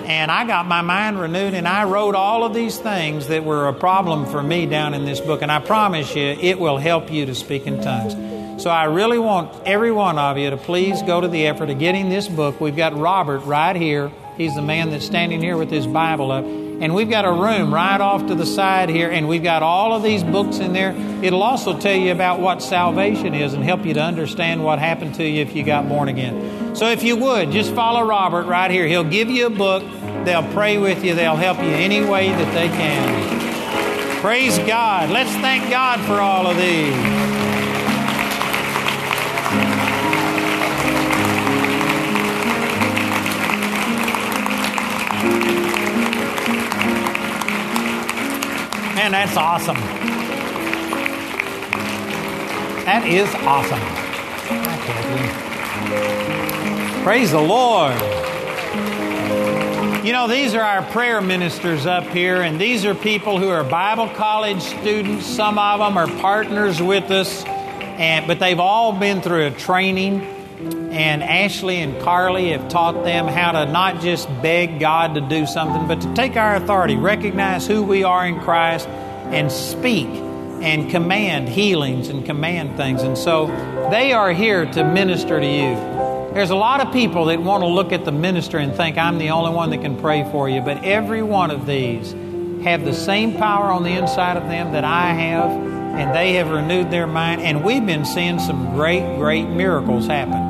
[0.08, 3.68] And I got my mind renewed, and I wrote all of these things that were
[3.68, 5.42] a problem for me down in this book.
[5.42, 8.14] And I promise you, it will help you to speak in tongues.
[8.58, 11.78] So I really want every one of you to please go to the effort of
[11.78, 12.60] getting this book.
[12.60, 14.12] We've got Robert right here.
[14.36, 16.44] He's the man that's standing here with his Bible up.
[16.44, 19.94] And we've got a room right off to the side here, and we've got all
[19.94, 20.92] of these books in there.
[21.24, 25.16] It'll also tell you about what salvation is and help you to understand what happened
[25.16, 26.76] to you if you got born again.
[26.76, 28.88] So if you would, just follow Robert right here.
[28.88, 29.84] He'll give you a book,
[30.24, 34.22] they'll pray with you, they'll help you any way that they can.
[34.22, 35.10] Praise God.
[35.12, 37.37] Let's thank God for all of these.
[49.10, 49.78] Man, that's awesome.
[52.84, 53.80] That is awesome.
[57.06, 57.96] Praise the Lord.
[60.06, 63.64] You know, these are our prayer ministers up here, and these are people who are
[63.64, 65.26] Bible college students.
[65.26, 70.37] Some of them are partners with us, and, but they've all been through a training.
[70.98, 75.46] And Ashley and Carly have taught them how to not just beg God to do
[75.46, 80.90] something, but to take our authority, recognize who we are in Christ, and speak and
[80.90, 83.04] command healings and command things.
[83.04, 83.46] And so
[83.92, 85.76] they are here to minister to you.
[86.34, 89.20] There's a lot of people that want to look at the minister and think I'm
[89.20, 92.14] the only one that can pray for you, but every one of these
[92.64, 96.50] have the same power on the inside of them that I have, and they have
[96.50, 100.47] renewed their mind, and we've been seeing some great, great miracles happen.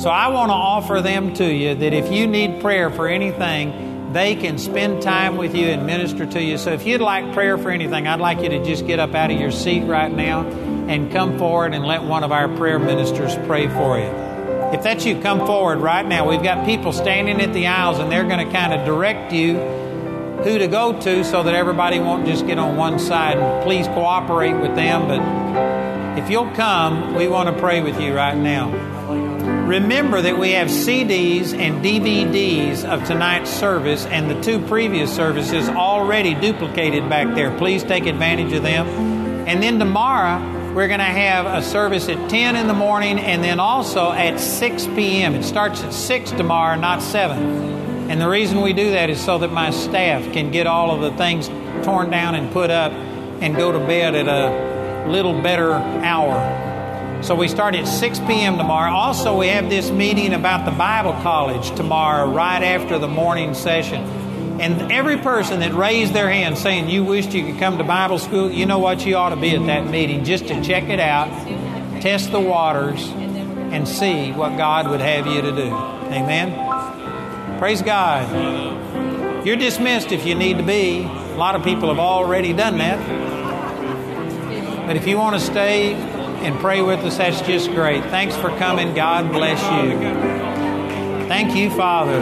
[0.00, 4.14] So I want to offer them to you that if you need prayer for anything,
[4.14, 6.56] they can spend time with you and minister to you.
[6.56, 9.30] So if you'd like prayer for anything, I'd like you to just get up out
[9.30, 10.48] of your seat right now
[10.88, 14.06] and come forward and let one of our prayer ministers pray for you.
[14.72, 16.26] If that's you, come forward right now.
[16.26, 19.58] We've got people standing at the aisles and they're going to kind of direct you
[19.58, 23.36] who to go to so that everybody won't just get on one side.
[23.36, 25.08] And please cooperate with them.
[25.08, 28.89] But if you'll come, we want to pray with you right now.
[29.70, 35.68] Remember that we have CDs and DVDs of tonight's service and the two previous services
[35.68, 37.56] already duplicated back there.
[37.56, 38.88] Please take advantage of them.
[39.46, 40.40] And then tomorrow,
[40.74, 44.40] we're going to have a service at 10 in the morning and then also at
[44.40, 45.36] 6 p.m.
[45.36, 47.40] It starts at 6 tomorrow, not 7.
[48.10, 51.00] And the reason we do that is so that my staff can get all of
[51.00, 51.46] the things
[51.86, 56.69] torn down and put up and go to bed at a little better hour.
[57.22, 58.56] So we start at 6 p.m.
[58.56, 58.92] tomorrow.
[58.92, 64.02] Also, we have this meeting about the Bible College tomorrow, right after the morning session.
[64.58, 68.18] And every person that raised their hand saying you wished you could come to Bible
[68.18, 69.04] school, you know what?
[69.04, 71.28] You ought to be at that meeting just to check it out,
[72.00, 75.66] test the waters, and see what God would have you to do.
[75.66, 77.58] Amen.
[77.58, 79.46] Praise God.
[79.46, 81.02] You're dismissed if you need to be.
[81.02, 82.98] A lot of people have already done that.
[84.86, 85.94] But if you want to stay,
[86.42, 88.02] and pray with us, that's just great.
[88.04, 88.94] Thanks for coming.
[88.94, 89.98] God bless you.
[91.28, 92.20] Thank you, Father.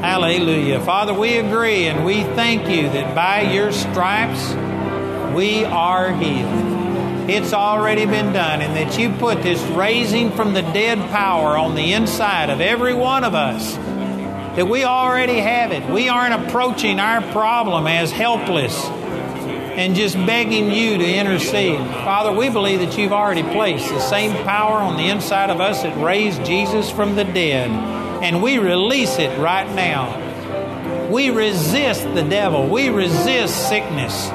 [0.00, 0.80] Hallelujah.
[0.80, 4.54] Father, we agree and we thank you that by your stripes
[5.34, 6.74] we are healed.
[7.28, 11.74] It's already been done, and that you put this raising from the dead power on
[11.74, 13.74] the inside of every one of us.
[14.56, 15.90] That we already have it.
[15.90, 18.78] We aren't approaching our problem as helpless
[19.76, 21.78] and just begging you to intercede.
[21.78, 25.82] Father, we believe that you've already placed the same power on the inside of us
[25.82, 27.70] that raised Jesus from the dead,
[28.22, 30.20] and we release it right now.
[31.10, 34.30] We resist the devil, we resist sickness.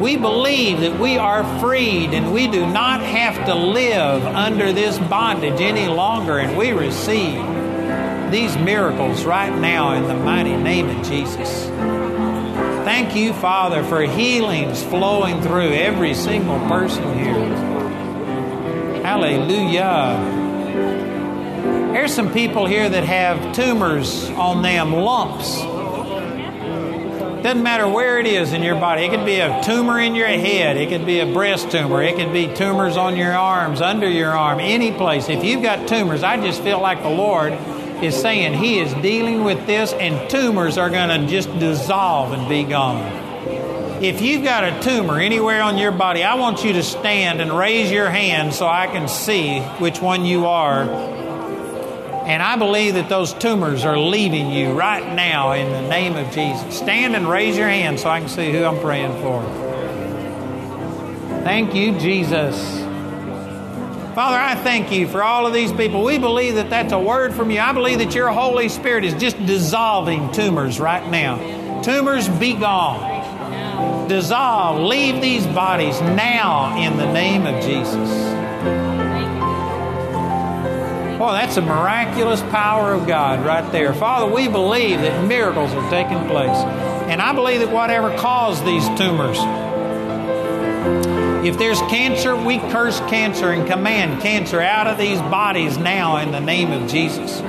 [0.00, 4.98] We believe that we are freed and we do not have to live under this
[4.98, 7.42] bondage any longer, and we receive
[8.30, 12.15] these miracles right now in the mighty name of Jesus.
[12.86, 17.34] Thank you, Father, for healings flowing through every single person here.
[19.02, 20.20] Hallelujah.
[21.92, 25.56] There's some people here that have tumors on them, lumps.
[27.42, 29.02] Doesn't matter where it is in your body.
[29.02, 30.76] It could be a tumor in your head.
[30.76, 32.04] It could be a breast tumor.
[32.04, 35.28] It could be tumors on your arms, under your arm, any place.
[35.28, 37.52] If you've got tumors, I just feel like the Lord
[38.02, 42.48] is saying He is dealing with this, and tumors are going to just dissolve and
[42.48, 43.24] be gone.
[44.02, 47.50] If you've got a tumor anywhere on your body, I want you to stand and
[47.50, 50.82] raise your hand so I can see which one you are.
[50.82, 56.30] And I believe that those tumors are leaving you right now in the name of
[56.34, 56.76] Jesus.
[56.76, 59.42] Stand and raise your hand so I can see who I'm praying for.
[61.44, 62.85] Thank you, Jesus.
[64.16, 66.02] Father, I thank you for all of these people.
[66.02, 67.60] We believe that that's a word from you.
[67.60, 71.82] I believe that your Holy Spirit is just dissolving tumors right now.
[71.82, 74.08] Tumors be gone.
[74.08, 74.80] Dissolve.
[74.80, 78.08] Leave these bodies now in the name of Jesus.
[81.18, 83.92] Boy, that's a miraculous power of God right there.
[83.92, 86.56] Father, we believe that miracles are taking place.
[87.10, 89.36] And I believe that whatever caused these tumors,
[91.48, 96.32] if there's cancer, we curse cancer and command cancer out of these bodies now in
[96.32, 97.40] the name of Jesus.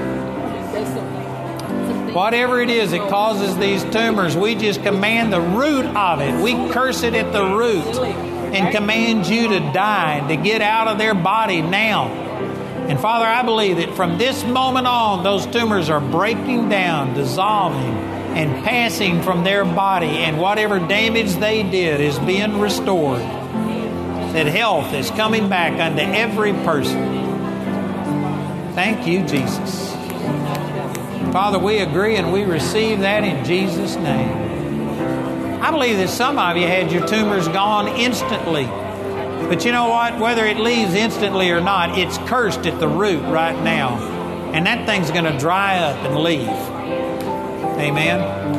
[2.13, 6.43] Whatever it is that causes these tumors, we just command the root of it.
[6.43, 7.85] We curse it at the root
[8.53, 12.07] and command you to die to get out of their body now.
[12.07, 17.95] And Father, I believe that from this moment on, those tumors are breaking down, dissolving,
[18.37, 23.21] and passing from their body, and whatever damage they did is being restored
[24.37, 27.25] that health is coming back unto every person.
[28.75, 29.91] Thank you, Jesus.
[31.33, 35.59] Father, we agree and we receive that in Jesus' name.
[35.59, 38.65] I believe that some of you had your tumors gone instantly.
[38.65, 40.19] But you know what?
[40.19, 43.97] Whether it leaves instantly or not, it's cursed at the root right now.
[44.53, 46.47] And that thing's going to dry up and leave.
[47.79, 48.56] Amen.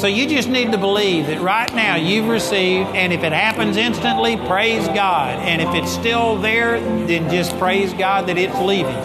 [0.00, 3.76] So you just need to believe that right now you've received, and if it happens
[3.76, 5.38] instantly, praise God.
[5.40, 8.96] And if it's still there, then just praise God that it's leaving.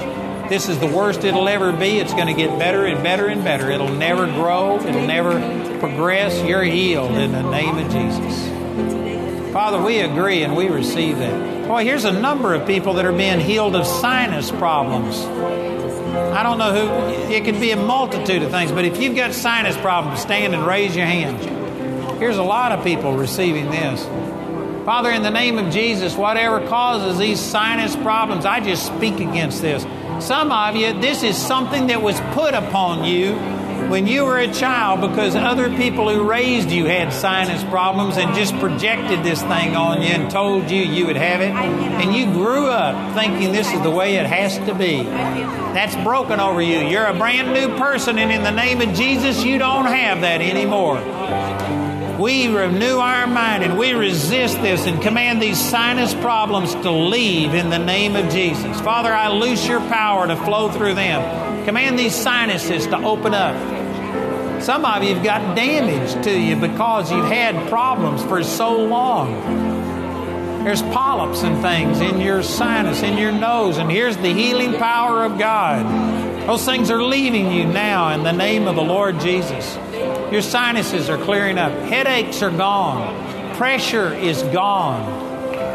[0.48, 2.00] This is the worst it'll ever be.
[2.00, 3.70] It's going to get better and better and better.
[3.72, 5.34] It'll never grow, it'll never
[5.80, 6.42] progress.
[6.48, 9.52] You're healed in the name of Jesus.
[9.52, 11.68] Father, we agree and we receive that.
[11.68, 15.26] Boy, here's a number of people that are being healed of sinus problems.
[16.16, 19.34] I don't know who, it could be a multitude of things, but if you've got
[19.34, 22.20] sinus problems, stand and raise your hand.
[22.20, 24.04] Here's a lot of people receiving this.
[24.86, 29.62] Father, in the name of Jesus, whatever causes these sinus problems, I just speak against
[29.62, 29.84] this.
[30.24, 33.34] Some of you, this is something that was put upon you
[33.89, 38.34] when you were a child because other people who raised you had sinus problems and
[38.35, 41.52] just projected this thing on you and told you you would have it.
[41.52, 45.03] And you grew up thinking this is the way it has to be.
[45.03, 46.80] That's broken over you.
[46.80, 50.41] You're a brand new person, and in the name of Jesus, you don't have that
[50.41, 51.02] anymore.
[52.19, 57.53] We renew our mind and we resist this and command these sinus problems to leave
[57.53, 58.80] in the name of Jesus.
[58.80, 61.45] Father, I loose your power to flow through them.
[61.66, 63.56] Command these sinuses to open up.
[64.62, 70.64] Some of you have got damage to you because you've had problems for so long.
[70.64, 75.24] There's polyps and things in your sinus, in your nose, and here's the healing power
[75.24, 75.86] of God.
[76.48, 79.76] Those things are leaving you now in the name of the Lord Jesus.
[80.32, 81.72] Your sinuses are clearing up.
[81.90, 83.56] Headaches are gone.
[83.56, 85.24] Pressure is gone.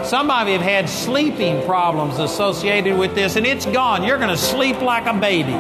[0.05, 4.03] Some of you have had sleeping problems associated with this, and it's gone.
[4.03, 5.53] You're going to sleep like a baby.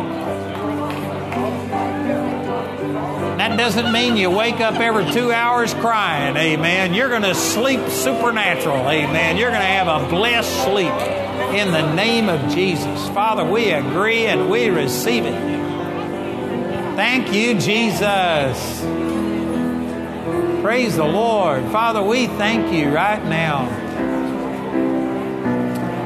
[3.41, 6.93] That doesn't mean you wake up every two hours crying, amen.
[6.93, 9.37] You're going to sleep supernatural, amen.
[9.39, 10.93] You're going to have a blessed sleep
[11.55, 13.09] in the name of Jesus.
[13.09, 15.35] Father, we agree and we receive it.
[16.97, 18.81] Thank you, Jesus.
[20.63, 21.63] Praise the Lord.
[21.73, 23.90] Father, we thank you right now.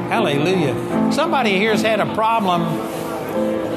[0.09, 1.11] Hallelujah.
[1.11, 2.61] Somebody here's had a problem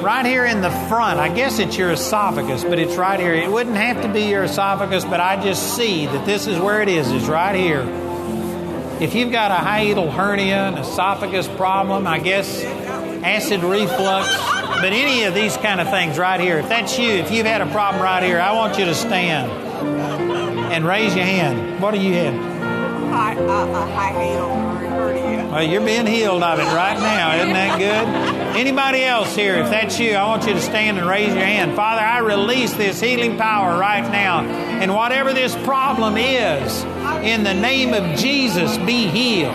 [0.03, 1.19] right here in the front.
[1.19, 3.35] I guess it's your esophagus, but it's right here.
[3.35, 6.83] It wouldn't have to be your esophagus, but I just see that this is where
[6.83, 7.83] it is, it's right here.
[9.01, 15.25] If you've got a hiatal hernia, an esophagus problem, I guess acid reflux, but any
[15.25, 18.03] of these kind of things right here, if that's you, if you've had a problem
[18.03, 19.51] right here, I want you to stand
[20.73, 21.81] and raise your hand.
[21.81, 22.58] What do you have?
[25.51, 27.35] Well, you're being healed of it right now.
[27.37, 28.57] Isn't that good?
[28.57, 31.75] Anybody else here, if that's you, I want you to stand and raise your hand.
[31.75, 34.43] Father, I release this healing power right now.
[34.43, 36.83] And whatever this problem is,
[37.25, 39.55] in the name of Jesus, be healed.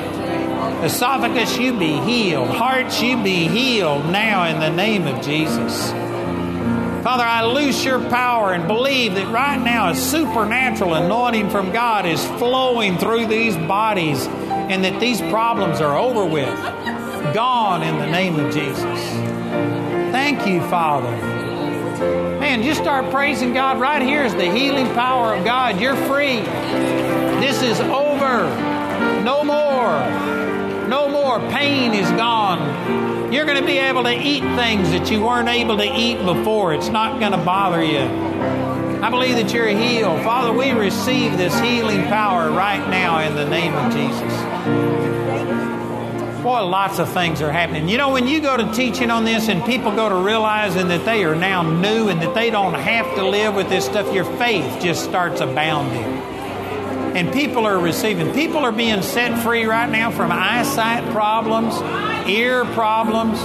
[0.84, 2.50] Esophagus, you be healed.
[2.50, 5.92] Hearts, you be healed now in the name of Jesus.
[7.04, 12.06] Father, I loose your power and believe that right now a supernatural anointing from God
[12.06, 16.48] is flowing through these bodies and that these problems are over with,
[17.34, 19.00] gone in the name of Jesus.
[20.14, 21.12] Thank you, Father.
[22.40, 23.82] Man, just start praising God.
[23.82, 25.82] Right here is the healing power of God.
[25.82, 26.40] You're free.
[27.42, 28.44] This is over.
[29.24, 30.43] No more.
[30.94, 31.40] No more.
[31.50, 33.34] Pain is gone.
[33.34, 36.72] You're going to be able to eat things that you weren't able to eat before.
[36.76, 37.98] It's not going to bother you.
[39.02, 40.22] I believe that you're healed.
[40.22, 44.34] Father, we receive this healing power right now in the name of Jesus.
[46.44, 47.90] Boy, lots of things are happening.
[47.90, 51.06] You know, when you go to teaching on this and people go to realizing that
[51.06, 54.26] they are now new and that they don't have to live with this stuff, your
[54.38, 56.33] faith just starts abounding.
[57.16, 58.34] And people are receiving.
[58.34, 61.76] People are being set free right now from eyesight problems,
[62.28, 63.40] ear problems,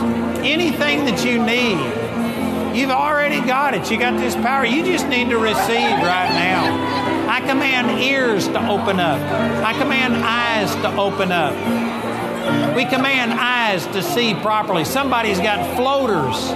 [0.45, 2.77] anything that you need.
[2.77, 3.91] You've already got it.
[3.91, 4.65] You got this power.
[4.65, 7.29] You just need to receive right now.
[7.29, 9.21] I command ears to open up.
[9.65, 11.55] I command eyes to open up.
[12.75, 14.85] We command eyes to see properly.
[14.85, 16.51] Somebody's got floaters.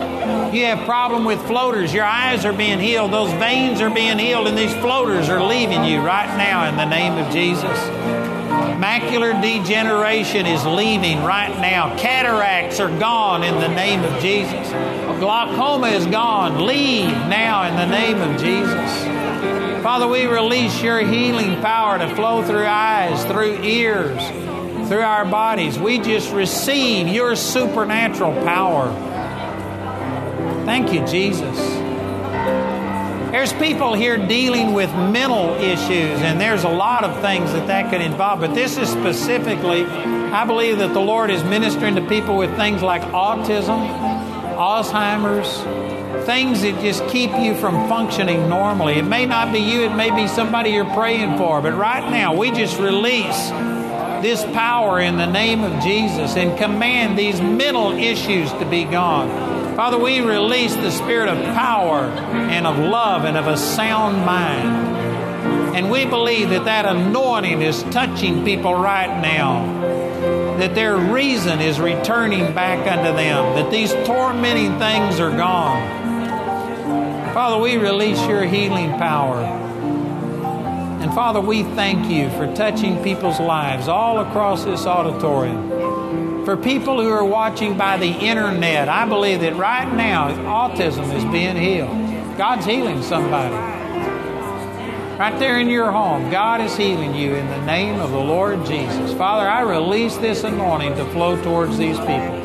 [0.55, 1.93] You have problem with floaters.
[1.93, 3.13] Your eyes are being healed.
[3.13, 6.85] Those veins are being healed, and these floaters are leaving you right now in the
[6.85, 7.79] name of Jesus.
[8.79, 11.97] Macular degeneration is leaving right now.
[11.97, 14.69] Cataracts are gone in the name of Jesus.
[15.21, 16.67] Glaucoma is gone.
[16.67, 19.05] Leave now in the name of Jesus.
[19.83, 24.21] Father, we release your healing power to flow through eyes, through ears,
[24.87, 25.79] through our bodies.
[25.79, 28.93] We just receive your supernatural power.
[30.65, 31.59] Thank you, Jesus.
[33.33, 37.91] There's people here dealing with mental issues, and there's a lot of things that that
[37.91, 38.41] could involve.
[38.41, 42.83] But this is specifically, I believe that the Lord is ministering to people with things
[42.83, 43.89] like autism,
[44.55, 48.99] Alzheimer's, things that just keep you from functioning normally.
[48.99, 52.37] It may not be you, it may be somebody you're praying for, but right now
[52.37, 53.51] we just release
[54.23, 59.77] this power in the name of Jesus and command these mental issues to be gone.
[59.77, 65.77] Father, we release the spirit of power and of love and of a sound mind.
[65.77, 69.81] And we believe that that anointing is touching people right now.
[70.59, 73.57] That their reason is returning back unto them.
[73.57, 76.03] That these tormenting things are gone.
[77.33, 79.72] Father, we release your healing power.
[81.03, 86.45] And Father, we thank you for touching people's lives all across this auditorium.
[86.45, 91.25] For people who are watching by the internet, I believe that right now autism is
[91.25, 92.39] being healed.
[92.39, 93.53] God's healing somebody.
[95.19, 98.65] Right there in your home, God is healing you in the name of the Lord
[98.65, 99.13] Jesus.
[99.15, 102.39] Father, I release this anointing to flow towards these people.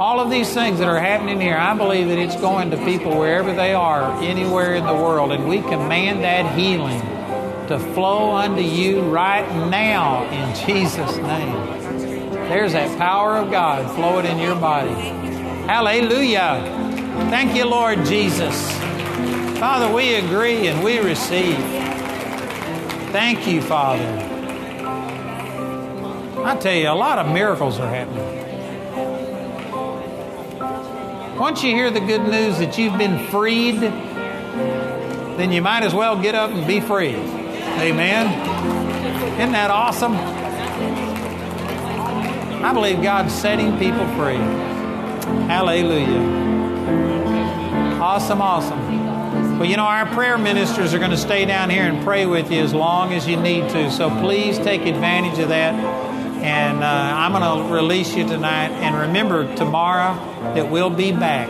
[0.00, 3.16] All of these things that are happening here, I believe that it's going to people
[3.16, 7.00] wherever they are, anywhere in the world, and we command that healing
[7.68, 11.54] to flow unto you right now in Jesus' name.
[12.48, 14.94] There's that power of God flowing in your body.
[15.66, 16.62] Hallelujah.
[17.28, 18.70] Thank you, Lord Jesus.
[19.58, 21.56] Father, we agree and we receive.
[23.10, 24.04] Thank you, Father.
[26.44, 28.36] I tell you, a lot of miracles are happening.
[31.36, 33.80] Once you hear the good news that you've been freed,
[35.36, 37.16] then you might as well get up and be free.
[37.78, 38.26] Amen.
[39.38, 40.14] Isn't that awesome?
[42.64, 44.38] I believe God's setting people free.
[45.46, 46.36] Hallelujah.
[48.00, 49.58] Awesome, awesome.
[49.58, 52.50] Well, you know, our prayer ministers are going to stay down here and pray with
[52.50, 53.90] you as long as you need to.
[53.90, 55.74] So please take advantage of that.
[55.74, 58.70] And uh, I'm going to release you tonight.
[58.70, 60.14] And remember, tomorrow
[60.54, 61.48] that we'll be back.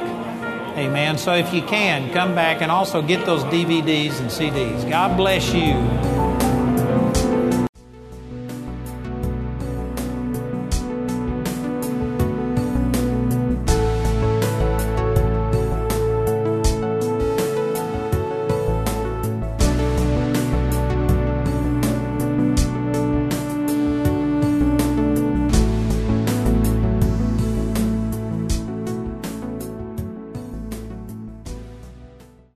[0.79, 1.19] Amen.
[1.19, 4.89] So if you can, come back and also get those DVDs and CDs.
[4.89, 6.16] God bless you.